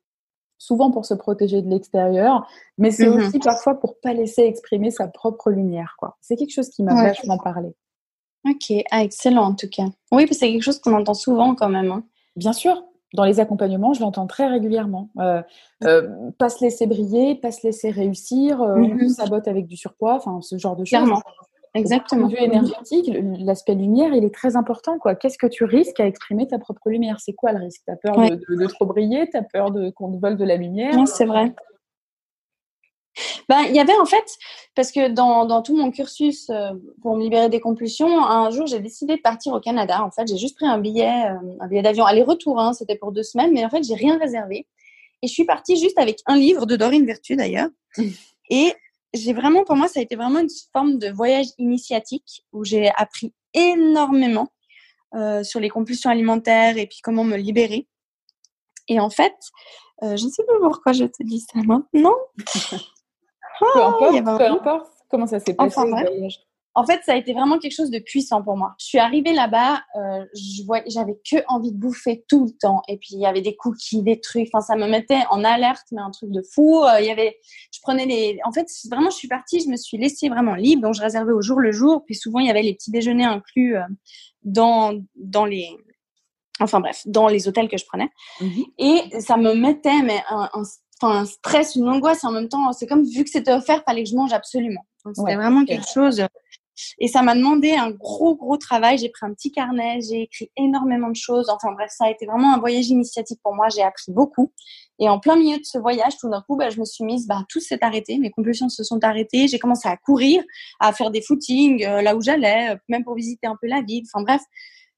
souvent 0.58 0.92
pour 0.92 1.06
se 1.06 1.14
protéger 1.14 1.62
de 1.62 1.70
l'extérieur, 1.70 2.46
mais 2.78 2.92
c'est 2.92 3.08
mhm. 3.08 3.16
aussi 3.16 3.40
parfois 3.40 3.80
pour 3.80 3.98
pas 4.02 4.12
laisser 4.12 4.42
exprimer 4.42 4.92
sa 4.92 5.08
propre 5.08 5.52
lumière. 5.52 5.96
Quoi. 5.98 6.18
C'est 6.20 6.36
quelque 6.36 6.54
chose 6.54 6.70
qui 6.70 6.84
m'a 6.84 6.94
vachement 6.94 7.38
parlé. 7.38 7.70
Ok, 8.46 8.74
ah, 8.92 9.02
excellent 9.02 9.44
en 9.44 9.56
tout 9.56 9.70
cas. 9.70 9.86
Oui, 10.12 10.28
c'est 10.34 10.52
quelque 10.52 10.64
chose 10.64 10.80
qu'on 10.80 10.94
entend 10.94 11.14
souvent 11.14 11.56
quand 11.56 11.70
même. 11.70 11.92
Hein. 11.92 12.04
Bien 12.36 12.52
sûr, 12.52 12.84
dans 13.14 13.24
les 13.24 13.40
accompagnements, 13.40 13.94
je 13.94 14.02
l'entends 14.02 14.28
très 14.28 14.48
régulièrement. 14.48 15.10
Euh, 15.20 15.42
euh, 15.84 16.08
pas 16.38 16.50
se 16.50 16.64
laisser 16.64 16.86
briller, 16.86 17.36
pas 17.36 17.52
se 17.52 17.66
laisser 17.66 17.90
réussir, 17.90 18.62
euh, 18.62 18.78
mm 18.78 18.98
-hmm. 18.98 19.10
sabote 19.10 19.48
avec 19.48 19.66
du 19.68 19.78
surpoids, 19.78 20.16
enfin 20.16 20.40
ce 20.42 20.58
genre 20.58 20.76
de 20.76 20.86
choses. 20.86 21.00
Clairement. 21.00 21.22
Exactement. 21.76 22.28
Du 22.28 22.36
énergétique, 22.36 23.12
l'aspect 23.40 23.76
lumière, 23.76 24.12
il 24.14 24.24
est 24.24 24.34
très 24.34 24.56
important. 24.56 24.98
quoi. 24.98 25.14
Qu'est-ce 25.14 25.38
que 25.38 25.48
tu 25.48 25.64
risques 25.66 26.00
à 26.00 26.08
exprimer 26.08 26.48
ta 26.48 26.58
propre 26.58 26.90
lumière? 26.90 27.20
C'est 27.20 27.34
quoi 27.34 27.52
le 27.52 27.60
risque? 27.60 27.84
Tu 27.86 27.92
as 27.92 27.96
peur 27.96 28.16
de, 28.18 28.68
trop 28.68 28.88
briller? 28.88 29.30
Tu 29.30 29.38
as 29.38 29.44
peur 29.44 29.72
qu'on 29.96 30.12
te 30.12 30.20
vole 30.20 30.36
de 30.36 30.46
la 30.46 30.56
lumière? 30.56 31.08
C'est 31.08 31.26
vrai. 31.26 31.54
Ben, 33.48 33.62
il 33.68 33.76
y 33.76 33.80
avait 33.80 33.98
en 33.98 34.06
fait, 34.06 34.38
parce 34.76 34.92
que 34.92 35.10
dans, 35.10 35.46
dans 35.46 35.62
tout 35.62 35.76
mon 35.76 35.92
cursus 35.92 36.50
euh, 36.50 36.72
pour 37.02 37.16
me 37.16 37.24
libérer 37.24 37.50
des 37.50 37.60
compulsions, 37.60 38.24
un 38.24 38.50
jour 38.52 38.68
j'ai 38.68 38.80
décidé 38.80 39.16
de 39.16 39.22
partir 39.22 39.54
au 39.54 39.60
Canada. 39.60 40.04
En 40.04 40.12
fait, 40.12 40.28
j'ai 40.28 40.38
juste 40.38 40.56
pris 40.56 40.68
un 40.68 40.78
billet, 40.78 41.26
euh, 41.30 41.58
un 41.60 41.68
billet 41.68 41.82
d'avion 41.82 42.06
aller-retour. 42.06 42.60
Hein, 42.60 42.74
C'était 42.74 42.96
pour 42.96 43.12
deux 43.12 43.24
semaines, 43.24 43.52
mais 43.52 43.66
en 43.66 43.70
fait, 43.70 43.84
j'ai 43.84 43.96
rien 43.96 44.18
réservé. 44.18 44.68
Et 45.22 45.28
je 45.28 45.34
suis 45.34 45.46
partie 45.46 45.78
juste 45.78 45.98
avec 45.98 46.20
un 46.26 46.38
livre 46.38 46.66
de 46.66 46.76
Dorine 46.76 47.06
Vertu 47.06 47.36
d'ailleurs. 47.36 47.70
Et 48.50 48.74
j'ai 49.14 49.34
vraiment, 49.34 49.64
pour 49.64 49.76
moi, 49.76 49.88
ça 49.88 50.00
a 50.00 50.04
été 50.04 50.16
vraiment 50.16 50.40
une 50.40 50.50
forme 50.72 50.98
de 50.98 51.10
voyage 51.10 51.48
initiatique 51.58 52.44
où 52.54 52.64
j'ai 52.64 52.90
appris 52.96 53.34
énormément 53.54 54.48
euh, 55.16 55.44
sur 55.44 55.60
les 55.60 55.70
compulsions 55.70 56.10
alimentaires 56.10 56.78
et 56.78 56.88
puis 56.88 57.00
comment 57.04 57.24
me 57.24 57.36
libérer. 57.38 57.88
Et 58.88 59.00
en 59.00 59.10
fait, 59.10 59.36
je 60.02 60.12
ne 60.12 60.32
sais 60.32 60.44
pas 60.46 60.54
pourquoi 60.62 60.94
je 60.94 61.04
te 61.04 61.24
dis 61.24 61.42
ça 61.42 61.60
maintenant. 61.64 62.16
peu 63.60 63.84
importe, 63.84 64.38
peu 64.38 64.46
importe 64.46 64.92
comment 65.10 65.28
ça 65.28 65.40
s'est 65.40 65.54
passé 65.54 65.80
En 66.76 66.86
fait, 66.86 67.02
ça 67.04 67.14
a 67.14 67.16
été 67.16 67.34
vraiment 67.34 67.58
quelque 67.58 67.76
chose 67.76 67.90
de 67.90 68.00
puissant 68.00 68.42
pour 68.42 68.56
moi. 68.56 68.76
Je 68.80 68.86
suis 68.86 69.00
arrivée 69.00 69.34
là-bas, 69.34 69.82
euh, 69.96 70.26
j'avais 70.88 71.20
que 71.30 71.38
envie 71.48 71.72
de 71.72 71.78
bouffer 71.78 72.24
tout 72.30 72.46
le 72.46 72.52
temps. 72.52 72.82
Et 72.88 72.98
puis 72.98 73.10
il 73.14 73.20
y 73.20 73.26
avait 73.26 73.42
des 73.42 73.56
cookies, 73.56 74.04
des 74.04 74.22
trucs. 74.22 74.48
Enfin, 74.54 74.62
ça 74.62 74.76
me 74.76 74.88
mettait 74.88 75.24
en 75.30 75.44
alerte, 75.44 75.86
mais 75.92 76.02
un 76.02 76.12
truc 76.12 76.32
de 76.32 76.42
fou. 76.54 76.84
Euh, 76.84 77.02
il 77.02 77.08
y 77.08 77.12
avait, 77.12 77.38
je 77.74 77.80
prenais 77.82 78.06
les. 78.06 78.40
En 78.46 78.52
fait, 78.52 78.68
vraiment, 78.90 79.10
je 79.10 79.16
suis 79.16 79.28
partie, 79.28 79.60
je 79.62 79.68
me 79.68 79.76
suis 79.76 79.98
laissée 79.98 80.30
vraiment 80.30 80.56
libre. 80.56 80.84
Donc, 80.84 80.94
je 80.94 81.02
réservais 81.02 81.34
au 81.34 81.42
jour 81.42 81.60
le 81.60 81.72
jour. 81.72 82.04
Puis 82.06 82.16
souvent, 82.16 82.40
il 82.40 82.48
y 82.48 82.52
avait 82.52 82.64
les 82.64 82.76
petits 82.76 82.92
déjeuners 82.92 83.26
inclus 83.26 83.76
euh, 83.76 83.84
dans 84.44 84.94
dans 85.16 85.46
les 85.46 85.70
enfin 86.62 86.80
bref, 86.80 87.02
dans 87.06 87.28
les 87.28 87.48
hôtels 87.48 87.68
que 87.68 87.78
je 87.78 87.86
prenais. 87.86 88.10
Mhm. 88.42 88.66
Et 88.78 89.22
ça 89.22 89.38
me 89.38 89.54
mettait 89.54 90.02
mais 90.04 90.22
un, 90.30 90.50
un, 90.54 90.64
un 91.08 91.26
stress, 91.26 91.76
une 91.76 91.88
angoisse 91.88 92.24
en 92.24 92.32
même 92.32 92.50
temps. 92.50 92.72
C'est 92.74 92.88
comme 92.88 93.04
vu 93.04 93.24
que 93.24 93.30
c'était 93.30 93.54
offert, 93.54 93.84
fallait 93.86 94.04
que 94.04 94.10
je 94.10 94.16
mange 94.16 94.34
absolument. 94.34 94.86
C'était 95.16 95.36
vraiment 95.36 95.66
quelque 95.66 95.88
chose. 95.92 96.26
Et 97.00 97.08
ça 97.08 97.22
m'a 97.22 97.36
demandé 97.36 97.72
un 97.72 97.92
gros, 97.92 98.36
gros 98.36 98.58
travail. 98.58 98.98
J'ai 98.98 99.10
pris 99.10 99.26
un 99.26 99.34
petit 99.34 99.52
carnet, 99.52 100.00
j'ai 100.02 100.24
écrit 100.24 100.52
énormément 100.58 101.10
de 101.10 101.16
choses. 101.16 101.50
Enfin 101.50 101.74
bref, 101.74 101.92
ça 101.96 102.06
a 102.06 102.10
été 102.10 102.26
vraiment 102.26 102.54
un 102.54 102.60
voyage 102.60 102.88
initiatique 102.88 103.40
pour 103.44 103.56
moi. 103.56 103.68
J'ai 103.70 103.84
appris 103.84 104.12
beaucoup. 104.12 104.52
Et 105.00 105.10
en 105.10 105.20
plein 105.20 105.36
milieu 105.36 105.58
de 105.58 105.66
ce 105.66 105.78
voyage, 105.78 106.18
tout 106.20 106.30
d'un 106.30 106.42
coup, 106.42 106.56
bah, 106.56 106.70
je 106.70 106.80
me 106.80 106.86
suis 106.86 107.04
mise, 107.04 107.28
bah, 107.28 107.46
tout 107.50 107.60
s'est 107.60 107.84
arrêté. 107.84 108.18
Mes 108.18 108.32
compulsions 108.32 108.70
se 108.70 108.84
sont 108.84 109.04
arrêtées. 109.04 109.48
J'ai 109.48 109.60
commencé 109.60 109.88
à 109.88 109.98
courir, 109.98 110.44
à 110.80 110.94
faire 110.94 111.12
des 111.12 111.22
footings 111.22 111.86
euh, 111.86 112.02
là 112.02 112.16
où 112.16 112.22
j'allais, 112.22 112.72
euh, 112.72 112.78
même 112.90 113.04
pour 113.04 113.16
visiter 113.16 113.48
un 113.48 113.56
peu 113.62 113.68
la 113.68 113.82
ville. 113.82 114.04
Enfin 114.14 114.24
bref, 114.24 114.42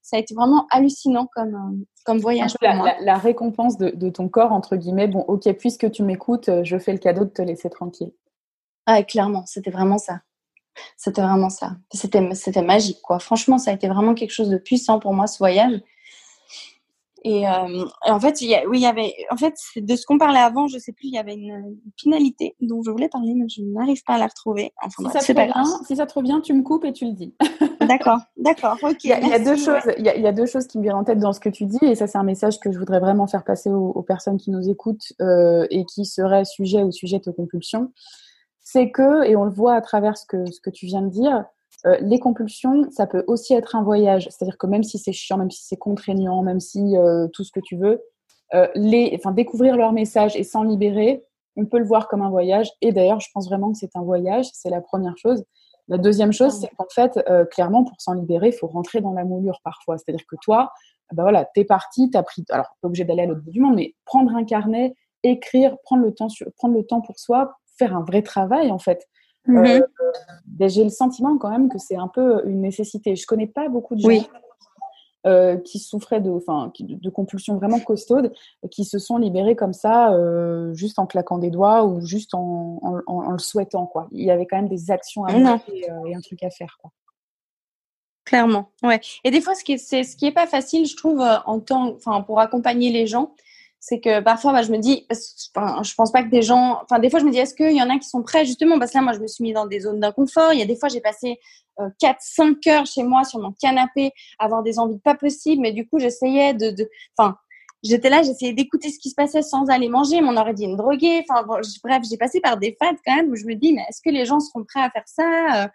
ça 0.02 0.18
a 0.18 0.20
été 0.20 0.34
vraiment 0.34 0.68
hallucinant 0.72 1.28
comme, 1.36 1.56
euh, 1.56 1.86
comme 2.04 2.20
voyage 2.20 2.54
pour 2.54 2.68
la, 2.68 2.76
moi. 2.76 2.94
La, 3.02 3.18
récompense 3.18 3.78
de, 3.78 3.90
de, 3.90 4.10
ton 4.10 4.28
corps, 4.28 4.52
entre 4.52 4.76
guillemets, 4.76 5.08
bon, 5.08 5.22
ok, 5.28 5.52
puisque 5.54 5.92
tu 5.92 6.04
m'écoutes, 6.04 6.50
euh, 6.50 6.64
je 6.64 6.78
fais 6.78 6.92
le 6.92 6.98
cadeau 6.98 7.26
de 7.26 7.30
te 7.30 7.42
laisser 7.42 7.70
tranquille. 7.70 8.12
Ah, 8.86 9.04
clairement, 9.04 9.46
c'était 9.46 9.72
vraiment 9.72 9.98
ça. 9.98 10.22
C'était 10.98 11.22
vraiment 11.22 11.50
ça. 11.50 11.72
C'était, 11.92 12.34
c'était 12.34 12.62
magique, 12.62 13.02
quoi. 13.02 13.20
Franchement, 13.20 13.58
ça 13.58 13.72
a 13.72 13.74
été 13.74 13.88
vraiment 13.88 14.14
quelque 14.14 14.32
chose 14.32 14.50
de 14.50 14.58
puissant 14.58 15.00
pour 15.00 15.14
moi, 15.14 15.28
ce 15.28 15.38
voyage. 15.38 15.82
Et, 17.24 17.48
euh, 17.48 17.86
en 18.02 18.20
fait, 18.20 18.38
oui, 18.42 18.80
il 18.80 18.82
y 18.82 18.86
avait, 18.86 19.14
en 19.30 19.38
fait, 19.38 19.54
de 19.76 19.96
ce 19.96 20.06
qu'on 20.08 20.18
parlait 20.18 20.40
avant, 20.40 20.68
je 20.68 20.80
sais 20.80 20.92
plus, 20.92 21.08
il 21.08 21.14
y 21.14 21.20
avait 21.20 21.36
une, 21.36 21.78
finalité 21.98 22.56
dont 22.62 22.82
je 22.82 22.90
voulais 22.90 23.10
parler, 23.10 23.36
mais 23.36 23.48
je 23.48 23.62
n'arrive 23.62 24.02
pas 24.04 24.16
à 24.16 24.18
la 24.18 24.28
retrouver. 24.28 24.74
Enfin, 24.82 25.08
si, 25.20 25.26
ça 25.26 25.34
pas 25.34 25.64
si 25.86 25.96
ça 25.96 26.08
te 26.08 26.14
revient, 26.16 26.40
tu 26.44 26.54
me 26.54 26.64
coupes 26.64 26.86
et 26.86 26.94
tu 26.94 27.06
le 27.06 27.14
dis. 27.14 27.36
d'accord, 27.92 28.20
d'accord. 28.38 28.78
Il 29.04 29.10
y, 29.10 29.14
a, 29.14 29.40
deux 29.40 29.56
choses, 29.56 29.82
il, 29.98 30.06
y 30.06 30.10
a, 30.10 30.16
il 30.16 30.22
y, 30.22 30.28
a, 30.28 30.32
deux 30.32 30.46
choses 30.46 30.68
qui 30.68 30.78
me 30.78 30.84
viennent 30.84 30.96
en 30.96 31.04
tête 31.04 31.20
dans 31.20 31.34
ce 31.34 31.40
que 31.40 31.50
tu 31.50 31.66
dis, 31.66 31.84
et 31.84 31.96
ça, 31.96 32.08
c'est 32.08 32.18
un 32.18 32.24
message 32.24 32.60
que 32.60 32.72
je 32.72 32.80
voudrais 32.80 33.00
vraiment 33.00 33.28
faire 33.28 33.44
passer 33.44 33.70
aux, 33.70 34.02
personnes 34.02 34.38
qui 34.38 34.52
nous 34.52 34.70
écoutent 34.70 35.14
euh, 35.22 35.66
et 35.70 35.86
qui 35.86 36.06
seraient 36.06 36.46
sujets 36.46 36.84
ou 36.84 36.92
sujettes 36.92 37.28
aux 37.28 37.34
compulsions. 37.34 37.92
C'est 38.62 38.92
que, 38.92 39.26
et 39.26 39.36
on 39.36 39.44
le 39.44 39.52
voit 39.52 39.76
à 39.76 39.82
travers 39.82 40.18
ce 40.18 40.26
que, 40.26 40.50
ce 40.52 40.60
que 40.60 40.70
tu 40.70 40.86
viens 40.86 41.02
de 41.02 41.10
dire, 41.10 41.46
euh, 41.86 41.98
les 42.02 42.20
compulsions, 42.20 42.90
ça 42.92 43.08
peut 43.08 43.24
aussi 43.28 43.54
être 43.54 43.76
un 43.76 43.84
voyage. 43.84 44.28
C'est-à-dire 44.30 44.58
que 44.58 44.68
même 44.68 44.84
si 44.84 44.98
c'est 44.98 45.14
chiant, 45.14 45.38
même 45.38 45.52
si 45.52 45.64
c'est 45.66 45.78
contraignant, 45.78 46.44
même 46.44 46.60
si 46.60 46.98
euh, 46.98 47.28
tout 47.34 47.44
ce 47.44 47.52
que 47.52 47.60
tu 47.60 47.78
veux, 47.78 48.02
les, 48.76 49.14
enfin, 49.16 49.32
découvrir 49.32 49.78
leur 49.78 49.94
message 49.94 50.36
et 50.36 50.44
s'en 50.44 50.64
libérer, 50.64 51.24
on 51.56 51.66
peut 51.66 51.80
le 51.80 51.86
voir 51.86 52.08
comme 52.08 52.22
un 52.22 52.30
voyage. 52.30 52.70
Et 52.82 52.92
d'ailleurs, 52.92 53.20
je 53.20 53.30
pense 53.34 53.48
vraiment 53.48 53.72
que 53.72 53.78
c'est 53.78 53.96
un 53.96 54.02
voyage. 54.02 54.48
C'est 54.54 54.70
la 54.70 54.82
première 54.82 55.18
chose. 55.18 55.44
La 55.92 55.98
deuxième 56.00 56.34
chose, 56.34 56.60
c'est 56.60 56.70
qu'en 56.76 56.88
fait, 56.90 57.20
clairement, 57.52 57.84
pour 57.84 58.00
s'en 58.00 58.14
libérer, 58.14 58.48
il 58.48 58.54
faut 58.54 58.68
rentrer 58.68 59.02
dans 59.02 59.14
la 59.14 59.26
moulure 59.26 59.60
parfois. 59.64 59.98
C'est-à-dire 59.98 60.26
que 60.26 60.38
toi, 60.42 60.72
ben 61.14 61.24
voilà, 61.24 61.46
t'es 61.54 61.66
parti, 61.66 62.10
t'as 62.10 62.24
pris, 62.24 62.44
alors 62.50 62.76
pas 62.82 62.88
obligé 62.88 63.04
d'aller 63.04 63.24
à 63.24 63.26
l'autre 63.26 63.42
bout 63.42 63.52
du 63.52 63.60
monde, 63.60 63.76
mais 63.76 63.96
prendre 64.06 64.34
un 64.36 64.44
carnet, 64.44 64.96
écrire, 65.24 65.78
prendre 65.84 66.04
le 66.04 66.14
temps, 66.14 66.28
prendre 66.58 66.76
le 66.76 66.84
temps 66.86 67.02
pour 67.02 67.20
soi, 67.20 67.58
faire 67.78 67.96
un 67.96 68.04
vrai 68.04 68.22
travail 68.22 68.72
en 68.72 68.80
fait. 68.80 69.08
Euh, 69.50 69.54
mhm. 69.54 70.70
j'ai 70.70 70.84
le 70.84 70.90
sentiment 70.90 71.38
quand 71.38 71.50
même 71.50 71.68
que 71.68 71.80
c'est 71.80 71.96
un 71.96 72.08
peu 72.08 72.48
une 72.48 72.62
nécessité. 72.62 73.16
Je 73.16 73.26
connais 73.26 73.48
pas 73.48 73.70
beaucoup 73.70 73.96
de 73.96 74.02
gens 74.02 74.10
euh, 75.28 75.58
qui 75.58 75.78
souffraient 75.78 76.20
de, 76.20 76.32
enfin, 76.32 76.72
de, 76.80 77.10
compulsions 77.12 77.56
vraiment 77.56 77.80
costaudes, 77.80 78.34
qui 78.72 78.86
se 78.86 78.98
sont 78.98 79.18
libérés 79.18 79.56
comme 79.56 79.74
ça, 79.74 80.14
euh, 80.14 80.74
juste 80.74 80.98
en 80.98 81.06
claquant 81.06 81.38
des 81.38 81.52
doigts 81.52 81.86
ou 81.86 82.02
juste 82.02 82.34
en, 82.34 82.80
en, 83.06 83.32
le 83.32 83.38
souhaitant. 83.38 83.86
Quoi. 83.86 84.08
Il 84.12 84.26
y 84.26 84.32
avait 84.32 84.48
quand 84.48 84.58
même 84.58 84.68
des 84.68 84.90
actions 84.90 85.26
à 85.26 85.32
faire 85.32 85.60
et, 86.08 86.16
un 86.16 86.22
truc 86.22 86.42
à 86.44 86.50
faire. 86.50 86.78
Quoi. 86.82 86.92
Clairement, 88.26 88.70
ouais. 88.82 89.00
Et 89.24 89.30
des 89.30 89.42
fois, 89.42 89.54
ce 89.54 89.64
qui 89.64 89.74
est, 89.74 89.78
ce 89.78 90.16
qui 90.16 90.26
est 90.26 90.32
pas 90.32 90.48
facile, 90.48 90.88
je 90.88 90.96
trouve, 90.96 91.22
en 91.46 91.60
temps, 91.60 91.94
enfin, 91.96 92.22
pour 92.22 92.40
accompagner 92.40 92.92
les 92.92 93.06
gens, 93.06 93.36
c'est 93.84 94.00
que 94.00 94.20
parfois, 94.20 94.54
bah, 94.54 94.62
je 94.62 94.72
me 94.72 94.78
dis, 94.78 95.08
je 95.10 95.96
pense 95.96 96.12
pas 96.12 96.22
que 96.22 96.30
des 96.30 96.44
gens, 96.44 96.80
enfin, 96.84 97.00
des 97.00 97.10
fois, 97.10 97.20
je 97.20 97.26
me 97.26 97.32
dis, 97.32 97.40
est-ce 97.40 97.56
qu'il 97.56 97.76
y 97.76 97.82
en 97.82 97.90
a 97.90 97.98
qui 97.98 98.08
sont 98.08 98.22
prêts, 98.22 98.46
justement, 98.46 98.78
parce 98.78 98.92
que 98.92 99.00
là, 99.00 99.04
moi, 99.04 99.14
je 99.14 99.20
me 99.20 99.26
suis 99.26 99.44
mis 99.44 99.54
dans 99.54 99.66
des 99.66 99.80
zones 99.80 100.00
d'inconfort. 100.00 100.54
Il 100.54 100.60
y 100.60 100.62
a 100.62 100.68
des 100.68 100.76
fois, 100.76 100.88
j'ai 100.88 101.02
passé 101.02 101.40
euh, 101.80 101.90
4-5 102.00 102.70
heures 102.70 102.86
chez 102.86 103.02
moi 103.02 103.24
sur 103.24 103.40
mon 103.40 103.52
canapé, 103.54 104.12
avoir 104.38 104.62
des 104.62 104.78
envies 104.78 105.00
pas 105.00 105.16
possibles, 105.16 105.64
mais 105.64 105.72
du 105.72 105.88
coup, 105.88 105.98
j'essayais 105.98 106.54
de, 106.54 106.76
enfin, 107.18 107.36
j'étais 107.82 108.12
là, 108.12 108.22
j'essayais 108.22 108.54
d'écouter 108.54 108.92
ce 108.92 109.00
qui 109.00 109.10
se 109.10 109.16
passait 109.16 109.42
sans 109.42 109.66
aller 109.66 109.90
manger, 109.90 110.22
on 110.22 110.38
aurait 110.38 110.54
dit 110.54 110.66
une 110.66 110.78
droguée. 110.78 111.26
Enfin, 111.28 111.44
bref, 111.44 112.04
j'ai 112.08 112.18
passé 112.18 112.40
par 112.40 112.58
des 112.58 112.78
phases 112.80 113.00
quand 113.04 113.16
même 113.16 113.32
où 113.32 113.36
je 113.36 113.46
me 113.46 113.56
dis, 113.56 113.74
mais 113.74 113.82
est-ce 113.90 114.02
que 114.06 114.12
les 114.12 114.26
gens 114.26 114.40
seront 114.40 114.64
prêts 114.64 114.84
à 114.84 114.92
faire 114.92 115.08
ça? 115.08 115.64
Euh, 115.64 115.68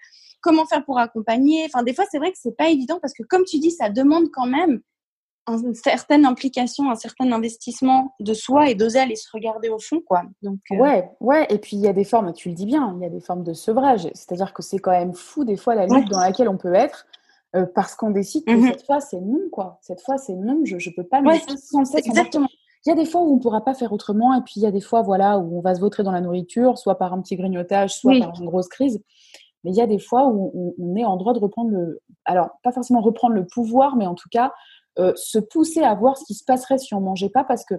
comment 0.43 0.65
faire 0.65 0.85
pour 0.85 1.01
accompagner? 1.01 1.65
Enfin, 1.65 1.83
des 1.83 1.93
fois, 1.93 2.05
c'est 2.09 2.19
vrai 2.19 2.31
que 2.31 2.39
c'est 2.41 2.57
pas 2.57 2.69
évident 2.69 3.01
parce 3.03 3.15
que, 3.15 3.25
comme 3.25 3.43
tu 3.43 3.59
dis, 3.59 3.73
ça 3.73 3.91
demande 3.91 4.31
quand 4.33 4.47
même 4.47 4.81
une 5.49 5.75
certaine 5.75 6.25
implication, 6.25 6.91
un 6.91 6.97
certain 6.97 7.31
investissement 7.31 8.15
de 8.21 8.35
soi 8.35 8.69
et 8.69 8.75
d'oser 8.75 8.99
aller 8.99 9.17
se 9.17 9.29
regarder 9.33 9.69
au 9.69 9.79
fond, 9.79 10.01
quoi. 10.05 10.23
Donc, 10.43 10.59
euh, 10.73 10.77
Ouais, 10.77 11.09
ouais. 11.21 11.47
Et 11.51 11.59
puis, 11.59 11.77
il 11.77 11.83
y 11.83 11.89
a 11.89 11.93
des 11.93 12.05
formes, 12.05 12.33
tu 12.33 12.49
le 12.49 12.55
dis 12.55 12.67
bien, 12.67 12.95
il 12.97 13.03
y 13.03 13.07
a 13.07 13.11
des 13.11 13.21
formes 13.21 13.45
de 13.45 13.53
sevrage. 13.53 14.09
C'est-à-dire 14.15 14.53
que 14.53 14.63
c'est 14.63 14.79
quand 14.79 14.91
même 14.91 15.15
fou, 15.15 15.45
des 15.45 15.57
fois, 15.57 15.75
la 15.75 15.87
lutte 15.87 16.09
dans 16.09 16.21
laquelle 16.21 16.49
on 16.49 16.57
peut 16.57 16.75
être, 16.75 17.07
euh, 17.55 17.67
parce 17.75 17.95
qu'on 17.95 18.11
décide 18.11 18.45
que 18.45 18.53
mmh 18.53 18.67
cette 18.73 18.87
fois, 18.87 19.01
c'est 19.01 19.21
non, 19.21 19.49
quoi. 19.53 19.79
Cette 19.83 20.01
fois, 20.01 20.19
c'est 20.19 20.35
non, 20.35 20.63
je 20.65 20.75
ne 20.75 20.95
peux 20.95 21.05
pas 21.05 21.21
le 21.21 21.31
sans 21.57 21.95
Exactement. 21.95 22.49
Il 22.85 22.91
y 22.91 22.93
a 22.93 22.95
des 22.95 23.05
fois 23.05 23.21
où 23.23 23.33
on 23.33 23.37
ne 23.37 23.41
pourra 23.41 23.65
pas 23.65 23.75
faire 23.75 23.93
autrement, 23.93 24.35
et 24.35 24.43
puis 24.43 24.55
il 24.57 24.63
y 24.63 24.67
a 24.67 24.71
des 24.71 24.81
fois, 24.81 25.03
voilà, 25.03 25.39
où 25.39 25.59
on 25.59 25.61
va 25.61 25.75
se 25.75 25.81
vautrer 25.81 26.03
dans 26.03 26.13
la 26.13 26.21
nourriture, 26.21 26.79
soit 26.79 26.99
par 26.99 27.13
un 27.13 27.21
petit 27.21 27.37
grignotage, 27.37 27.95
soit 27.95 28.17
par 28.19 28.41
une 28.41 28.47
grosse 28.47 28.69
crise. 28.69 29.03
Mais 29.65 29.73
il 29.73 29.77
y 29.77 29.81
a 29.81 29.89
des 29.89 29.99
fois 29.99 30.29
où 30.29 30.75
on, 30.79 30.95
est 30.95 31.05
en 31.05 31.17
droit 31.17 31.33
de 31.33 31.41
reprendre 31.41 31.71
le, 31.71 32.01
alors 32.25 32.51
pas 32.63 32.71
forcément 32.71 33.01
reprendre 33.01 33.35
le 33.35 33.45
pouvoir, 33.45 33.97
mais 33.97 34.07
en 34.07 34.15
tout 34.15 34.29
cas 34.31 34.53
euh, 34.99 35.13
se 35.17 35.39
pousser 35.39 35.83
à 35.83 35.95
voir 35.95 36.17
ce 36.17 36.25
qui 36.25 36.35
se 36.35 36.45
passerait 36.45 36.79
si 36.79 36.95
on 36.95 37.01
mangeait 37.01 37.29
pas 37.29 37.45
parce 37.45 37.65
que 37.65 37.75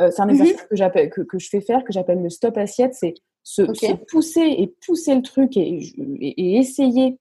euh, 0.00 0.10
c'est 0.10 0.20
un 0.20 0.26
mhm. 0.26 0.30
exercice 0.30 0.62
que 0.62 0.76
j'appelle 0.76 1.10
que, 1.10 1.20
que, 1.22 1.38
je 1.38 1.48
fais 1.48 1.60
faire 1.60 1.84
que 1.84 1.92
j'appelle 1.92 2.22
le 2.22 2.30
stop 2.30 2.56
assiette 2.56 2.94
c'est 2.94 3.14
se, 3.42 3.62
pousser 4.10 4.42
et 4.58 4.74
pousser 4.86 5.14
le 5.14 5.22
truc 5.22 5.56
et, 5.56 5.80
et, 6.20 6.56
essayer 6.58 7.18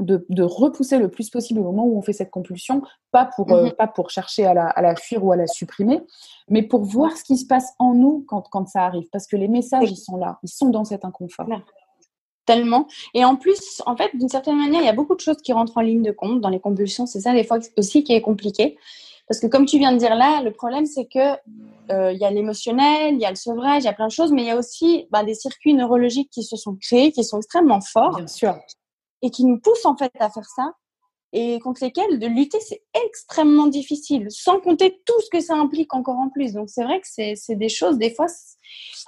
de, 0.00 0.24
de, 0.28 0.42
repousser 0.42 0.98
le 0.98 1.08
plus 1.08 1.30
possible 1.30 1.60
au 1.60 1.64
moment 1.64 1.86
où 1.86 1.96
on 1.96 2.02
fait 2.02 2.12
cette 2.12 2.30
compulsion, 2.30 2.82
pas 3.10 3.30
pour, 3.34 3.50
euh, 3.50 3.64
mhm. 3.64 3.72
pas 3.72 3.86
pour 3.88 4.10
chercher 4.10 4.44
à 4.44 4.54
la, 4.54 4.66
à 4.66 4.82
la, 4.82 4.94
fuir 4.94 5.24
ou 5.24 5.32
à 5.32 5.36
la 5.36 5.46
supprimer, 5.46 6.00
mais 6.48 6.62
pour 6.62 6.84
voir 6.84 7.16
ce 7.16 7.24
qui 7.24 7.36
se 7.36 7.46
passe 7.46 7.72
en 7.78 7.94
nous 7.94 8.24
quand, 8.28 8.42
quand 8.50 8.68
ça 8.68 8.84
arrive. 8.84 9.08
Parce 9.10 9.26
que 9.26 9.36
les 9.36 9.48
messages, 9.48 9.90
ils 9.90 9.96
sont 9.96 10.16
là, 10.16 10.38
ils 10.42 10.50
sont 10.50 10.68
dans 10.68 10.84
cet 10.84 11.04
inconfort 11.04 11.48
tellement. 12.46 12.86
Et 13.12 13.24
en 13.24 13.36
plus, 13.36 13.82
en 13.84 13.96
fait, 13.96 14.10
d'une 14.14 14.28
certaine 14.28 14.56
manière, 14.56 14.80
il 14.80 14.86
y 14.86 14.88
a 14.88 14.94
beaucoup 14.94 15.14
de 15.14 15.20
choses 15.20 15.38
qui 15.42 15.52
rentrent 15.52 15.76
en 15.76 15.82
ligne 15.82 16.02
de 16.02 16.12
compte 16.12 16.40
dans 16.40 16.48
les 16.48 16.60
convulsions. 16.60 17.06
C'est 17.06 17.20
ça, 17.20 17.32
des 17.32 17.44
fois 17.44 17.58
aussi, 17.76 18.04
qui 18.04 18.12
est 18.14 18.22
compliqué. 18.22 18.78
Parce 19.28 19.40
que 19.40 19.48
comme 19.48 19.66
tu 19.66 19.78
viens 19.78 19.92
de 19.92 19.98
dire 19.98 20.14
là, 20.14 20.40
le 20.42 20.52
problème, 20.52 20.86
c'est 20.86 21.06
que 21.06 21.34
euh, 21.90 22.12
il 22.12 22.18
y 22.18 22.24
a 22.24 22.30
l'émotionnel, 22.30 23.14
il 23.14 23.20
y 23.20 23.24
a 23.24 23.30
le 23.30 23.36
sevrage, 23.36 23.82
il 23.82 23.86
y 23.86 23.88
a 23.88 23.92
plein 23.92 24.06
de 24.06 24.12
choses, 24.12 24.30
mais 24.32 24.42
il 24.42 24.46
y 24.46 24.50
a 24.50 24.56
aussi 24.56 25.06
bah, 25.10 25.24
des 25.24 25.34
circuits 25.34 25.74
neurologiques 25.74 26.30
qui 26.30 26.44
se 26.44 26.56
sont 26.56 26.76
créés, 26.76 27.10
qui 27.10 27.24
sont 27.24 27.38
extrêmement 27.38 27.80
forts. 27.80 28.16
Bien 28.16 28.26
sûr. 28.26 28.56
Et 29.22 29.30
qui 29.30 29.44
nous 29.44 29.58
poussent, 29.58 29.84
en 29.84 29.96
fait, 29.96 30.12
à 30.20 30.30
faire 30.30 30.48
ça. 30.54 30.72
Et 31.32 31.58
contre 31.58 31.84
lesquels 31.84 32.20
de 32.20 32.26
lutter, 32.28 32.60
c'est 32.60 32.82
extrêmement 33.04 33.66
difficile, 33.66 34.28
sans 34.30 34.60
compter 34.60 35.02
tout 35.04 35.20
ce 35.20 35.28
que 35.28 35.40
ça 35.40 35.54
implique 35.54 35.92
encore 35.92 36.16
en 36.16 36.28
plus. 36.28 36.52
Donc, 36.52 36.70
c'est 36.70 36.84
vrai 36.84 37.00
que 37.00 37.06
c'est 37.08 37.56
des 37.56 37.68
choses, 37.68 37.98
des 37.98 38.14
fois... 38.14 38.26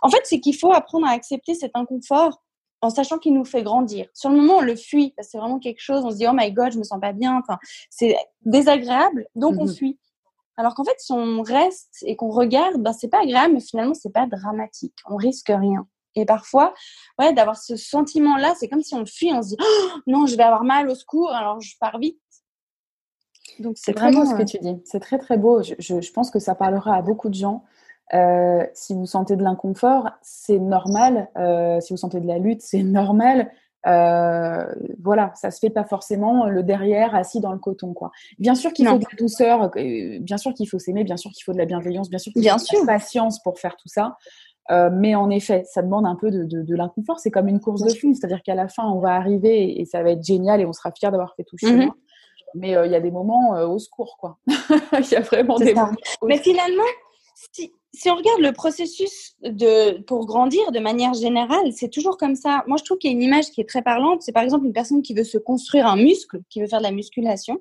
En 0.03 0.11
fait, 0.11 0.21
c'est 0.25 0.41
qu'il 0.41 0.57
faut 0.57 0.73
apprendre 0.73 1.07
à 1.07 1.11
accepter 1.11 1.55
cet 1.55 1.71
inconfort 1.75 2.43
en 2.81 2.91
sachant 2.91 3.19
qu'il 3.19 3.35
nous 3.35 3.45
fait 3.45 3.63
grandir. 3.63 4.07
Sur 4.15 4.31
le 4.31 4.37
moment, 4.37 4.59
on 4.59 4.61
le 4.61 4.77
fuit 4.77 5.13
parce 5.17 5.29
que 5.29 5.33
c'est 5.33 5.39
vraiment 5.39 5.59
quelque 5.59 5.81
chose, 5.81 6.05
on 6.05 6.11
se 6.11 6.17
dit 6.17 6.27
oh 6.29 6.33
my 6.35 6.53
god, 6.53 6.73
je 6.73 6.79
me 6.79 6.85
sens 6.85 7.01
pas 7.01 7.13
bien, 7.13 7.37
enfin, 7.39 7.59
c'est 7.91 8.17
désagréable, 8.45 9.27
donc 9.35 9.55
on 9.59 9.67
mhm. 9.67 9.75
fuit. 9.75 9.99
Alors 10.57 10.75
qu'en 10.75 10.85
fait, 10.85 10.97
si 10.99 11.13
on 11.13 11.43
reste 11.43 11.99
et 12.03 12.17
qu'on 12.17 12.31
regarde, 12.31 12.83
ben 12.83 12.93
c'est 12.93 13.09
pas 13.09 13.23
agréable, 13.23 13.55
mais 13.55 13.61
finalement 13.61 13.95
c'est 13.95 14.13
pas 14.13 14.27
dramatique, 14.27 14.95
on 15.09 15.17
risque 15.17 15.49
rien. 15.49 15.87
Et 16.15 16.25
parfois, 16.25 16.75
ouais, 17.21 17.33
d'avoir 17.33 17.57
ce 17.57 17.77
sentiment-là, 17.77 18.55
c'est 18.59 18.69
comme 18.69 18.83
si 18.83 18.95
on 18.95 19.07
fuit, 19.07 19.33
on 19.33 19.43
se 19.43 19.51
dit 19.51 19.57
oh, 19.61 19.89
non, 20.07 20.27
je 20.27 20.37
vais 20.37 20.43
avoir 20.43 20.65
mal 20.65 20.89
au 20.89 20.95
secours, 20.95 21.31
alors 21.31 21.61
je 21.61 21.75
pars 21.79 21.99
vite. 21.99 22.19
Donc 23.59 23.77
c'est 23.79 23.93
vraiment 23.93 24.25
ce 24.25 24.35
que 24.35 24.43
euh, 24.43 24.45
tu 24.45 24.59
dis. 24.59 24.77
C'est 24.85 25.01
très 25.01 25.19
très 25.19 25.37
beau. 25.37 25.63
Je, 25.63 25.75
je, 25.79 26.13
pense 26.13 26.31
que 26.31 26.39
ça 26.39 26.55
parlera 26.55 26.95
à 26.95 27.03
beaucoup 27.03 27.29
de 27.29 27.35
gens. 27.35 27.65
Euh, 28.15 28.65
si 28.75 28.95
vous 28.95 29.07
sentez 29.07 29.37
de 29.37 29.43
l'inconfort, 29.43 30.11
c'est 30.23 30.59
normal. 30.59 31.29
Euh, 31.37 31.81
si 31.81 31.93
vous 31.93 31.97
sentez 31.97 32.21
de 32.21 32.27
la 32.27 32.39
lutte, 32.39 32.63
c'est 32.63 32.83
normal. 32.83 33.51
Euh, 33.87 34.65
voilà, 35.03 35.33
ça 35.35 35.51
se 35.51 35.61
fait 35.61 35.71
pas 35.71 35.85
forcément 35.85 36.47
le 36.47 36.63
derrière 36.63 37.15
assis 37.15 37.41
dans 37.41 37.53
le 37.53 37.59
coton, 37.59 37.95
quoi. 37.95 38.11
Bien 38.39 38.55
sûr 38.55 38.73
qu'il 38.73 38.87
faut 38.87 38.99
de 38.99 39.05
la 39.05 39.17
douceur, 39.17 39.71
bien 40.21 40.37
sûr 40.37 40.53
qu'il 40.53 40.69
faut 40.69 40.79
s'aimer, 40.79 41.05
bien 41.05 41.17
sûr 41.17 41.31
qu'il 41.31 41.45
faut 41.45 41.53
de 41.53 41.59
la 41.59 41.65
bienveillance, 41.65 42.11
bien 42.11 42.19
sûr 42.19 42.33
qu'il 42.33 42.43
faut 42.43 42.83
de 42.83 42.87
la 42.87 42.95
patience 42.95 43.41
pour 43.43 43.59
faire 43.59 43.77
tout 43.77 43.89
ça. 43.89 44.17
mais 44.93 45.15
en 45.15 45.31
effet, 45.31 45.63
ça 45.65 45.83
demande 45.83 46.07
un 46.07 46.17
peu 46.17 46.31
de, 46.31 46.45
de, 46.45 46.75
l'inconfort. 46.75 47.21
C'est 47.21 47.31
comme 47.31 47.49
une 47.49 47.61
course 47.61 47.83
de 47.83 47.95
fond, 47.95 48.13
c'est-à-dire 48.15 48.43
qu'à 48.43 48.55
la 48.55 48.69
fin, 48.69 48.85
on 48.85 48.99
va 48.99 49.15
arriver 49.15 49.81
et, 49.81 49.85
ça 49.85 50.03
va 50.03 50.11
être 50.11 50.25
génial 50.25 50.61
et 50.61 50.67
on 50.67 50.73
sera 50.73 50.91
fier 50.91 51.11
d'avoir 51.11 51.35
fait 51.37 51.45
tout 51.45 51.57
chemin. 51.57 51.87
Mhm. 51.87 51.93
Mais 52.55 52.71
il 52.71 52.91
y 52.91 52.97
a 52.97 53.01
des 53.01 53.11
moments 53.11 53.51
au 53.51 53.79
secours, 53.79 54.17
quoi. 54.19 54.39
Il 54.47 55.11
y 55.13 55.17
a 55.17 55.21
vraiment 55.21 55.59
des 55.59 55.75
moments. 55.75 55.93
Mais 56.27 56.39
finalement, 56.39 56.83
si, 57.53 57.73
si 57.95 58.11
on 58.11 58.17
regarde 58.17 58.41
le 58.41 58.53
processus 58.53 59.37
de, 59.43 60.03
pour 60.03 60.27
grandir 60.27 60.73
de 60.73 60.81
manière 60.81 61.15
générale, 61.15 61.73
c'est 61.73 61.89
toujours 61.89 62.17
comme 62.17 62.35
ça. 62.35 62.65
Moi, 62.67 62.77
je 62.79 62.85
trouve 62.85 62.99
qu'il 62.99 63.11
y 63.11 63.15
a 63.15 63.17
une 63.17 63.23
image 63.23 63.51
qui 63.51 63.61
est 63.61 63.69
très 63.69 63.83
parlante. 63.83 64.23
C'est 64.23 64.33
par 64.33 64.43
exemple 64.43 64.67
une 64.67 64.73
personne 64.73 65.03
qui 65.03 65.15
veut 65.15 65.25
se 65.25 65.39
construire 65.39 65.87
un 65.87 65.97
muscle, 65.97 66.41
qui 66.51 66.61
veut 66.61 66.67
faire 66.67 66.81
de 66.81 66.85
la 66.85 66.91
musculation. 66.91 67.59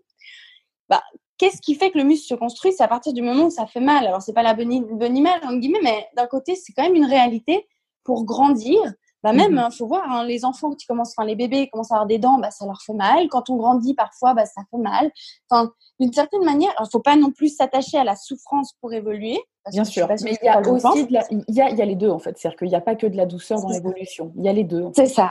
Bah, 0.90 1.04
qu'est-ce 1.38 1.62
qui 1.62 1.76
fait 1.76 1.92
que 1.92 1.98
le 1.98 2.04
muscle 2.04 2.28
se 2.28 2.36
construit? 2.36 2.74
C'est 2.74 2.84
à 2.84 2.88
partir 2.88 3.14
du 3.14 3.22
moment 3.22 3.46
où 3.46 3.50
ça 3.50 3.68
fait 3.68 3.80
mal. 3.80 4.08
Alors, 4.08 4.22
c'est 4.22 4.34
pas 4.34 4.44
la 4.44 4.54
bonne, 4.54 4.98
bonne 4.98 5.16
image, 5.16 5.42
entre 5.44 5.60
guillemets, 5.60 5.82
mais 5.84 6.08
d'un 6.16 6.28
côté, 6.28 6.56
c'est 6.56 6.74
quand 6.74 6.84
même 6.84 6.96
une 6.96 7.06
réalité. 7.06 7.68
Pour 8.04 8.24
grandir, 8.24 8.80
bah 9.22 9.34
même, 9.34 9.52
il 9.52 9.56
mmh 9.56 9.58
hein, 9.58 9.70
faut 9.70 9.88
voir, 9.88 10.10
hein, 10.10 10.24
les 10.24 10.46
enfants 10.46 10.72
qui 10.72 10.86
commencent, 10.86 11.14
enfin 11.18 11.28
les 11.28 11.36
bébés 11.36 11.68
commencent 11.70 11.92
à 11.92 11.96
avoir 11.96 12.08
des 12.08 12.20
dents, 12.20 12.38
bah, 12.38 12.52
ça 12.52 12.66
leur 12.66 12.82
fait 12.82 12.94
mal. 12.94 13.28
Quand 13.28 13.50
on 13.50 13.58
grandit, 13.58 13.94
parfois, 13.94 14.34
bah, 14.34 14.46
ça 14.46 14.62
fait 14.72 14.78
mal. 14.78 15.12
Enfin, 15.50 15.72
d'une 16.00 16.14
certaine 16.14 16.46
manière, 16.46 16.72
il 16.80 16.84
ne 16.84 16.90
faut 16.90 17.02
pas 17.02 17.18
non 17.18 17.32
plus 17.32 17.50
s'attacher 17.50 17.98
à 17.98 18.06
la 18.06 18.16
souffrance 18.16 18.74
pour 18.80 18.94
évoluer. 18.94 19.38
Bien 19.72 19.84
sûr, 19.84 20.08
mais 20.24 20.38
il 20.42 20.46
y 20.46 20.50
a 20.50 20.60
aussi 20.62 21.08
il, 21.10 21.56
y 21.56 21.62
a, 21.62 21.70
il 21.70 21.78
y 21.78 21.82
a 21.82 21.86
les 21.86 21.96
deux 21.96 22.10
en 22.10 22.20
fait. 22.20 22.38
C'est-à-dire 22.38 22.58
qu'il 22.58 22.68
n'y 22.70 22.76
a 22.76 22.82
pas 22.82 22.96
que 22.96 23.08
de 23.08 23.18
la 23.18 23.26
douceur 23.26 23.62
dans 23.62 23.70
l'évolution. 23.70 24.32
Il 24.36 24.44
y 24.44 24.50
a 24.50 24.54
les 24.54 24.64
deux. 24.64 24.86
C'est 24.96 25.08
ça. 25.08 25.30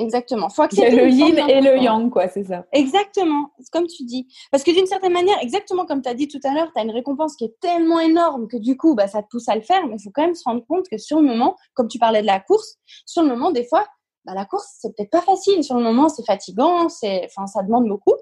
Exactement. 0.00 0.48
Faut 0.48 0.62
accepter 0.62 0.96
le 0.96 1.08
yin 1.10 1.36
et 1.48 1.60
le 1.60 1.76
yang, 1.76 2.10
quoi, 2.10 2.26
c'est 2.28 2.44
ça. 2.44 2.64
Exactement, 2.72 3.50
comme 3.70 3.86
tu 3.86 4.04
dis. 4.04 4.26
Parce 4.50 4.64
que 4.64 4.70
d'une 4.70 4.86
certaine 4.86 5.12
manière, 5.12 5.36
exactement 5.42 5.84
comme 5.84 6.00
tu 6.00 6.08
as 6.08 6.14
dit 6.14 6.26
tout 6.26 6.40
à 6.44 6.54
l'heure, 6.54 6.72
tu 6.74 6.80
as 6.80 6.84
une 6.84 6.90
récompense 6.90 7.36
qui 7.36 7.44
est 7.44 7.60
tellement 7.60 8.00
énorme 8.00 8.48
que 8.48 8.56
du 8.56 8.78
coup, 8.78 8.94
bah, 8.94 9.08
ça 9.08 9.22
te 9.22 9.28
pousse 9.28 9.48
à 9.50 9.54
le 9.54 9.60
faire, 9.60 9.86
mais 9.86 9.96
il 9.98 10.02
faut 10.02 10.10
quand 10.12 10.22
même 10.22 10.34
se 10.34 10.44
rendre 10.44 10.64
compte 10.66 10.88
que 10.90 10.96
sur 10.96 11.20
le 11.20 11.26
moment, 11.26 11.54
comme 11.74 11.86
tu 11.86 11.98
parlais 11.98 12.22
de 12.22 12.26
la 12.26 12.40
course, 12.40 12.78
sur 13.04 13.22
le 13.22 13.28
moment, 13.28 13.50
des 13.50 13.66
fois, 13.66 13.86
bah, 14.24 14.32
la 14.34 14.46
course, 14.46 14.74
c'est 14.78 14.96
peut-être 14.96 15.10
pas 15.10 15.20
facile. 15.20 15.62
Sur 15.62 15.76
le 15.76 15.82
moment, 15.82 16.08
c'est 16.08 16.24
fatigant, 16.24 16.88
c'est, 16.88 17.26
enfin, 17.26 17.46
ça 17.46 17.62
demande 17.62 17.86
beaucoup, 17.86 18.14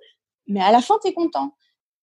mais 0.48 0.60
à 0.60 0.72
la 0.72 0.80
fin, 0.80 0.96
tu 1.00 1.10
es 1.10 1.12
content. 1.12 1.52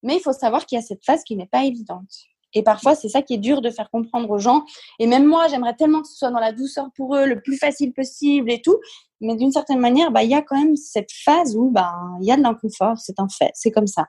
Mais 0.04 0.16
il 0.16 0.22
faut 0.22 0.34
savoir 0.34 0.66
qu'il 0.66 0.78
y 0.78 0.80
a 0.80 0.86
cette 0.86 1.04
phase 1.04 1.24
qui 1.24 1.36
n'est 1.36 1.48
pas 1.48 1.66
évidente. 1.66 2.14
Et 2.56 2.64
parfois, 2.64 2.96
c'est 2.96 3.10
ça 3.10 3.22
qui 3.22 3.36
est 3.36 3.38
dur 3.38 3.62
de 3.62 3.70
faire 3.70 3.92
comprendre 3.92 4.30
aux 4.30 4.40
gens. 4.40 4.64
Et 5.00 5.08
même 5.08 5.26
moi, 5.26 5.48
j'aimerais 5.50 5.76
tellement 5.76 6.02
que 6.02 6.08
ce 6.08 6.16
soit 6.16 6.32
dans 6.32 6.40
la 6.40 6.54
douceur 6.54 6.88
pour 6.96 7.16
eux, 7.16 7.26
le 7.26 7.42
plus 7.42 7.58
facile 7.58 7.94
possible 7.94 8.50
et 8.50 8.62
tout. 8.62 8.78
Mais 9.22 9.36
d'une 9.36 9.52
certaine 9.52 9.80
manière, 9.80 10.12
bah, 10.12 10.24
il 10.24 10.32
y 10.32 10.36
a 10.36 10.42
quand 10.42 10.58
même 10.58 10.76
cette 10.76 11.12
phase 11.12 11.56
où 11.56 11.70
bah, 11.70 11.94
il 12.22 12.28
y 12.28 12.32
a 12.32 12.38
de 12.38 12.42
l'inconfort. 12.42 12.98
C'est 12.98 13.20
un 13.20 13.28
fait. 13.28 13.52
C'est 13.54 13.72
comme 13.72 13.88
ça. 13.88 14.08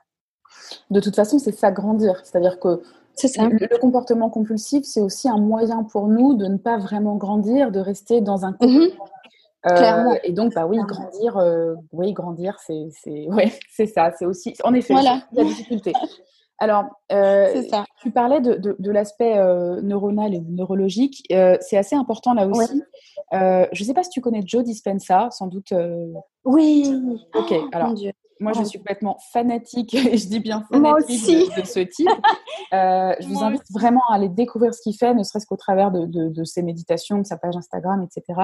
De 0.89 0.99
toute 0.99 1.15
façon, 1.15 1.39
c'est 1.39 1.51
ça 1.51 1.71
grandir. 1.71 2.21
C'est-à-dire 2.23 2.59
que 2.59 2.81
ça. 3.15 3.47
Le, 3.49 3.79
comportement 3.79 4.29
compulsif, 4.29 4.85
c'est 4.85 5.01
aussi 5.01 5.27
un 5.27 5.39
moyen 5.39 5.83
pour 5.83 6.07
nous 6.07 6.35
de 6.35 6.45
ne 6.45 6.57
pas 6.57 6.77
vraiment 6.77 7.15
grandir, 7.15 7.71
de 7.71 7.79
rester 7.79 8.21
dans 8.21 8.45
un 8.45 8.51
mmh 8.61 8.89
Clairement. 9.65 10.15
et 10.23 10.31
donc, 10.31 10.53
bah 10.53 10.65
oui, 10.65 10.77
grandir, 10.87 11.35
euh, 11.37 11.75
oui, 11.91 12.13
grandir, 12.13 12.57
c'est, 12.65 12.87
c'est, 13.03 13.27
ouais, 13.27 13.51
c'est 13.69 13.87
ça. 13.87 14.11
C'est 14.17 14.25
aussi, 14.25 14.53
en 14.63 14.73
effet, 14.73 14.93
voilà. 14.93 15.23
il 15.33 15.39
y 15.39 15.41
a 15.41 15.43
des 15.43 15.49
difficultés. 15.49 15.93
Alors, 16.59 16.85
euh, 17.11 17.63
tu 18.01 18.11
parlais 18.11 18.41
de, 18.41 18.91
l'aspect 18.91 19.37
euh, 19.37 19.81
neuronal 19.81 20.33
et 20.33 20.41
neurologique. 20.41 21.23
Euh, 21.31 21.57
c'est 21.61 21.77
assez 21.77 21.95
important 21.95 22.33
là 22.33 22.47
aussi. 22.47 22.81
je 23.31 23.67
ne 23.79 23.85
sais 23.85 23.93
pas 23.93 24.03
si 24.03 24.09
tu 24.09 24.21
connais 24.21 24.41
Joe 24.45 24.63
Dispenza, 24.63 25.29
sans 25.31 25.47
doute. 25.47 25.73
Oui. 26.45 26.91
Ok. 27.35 27.53
Oh, 27.53 27.67
alors, 27.71 27.93
moi, 28.39 28.53
je 28.53 28.63
suis 28.63 28.77
complètement 28.77 29.17
fanatique, 29.33 29.93
et 29.95 30.17
je 30.17 30.27
dis 30.27 30.39
bien 30.39 30.63
fanatique 30.71 31.55
de, 31.57 31.65
ce 31.65 31.79
type. 31.79 32.09
je 32.71 33.27
vous 33.27 33.43
invite 33.43 33.63
vraiment 33.71 34.01
à 34.09 34.15
aller 34.15 34.29
découvrir 34.29 34.73
ce 34.73 34.81
qu'il 34.81 34.95
fait, 34.95 35.13
ne 35.13 35.23
serait-ce 35.23 35.45
qu'au 35.45 35.57
travers 35.57 35.91
de, 35.91 36.43
ses 36.43 36.63
méditations, 36.63 37.19
de 37.19 37.25
sa 37.25 37.37
page 37.37 37.55
Instagram, 37.55 38.03
etc. 38.03 38.39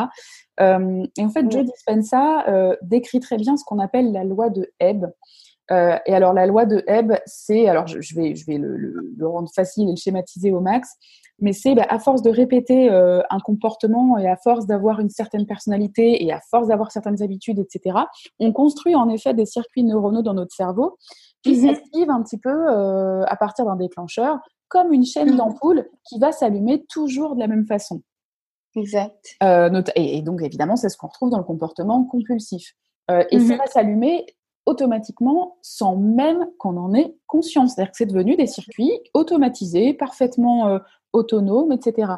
et 0.60 1.24
en 1.24 1.30
fait, 1.30 1.52
Joe 1.52 1.66
Dispenza 1.66 2.76
décrit 2.84 3.20
très 3.20 3.38
bien 3.38 3.58
ce 3.58 3.64
qu'on 3.66 3.80
appelle 3.80 4.12
la 4.12 4.24
loi 4.24 4.50
de 4.50 4.72
Hebb. 4.80 5.08
Euh, 5.74 5.98
et 6.06 6.14
alors 6.14 6.34
la 6.34 6.46
loi 6.46 6.66
de 6.66 6.84
Hebb, 6.88 7.14
c'est, 7.26 7.68
alors 7.68 7.88
je, 7.88 8.16
vais, 8.16 8.36
je 8.36 8.46
vais 8.46 8.58
le, 8.58 9.28
rendre 9.28 9.50
facile 9.54 9.88
et 9.88 9.92
le 9.92 9.98
schématiser 9.98 10.52
au 10.52 10.60
max, 10.60 10.90
mais 11.40 11.54
c'est 11.54 11.74
bah, 11.74 11.86
à 11.90 12.00
force 12.00 12.22
de 12.22 12.30
répéter 12.30 12.92
euh, 12.92 13.22
un 13.30 13.40
comportement 13.40 14.18
et 14.18 14.28
à 14.28 14.38
force 14.38 14.68
d'avoir 14.68 15.00
une 15.00 15.10
certaine 15.10 15.46
personnalité 15.46 16.24
et 16.24 16.32
à 16.32 16.40
force 16.52 16.68
d'avoir 16.68 16.92
certaines 16.92 17.22
habitudes, 17.24 17.60
etc., 17.60 17.98
on 18.40 18.52
construit 18.52 18.96
en 18.96 19.10
effet 19.10 19.34
des 19.34 19.46
circuits 19.46 19.84
neuronaux 19.84 20.22
dans 20.22 20.36
notre 20.36 20.54
cerveau 20.54 20.98
qui 21.44 21.58
mhm. 21.58 21.76
s'activent 21.76 22.10
un 22.10 22.22
petit 22.22 22.38
peu 22.38 22.50
euh, 22.50 23.24
à 23.26 23.36
partir 23.36 23.66
d'un 23.66 23.76
déclencheur, 23.76 24.40
comme 24.68 24.94
une 24.94 25.06
chaîne 25.06 25.32
mhm. 25.32 25.38
d'ampoules 25.38 25.90
qui 26.08 26.20
va 26.20 26.32
s'allumer 26.32 26.86
toujours 26.88 27.36
de 27.36 27.40
la 27.40 27.48
même 27.48 27.66
façon. 27.66 28.02
Exact. 28.76 29.38
et, 29.96 30.22
donc 30.24 30.42
évidemment, 30.42 30.76
c'est 30.76 30.90
ce 30.90 30.98
qu'on 30.98 31.08
retrouve 31.08 31.30
dans 31.30 31.38
le 31.38 31.44
comportement 31.44 32.04
compulsif. 32.06 32.74
et 33.10 33.40
ça 33.40 33.54
mhm. 33.54 33.58
va 33.58 33.68
s'allumer 33.68 34.26
automatiquement 34.66 35.58
sans 35.62 35.96
même 35.96 36.48
qu'on 36.58 36.78
en 36.78 36.94
ait 36.94 37.16
conscience. 37.28 37.74
C'est-à-dire 37.74 37.92
que 37.92 37.98
c'est 37.98 38.06
devenu 38.06 38.36
des 38.36 38.48
circuits 38.48 39.00
automatisés, 39.14 39.94
parfaitement 39.94 40.68
euh, 40.68 40.80
autonomes, 41.12 41.72
etc. 41.72 42.14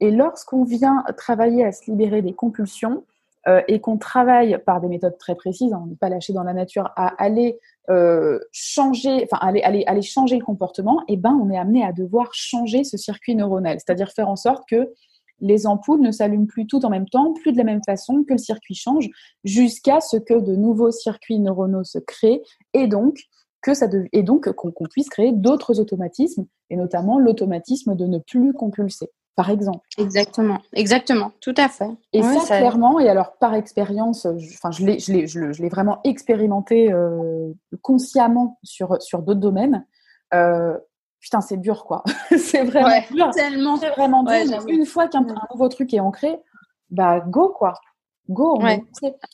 Et 0.00 0.10
lorsqu'on 0.10 0.64
vient 0.64 1.04
travailler 1.16 1.64
à 1.64 1.72
se 1.72 1.90
libérer 1.90 2.22
des 2.22 2.34
compulsions 2.34 3.04
euh, 3.48 3.62
et 3.68 3.80
qu'on 3.80 3.98
travaille 3.98 4.58
par 4.64 4.80
des 4.80 4.88
méthodes 4.88 5.18
très 5.18 5.34
précises, 5.34 5.72
hein, 5.72 5.80
on 5.82 5.86
n'est 5.86 5.96
pas 5.96 6.08
lâché 6.08 6.32
dans 6.32 6.42
la 6.42 6.52
nature, 6.52 6.90
à 6.96 7.08
aller 7.22 7.58
euh, 7.90 8.38
changer, 8.52 9.24
enfin 9.24 9.38
aller, 9.40 9.62
aller, 9.62 9.84
aller 9.86 10.02
changer 10.02 10.36
le 10.36 10.44
comportement, 10.44 11.00
et 11.08 11.14
eh 11.14 11.16
ben 11.16 11.38
on 11.42 11.50
est 11.50 11.58
amené 11.58 11.84
à 11.84 11.92
devoir 11.92 12.34
changer 12.34 12.84
ce 12.84 12.96
circuit 12.96 13.34
neuronal, 13.34 13.78
c'est-à-dire 13.80 14.10
faire 14.10 14.28
en 14.28 14.36
sorte 14.36 14.68
que 14.68 14.92
les 15.40 15.66
ampoules 15.66 16.00
ne 16.00 16.10
s'allument 16.10 16.46
plus 16.46 16.66
toutes 16.66 16.84
en 16.84 16.90
même 16.90 17.08
temps, 17.08 17.32
plus 17.32 17.52
de 17.52 17.58
la 17.58 17.64
même 17.64 17.82
façon, 17.84 18.24
que 18.24 18.32
le 18.32 18.38
circuit 18.38 18.74
change, 18.74 19.08
jusqu'à 19.44 20.00
ce 20.00 20.16
que 20.16 20.34
de 20.34 20.56
nouveaux 20.56 20.90
circuits 20.90 21.38
neuronaux 21.38 21.84
se 21.84 21.98
créent 21.98 22.42
et 22.74 22.86
donc 22.86 23.20
que 23.62 23.74
ça 23.74 23.86
et 24.12 24.22
donc 24.22 24.50
qu'on 24.52 24.86
puisse 24.86 25.08
créer 25.08 25.32
d'autres 25.32 25.80
automatismes 25.80 26.46
et 26.70 26.76
notamment 26.76 27.18
l'automatisme 27.18 27.96
de 27.96 28.06
ne 28.06 28.18
plus 28.18 28.52
compulser 28.52 29.10
par 29.38 29.50
exemple. 29.50 29.86
Exactement, 29.98 30.58
exactement, 30.72 31.30
tout 31.40 31.54
à 31.56 31.68
fait. 31.68 31.88
Et 32.12 32.22
ça, 32.22 32.58
clairement, 32.58 32.98
et 32.98 33.08
alors 33.08 33.36
par 33.38 33.54
expérience, 33.54 34.26
enfin, 34.26 34.72
je 34.72 34.84
l'ai, 34.84 34.98
je 34.98 35.12
l'ai, 35.12 35.28
je 35.28 35.62
l'ai 35.62 35.68
vraiment 35.68 36.00
expérimenté 36.02 36.92
euh, 36.92 37.52
consciemment 37.80 38.58
sur, 38.64 39.00
sur 39.00 39.22
d'autres 39.22 39.38
domaines. 39.38 39.86
Euh, 40.34 40.76
putain, 41.20 41.40
c'est 41.40 41.56
dur, 41.56 41.84
quoi. 41.84 42.04
c'est 42.38 42.64
vraiment 42.64 42.88
dur. 43.10 43.30
Tellement. 43.30 43.76
C'est 43.76 43.90
vraiment 43.90 44.22
dur. 44.22 44.64
Une 44.68 44.86
fois 44.86 45.08
qu'un 45.08 45.26
nouveau 45.52 45.68
truc 45.68 45.92
est 45.94 46.00
ancré, 46.00 46.38
bah, 46.90 47.20
go, 47.20 47.50
quoi. 47.50 47.74
Go. 48.28 48.60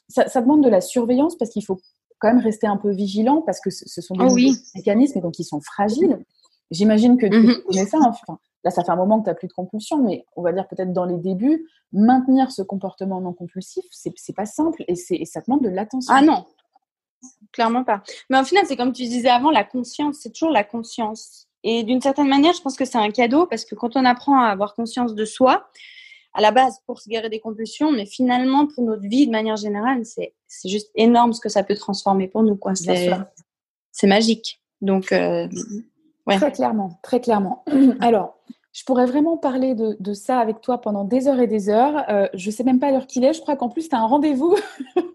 Ça, 0.09 0.41
demande 0.41 0.63
de 0.63 0.69
la 0.69 0.81
surveillance 0.81 1.37
parce 1.37 1.51
qu'il 1.51 1.65
faut 1.65 1.81
quand 2.21 2.29
même 2.29 2.43
rester 2.43 2.67
un 2.67 2.77
peu 2.77 2.91
vigilant 2.91 3.43
parce 3.43 3.61
que 3.61 3.71
ce 3.71 4.01
sont 4.01 4.15
des 4.15 4.25
oh 4.25 4.55
mécanismes 4.77 5.19
et 5.19 5.21
donc 5.21 5.39
ils 5.39 5.45
sont 5.45 5.61
fragiles. 5.61 6.25
J'imagine 6.71 7.19
que 7.19 7.27
tu 7.27 7.37
mhm. 7.37 7.63
connais 7.67 7.87
ça. 7.87 7.99
Enfin, 8.01 8.39
là, 8.63 8.71
ça 8.71 8.85
fait 8.85 8.91
un 8.91 8.97
moment 8.97 9.19
que 9.19 9.25
tu 9.25 9.31
n'as 9.31 9.35
plus 9.35 9.49
de 9.49 9.53
compulsion, 9.53 10.03
mais 10.03 10.25
on 10.37 10.43
va 10.43 10.53
dire 10.53 10.67
peut-être 10.69 10.93
dans 10.93 11.05
les 11.05 11.19
débuts, 11.19 11.67
maintenir 11.93 12.51
ce 12.51 12.63
comportement 12.63 13.21
non 13.21 13.33
compulsif, 13.33 13.85
c'est 13.91 14.33
pas 14.35 14.47
simple 14.47 14.85
et, 14.89 14.95
et 15.11 15.25
ça 15.25 15.41
demande 15.41 15.63
de 15.63 15.69
l'attention. 15.69 16.15
Ah 16.17 16.23
non, 16.23 16.45
clairement 17.53 17.85
pas. 17.85 18.03
Mais 18.31 18.41
au 18.41 18.45
final, 18.45 18.65
c'est 18.67 18.77
comme 18.77 18.93
tu 18.93 19.03
disais 19.03 19.29
avant, 19.29 19.51
la 19.51 19.65
conscience, 19.65 20.19
c'est 20.21 20.33
toujours 20.33 20.51
la 20.51 20.65
conscience. 20.65 21.49
Et 21.65 21.83
d'une 21.83 22.01
certaine 22.01 22.29
manière, 22.29 22.53
je 22.53 22.61
pense 22.61 22.77
que 22.77 22.85
c'est 22.85 22.99
un 22.99 23.11
cadeau 23.11 23.47
parce 23.47 23.65
que 23.65 23.75
quand 23.75 23.97
on 23.97 24.05
apprend 24.05 24.39
à 24.39 24.49
avoir 24.49 24.75
conscience 24.75 25.15
de 25.15 25.25
soi, 25.25 25.69
à 26.35 26.41
la 26.41 26.53
base 26.53 26.79
pour 26.87 27.01
se 27.01 27.09
guérir 27.09 27.31
des 27.31 27.41
compulsions, 27.41 27.91
mais 27.91 28.07
finalement 28.07 28.67
pour 28.67 28.85
notre 28.85 29.03
vie 29.03 29.27
de 29.27 29.33
manière 29.33 29.57
générale, 29.57 30.03
c'est 30.05 30.35
juste 30.65 30.91
énorme 30.95 31.33
ce 31.33 31.41
que 31.41 31.49
ça 31.49 31.65
peut 31.65 31.75
transformer 31.75 32.29
pour 32.29 32.43
nous. 32.43 32.59
C'est 33.93 34.07
magique. 34.07 34.61
Donc, 34.81 35.11
euh, 35.13 35.49
Très 36.27 36.53
clairement, 36.53 36.99
très 37.03 37.21
clairement. 37.21 37.65
Alors, 38.01 38.39
je 38.75 38.83
pourrais 38.83 39.07
vraiment 39.07 39.37
parler 39.37 39.77
de, 39.77 40.13
ça 40.15 40.41
avec 40.41 40.61
toi 40.61 40.81
pendant 40.81 41.05
des 41.05 41.29
heures 41.29 41.39
et 41.39 41.47
des 41.47 41.69
heures. 41.69 42.05
Euh, 42.11 42.27
je 42.35 42.49
ne 42.49 42.53
sais 42.53 42.65
même 42.65 42.81
pas 42.81 42.91
l'heure 42.91 43.07
qu'il 43.07 43.25
est. 43.25 43.33
Je 43.33 43.41
crois 43.41 43.55
qu'en 43.55 43.69
plus, 43.69 43.89
tu 43.89 43.95
as 43.95 44.01
un 44.01 44.07
rendez-vous. 44.07 44.57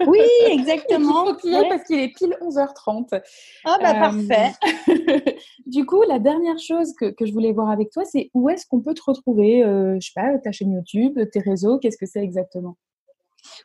Oui, 0.08 0.20
exactement. 0.48 1.26
Il 1.26 1.30
faut 1.30 1.36
qu'il 1.36 1.68
parce 1.68 1.84
qu'il 1.84 2.00
est 2.00 2.16
pile 2.16 2.38
11h30. 2.42 3.22
Ah, 3.66 3.78
bah 3.82 3.90
euh, 3.90 4.00
parfait. 4.00 5.36
du 5.66 5.86
coup, 5.86 6.02
la 6.04 6.20
dernière 6.20 6.58
chose 6.58 6.94
que, 6.94 7.14
je 7.20 7.34
voulais 7.34 7.52
voir 7.52 7.70
avec 7.70 7.92
toi, 7.92 8.06
c'est 8.06 8.32
où 8.34 8.50
est-ce 8.50 8.66
qu'on 8.66 8.80
peut 8.80 8.94
te 8.94 9.04
retrouver? 9.06 9.62
Euh, 9.62 9.98
Je 10.00 10.08
sais 10.08 10.14
pas, 10.16 10.38
ta 10.38 10.54
chaîne 10.54 10.72
YouTube, 10.72 11.20
tes 11.30 11.42
réseaux, 11.42 11.80
qu'est-ce 11.80 11.98
que 11.98 12.06
c'est 12.06 12.24
exactement? 12.24 12.78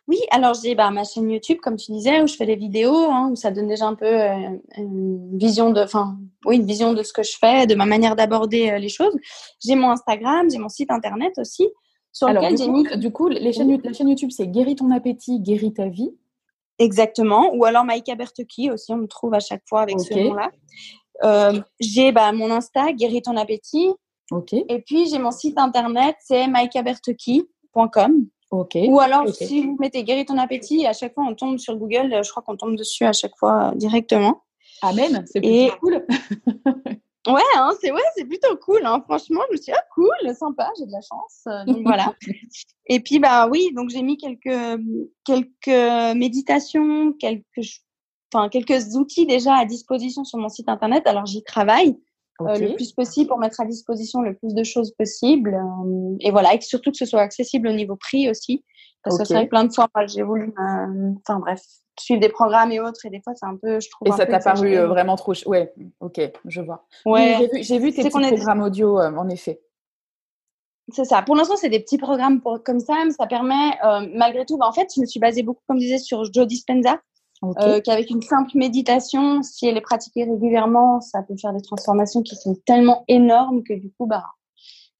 Oui, 0.08 0.18
alors 0.30 0.54
j'ai 0.54 0.74
bah, 0.74 0.90
ma 0.90 1.04
chaîne 1.04 1.30
YouTube, 1.30 1.58
comme 1.62 1.76
tu 1.76 1.92
disais, 1.92 2.20
où 2.22 2.26
je 2.26 2.34
fais 2.34 2.46
des 2.46 2.56
vidéos, 2.56 3.10
hein, 3.10 3.30
où 3.32 3.36
ça 3.36 3.50
donne 3.50 3.68
déjà 3.68 3.86
un 3.86 3.94
peu 3.94 4.06
euh, 4.06 4.50
une 4.76 5.38
vision 5.38 5.70
de, 5.70 5.80
enfin, 5.80 6.18
oui, 6.44 6.56
une 6.56 6.66
vision 6.66 6.92
de 6.92 7.02
ce 7.02 7.12
que 7.12 7.22
je 7.22 7.36
fais, 7.38 7.66
de 7.66 7.74
ma 7.74 7.86
manière 7.86 8.16
d'aborder 8.16 8.70
euh, 8.70 8.78
les 8.78 8.88
choses. 8.88 9.14
J'ai 9.64 9.74
mon 9.74 9.90
Instagram, 9.90 10.50
j'ai 10.50 10.58
mon 10.58 10.68
site 10.68 10.90
internet 10.90 11.32
aussi, 11.38 11.68
sur 12.12 12.28
lequel 12.28 12.56
j'ai 12.56 12.68
mis. 12.68 12.84
Du 12.98 13.10
coup, 13.10 13.28
les 13.28 13.52
chaînes, 13.52 13.80
la 13.82 13.92
chaîne 13.92 14.08
YouTube, 14.08 14.30
c'est 14.30 14.46
Guéris 14.46 14.76
ton 14.76 14.90
appétit, 14.90 15.40
guéris 15.40 15.72
ta 15.74 15.88
vie. 15.88 16.10
Exactement. 16.78 17.54
Ou 17.54 17.64
alors 17.64 17.84
Maïka 17.84 18.14
Berteki 18.14 18.70
aussi, 18.70 18.92
on 18.92 18.96
me 18.96 19.06
trouve 19.06 19.34
à 19.34 19.40
chaque 19.40 19.62
fois 19.68 19.82
avec 19.82 20.00
ce 20.00 20.14
nom-là. 20.14 20.50
Euh, 21.22 21.60
j'ai 21.78 22.10
bah, 22.12 22.32
mon 22.32 22.50
Insta, 22.50 22.92
Guéris 22.92 23.22
ton 23.22 23.36
appétit. 23.36 23.88
Ok. 24.30 24.52
Et 24.52 24.82
puis 24.84 25.06
j'ai 25.08 25.18
mon 25.18 25.30
site 25.30 25.58
internet, 25.58 26.16
c'est 26.20 26.46
Ou 28.88 29.00
alors, 29.00 29.28
si 29.28 29.62
vous 29.62 29.76
mettez 29.80 30.04
guéris 30.04 30.26
ton 30.26 30.38
appétit, 30.38 30.86
à 30.86 30.92
chaque 30.92 31.14
fois 31.14 31.24
on 31.28 31.34
tombe 31.34 31.58
sur 31.58 31.76
Google, 31.76 32.20
je 32.22 32.30
crois 32.30 32.42
qu'on 32.42 32.56
tombe 32.56 32.76
dessus 32.76 33.04
à 33.04 33.12
chaque 33.12 33.36
fois 33.36 33.70
euh, 33.70 33.74
directement. 33.74 34.42
Amen, 34.82 35.24
c'est 35.26 35.40
plutôt 35.40 35.76
cool. 35.80 36.06
ouais, 37.28 37.42
hein, 37.56 37.72
c'est 37.80 37.90
ouais, 37.90 38.02
c'est 38.16 38.24
plutôt 38.24 38.56
cool. 38.56 38.82
Hein. 38.84 39.02
Franchement, 39.08 39.40
je 39.48 39.52
me 39.52 39.56
suis 39.56 39.72
dit, 39.72 39.72
ah 39.72 39.84
cool, 39.94 40.34
sympa, 40.34 40.70
j'ai 40.78 40.86
de 40.86 40.92
la 40.92 41.00
chance. 41.00 41.42
Euh, 41.46 41.64
donc 41.64 41.82
voilà. 41.84 42.14
Et 42.86 43.00
puis 43.00 43.18
bah 43.18 43.48
oui, 43.48 43.72
donc 43.74 43.90
j'ai 43.90 44.02
mis 44.02 44.16
quelques 44.16 44.80
quelques 45.24 46.16
méditations, 46.16 47.12
quelques 47.14 47.82
enfin 48.32 48.48
quelques 48.48 48.94
outils 48.94 49.26
déjà 49.26 49.54
à 49.54 49.64
disposition 49.64 50.24
sur 50.24 50.38
mon 50.38 50.48
site 50.48 50.68
internet. 50.68 51.06
Alors 51.06 51.26
j'y 51.26 51.42
travaille. 51.42 51.96
Euh, 52.40 52.58
le 52.58 52.74
plus 52.74 52.92
possible 52.92 53.28
pour 53.28 53.38
mettre 53.38 53.60
à 53.60 53.64
disposition 53.64 54.20
le 54.20 54.34
plus 54.34 54.54
de 54.54 54.64
choses 54.64 54.92
possibles. 54.92 55.54
Euh, 55.54 56.16
et 56.20 56.30
voilà, 56.30 56.54
et 56.54 56.60
surtout 56.60 56.90
que 56.90 56.96
ce 56.96 57.06
soit 57.06 57.20
accessible 57.20 57.68
au 57.68 57.72
niveau 57.72 57.96
prix 57.96 58.28
aussi. 58.28 58.64
Parce 59.04 59.18
que 59.18 59.24
c'est 59.24 59.34
vrai 59.34 59.44
que 59.44 59.50
plein 59.50 59.64
de 59.64 59.72
fois, 59.72 59.88
j'ai 60.06 60.22
voulu, 60.22 60.54
euh, 60.58 61.10
enfin 61.20 61.38
bref, 61.38 61.60
suivre 62.00 62.20
des 62.20 62.30
programmes 62.30 62.72
et 62.72 62.80
autres, 62.80 63.04
et 63.04 63.10
des 63.10 63.20
fois 63.22 63.34
c'est 63.36 63.46
un 63.46 63.56
peu, 63.56 63.78
je 63.78 63.90
trouve. 63.90 64.08
Et 64.08 64.12
ça 64.12 64.24
t'a 64.24 64.40
paru 64.40 64.74
vraiment 64.76 65.16
trop. 65.16 65.34
Ouais, 65.46 65.74
ok, 66.00 66.20
je 66.46 66.60
vois. 66.62 66.86
Ouais. 67.04 67.48
j'ai 67.60 67.78
vu, 67.78 67.86
vu, 67.86 67.92
tes 67.92 68.02
petits 68.02 68.10
programmes 68.10 68.62
audio, 68.62 68.98
en 68.98 69.28
effet. 69.28 69.60
C'est 70.92 71.04
ça. 71.04 71.22
Pour 71.22 71.34
l'instant, 71.34 71.56
c'est 71.56 71.70
des 71.70 71.80
petits 71.80 71.96
programmes 71.96 72.42
comme 72.64 72.80
ça, 72.80 72.94
mais 73.04 73.12
ça 73.12 73.26
permet, 73.26 73.72
euh, 73.84 74.06
malgré 74.14 74.44
tout, 74.44 74.58
bah, 74.58 74.66
en 74.66 74.72
fait, 74.72 74.88
je 74.94 75.00
me 75.00 75.06
suis 75.06 75.18
basée 75.18 75.42
beaucoup, 75.42 75.62
comme 75.66 75.78
je 75.78 75.84
disais, 75.84 75.98
sur 75.98 76.24
Joe 76.32 76.46
Dispenza, 76.46 77.00
euh, 77.60 77.80
qu'avec 77.80 78.10
une 78.10 78.22
simple 78.22 78.50
méditation, 78.54 79.42
si 79.42 79.66
elle 79.66 79.76
est 79.76 79.82
pratiquée 79.82 80.24
régulièrement, 80.24 81.00
ça 81.00 81.22
peut 81.22 81.36
faire 81.36 81.52
des 81.52 81.62
transformations 81.62 82.22
qui 82.22 82.36
sont 82.36 82.56
tellement 82.66 83.04
énormes 83.08 83.62
que 83.62 83.74
du 83.74 83.90
coup, 83.92 84.06
bah, 84.06 84.24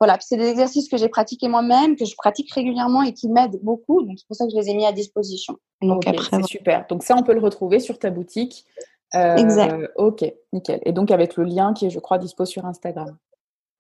voilà. 0.01 0.19
c'est 0.21 0.37
des 0.37 0.49
exercices 0.49 0.89
que 0.89 0.97
j'ai 0.97 1.09
pratiqués 1.09 1.49
moi-même, 1.49 1.97
que 1.97 2.05
je 2.05 2.15
pratique 2.17 2.53
régulièrement 2.53 3.03
et 3.03 3.13
qui 3.13 3.29
m'aident 3.29 3.61
beaucoup. 3.63 4.03
Donc, 4.03 4.19
c'est 4.19 4.27
pour 4.27 4.37
ça 4.37 4.45
que 4.47 4.51
je 4.51 4.57
les 4.57 4.71
ai 4.71 4.75
mis 4.75 4.87
à 4.87 4.93
disposition. 4.93 5.59
Donc, 5.83 6.07
après, 6.07 6.25
c'est 6.31 6.47
super. 6.47 6.87
Donc, 6.89 7.03
ça, 7.03 7.17
on 7.17 7.23
peut 7.23 7.35
le 7.35 7.41
retrouver 7.41 7.81
sur 7.81 7.99
ta 7.99 8.11
boutique. 8.11 8.65
Euh, 9.15 9.37
exact. 9.37 9.91
Ok, 9.97 10.25
nickel. 10.53 10.81
Et 10.85 10.93
donc, 10.93 11.11
avec 11.11 11.37
le 11.37 11.45
lien 11.45 11.73
qui 11.73 11.87
est, 11.87 11.91
je 11.91 12.01
crois, 12.01 12.19
dispo 12.19 12.45
sur 12.45 12.67
Instagram. 12.67 13.17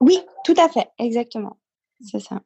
Oui, 0.00 0.18
tout 0.44 0.54
à 0.58 0.68
fait. 0.68 0.88
Exactement. 0.98 1.56
C'est 2.00 2.20
ça. 2.20 2.40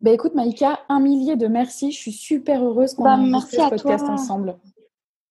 Bah, 0.00 0.10
écoute, 0.10 0.34
Maïka, 0.34 0.80
un 0.88 1.00
millier 1.00 1.36
de 1.36 1.46
merci. 1.46 1.92
Je 1.92 1.98
suis 1.98 2.12
super 2.12 2.62
heureuse 2.62 2.94
qu'on 2.94 3.04
bah, 3.04 3.18
ait 3.18 3.40
fait 3.46 3.56
ce 3.56 3.70
podcast 3.70 4.04
ensemble. 4.04 4.56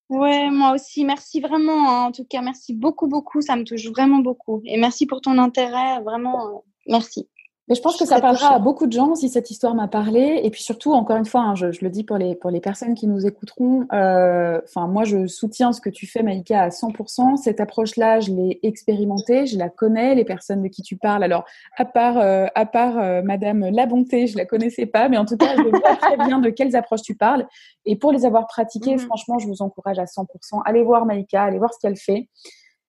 Ouais, 0.09 0.49
moi 0.51 0.73
aussi. 0.73 1.05
Merci 1.05 1.39
vraiment. 1.41 1.89
Hein. 1.89 2.05
En 2.07 2.11
tout 2.11 2.25
cas, 2.25 2.41
merci 2.41 2.73
beaucoup, 2.73 3.07
beaucoup. 3.07 3.41
Ça 3.41 3.55
me 3.55 3.63
touche 3.63 3.87
vraiment 3.87 4.19
beaucoup. 4.19 4.61
Et 4.65 4.77
merci 4.77 5.05
pour 5.05 5.21
ton 5.21 5.37
intérêt. 5.37 6.01
Vraiment, 6.01 6.47
euh, 6.47 6.59
merci. 6.87 7.27
Je 7.73 7.81
pense 7.81 7.97
que 7.97 8.05
ça 8.05 8.19
parlera 8.19 8.55
à 8.55 8.59
beaucoup 8.59 8.87
de 8.87 8.91
gens 8.91 9.15
si 9.15 9.29
cette 9.29 9.49
histoire 9.49 9.73
m'a 9.73 9.87
parlé. 9.87 10.41
Et 10.43 10.49
puis 10.49 10.61
surtout, 10.61 10.93
encore 10.93 11.17
une 11.17 11.25
fois, 11.25 11.41
hein, 11.41 11.55
je, 11.55 11.67
le 11.81 11.89
dis 11.89 12.03
pour 12.03 12.17
les, 12.17 12.35
pour 12.35 12.49
les 12.49 12.59
personnes 12.59 12.93
qui 12.93 13.07
nous 13.07 13.25
écouteront, 13.25 13.87
euh, 13.93 14.61
moi 14.75 15.03
je 15.03 15.27
soutiens 15.27 15.71
ce 15.71 15.81
que 15.81 15.89
tu 15.89 16.05
fais, 16.05 16.23
Maïka, 16.23 16.61
à 16.61 16.69
100%. 16.69 17.37
Cette 17.37 17.59
approche-là, 17.59 18.19
je 18.19 18.31
l'ai 18.31 18.59
expérimentée, 18.63 19.45
je 19.45 19.57
la 19.57 19.69
connais, 19.69 20.15
les 20.15 20.25
personnes 20.25 20.61
de 20.61 20.67
qui 20.67 20.81
tu 20.81 20.97
parles. 20.97 21.23
Alors, 21.23 21.45
à 21.77 21.85
part, 21.85 22.17
euh, 22.17 22.47
à 22.55 22.65
part 22.65 22.97
euh, 22.97 23.21
Madame 23.23 23.69
La 23.69 23.85
Bonté, 23.85 24.27
je 24.27 24.37
la 24.37 24.45
connaissais 24.45 24.85
pas, 24.85 25.09
mais 25.09 25.17
en 25.17 25.25
tout 25.25 25.37
cas, 25.37 25.55
je 25.55 25.61
vois 25.61 25.95
très 26.01 26.17
bien 26.17 26.39
de 26.39 26.49
quelles 26.49 26.75
approches 26.75 27.01
tu 27.01 27.15
parles. 27.15 27.47
Et 27.85 27.95
pour 27.95 28.11
les 28.11 28.25
avoir 28.25 28.47
pratiquées, 28.47 28.95
mhm. 28.95 28.99
franchement, 28.99 29.39
je 29.39 29.47
vous 29.47 29.61
encourage 29.61 29.99
à 29.99 30.05
100%. 30.05 30.61
Allez 30.65 30.83
voir 30.83 31.05
Maïka, 31.05 31.43
allez 31.43 31.59
voir 31.59 31.73
ce 31.73 31.79
qu'elle 31.79 31.97
fait. 31.97 32.29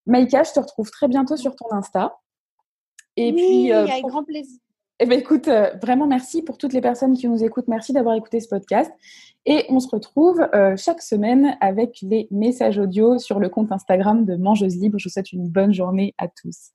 Maïka, 0.06 0.42
je 0.42 0.52
te 0.52 0.60
retrouve 0.60 0.90
très 0.90 1.08
bientôt 1.08 1.36
sur 1.36 1.56
ton 1.56 1.72
Insta. 1.72 2.16
Et 3.16 3.32
oui, 3.32 3.32
puis, 3.32 3.72
avec 3.72 4.04
grand 4.04 4.24
plaisir. 4.24 4.58
Eh 5.00 5.06
bien, 5.06 5.18
écoute, 5.18 5.48
euh, 5.48 5.70
vraiment 5.82 6.06
merci 6.06 6.42
pour 6.42 6.56
toutes 6.56 6.72
les 6.72 6.80
personnes 6.80 7.16
qui 7.16 7.26
nous 7.26 7.42
écoutent. 7.42 7.66
Merci 7.66 7.92
d'avoir 7.92 8.14
écouté 8.14 8.38
ce 8.38 8.48
podcast. 8.48 8.92
Et 9.44 9.66
on 9.68 9.80
se 9.80 9.88
retrouve 9.88 10.40
euh, 10.54 10.76
chaque 10.76 11.02
semaine 11.02 11.56
avec 11.60 11.98
les 12.00 12.28
messages 12.30 12.78
audio 12.78 13.18
sur 13.18 13.40
le 13.40 13.48
compte 13.48 13.72
Instagram 13.72 14.24
de 14.24 14.36
Mangeuse 14.36 14.76
Libre. 14.76 14.98
Je 14.98 15.08
vous 15.08 15.12
souhaite 15.12 15.32
une 15.32 15.48
bonne 15.48 15.74
journée 15.74 16.14
à 16.16 16.28
tous. 16.28 16.70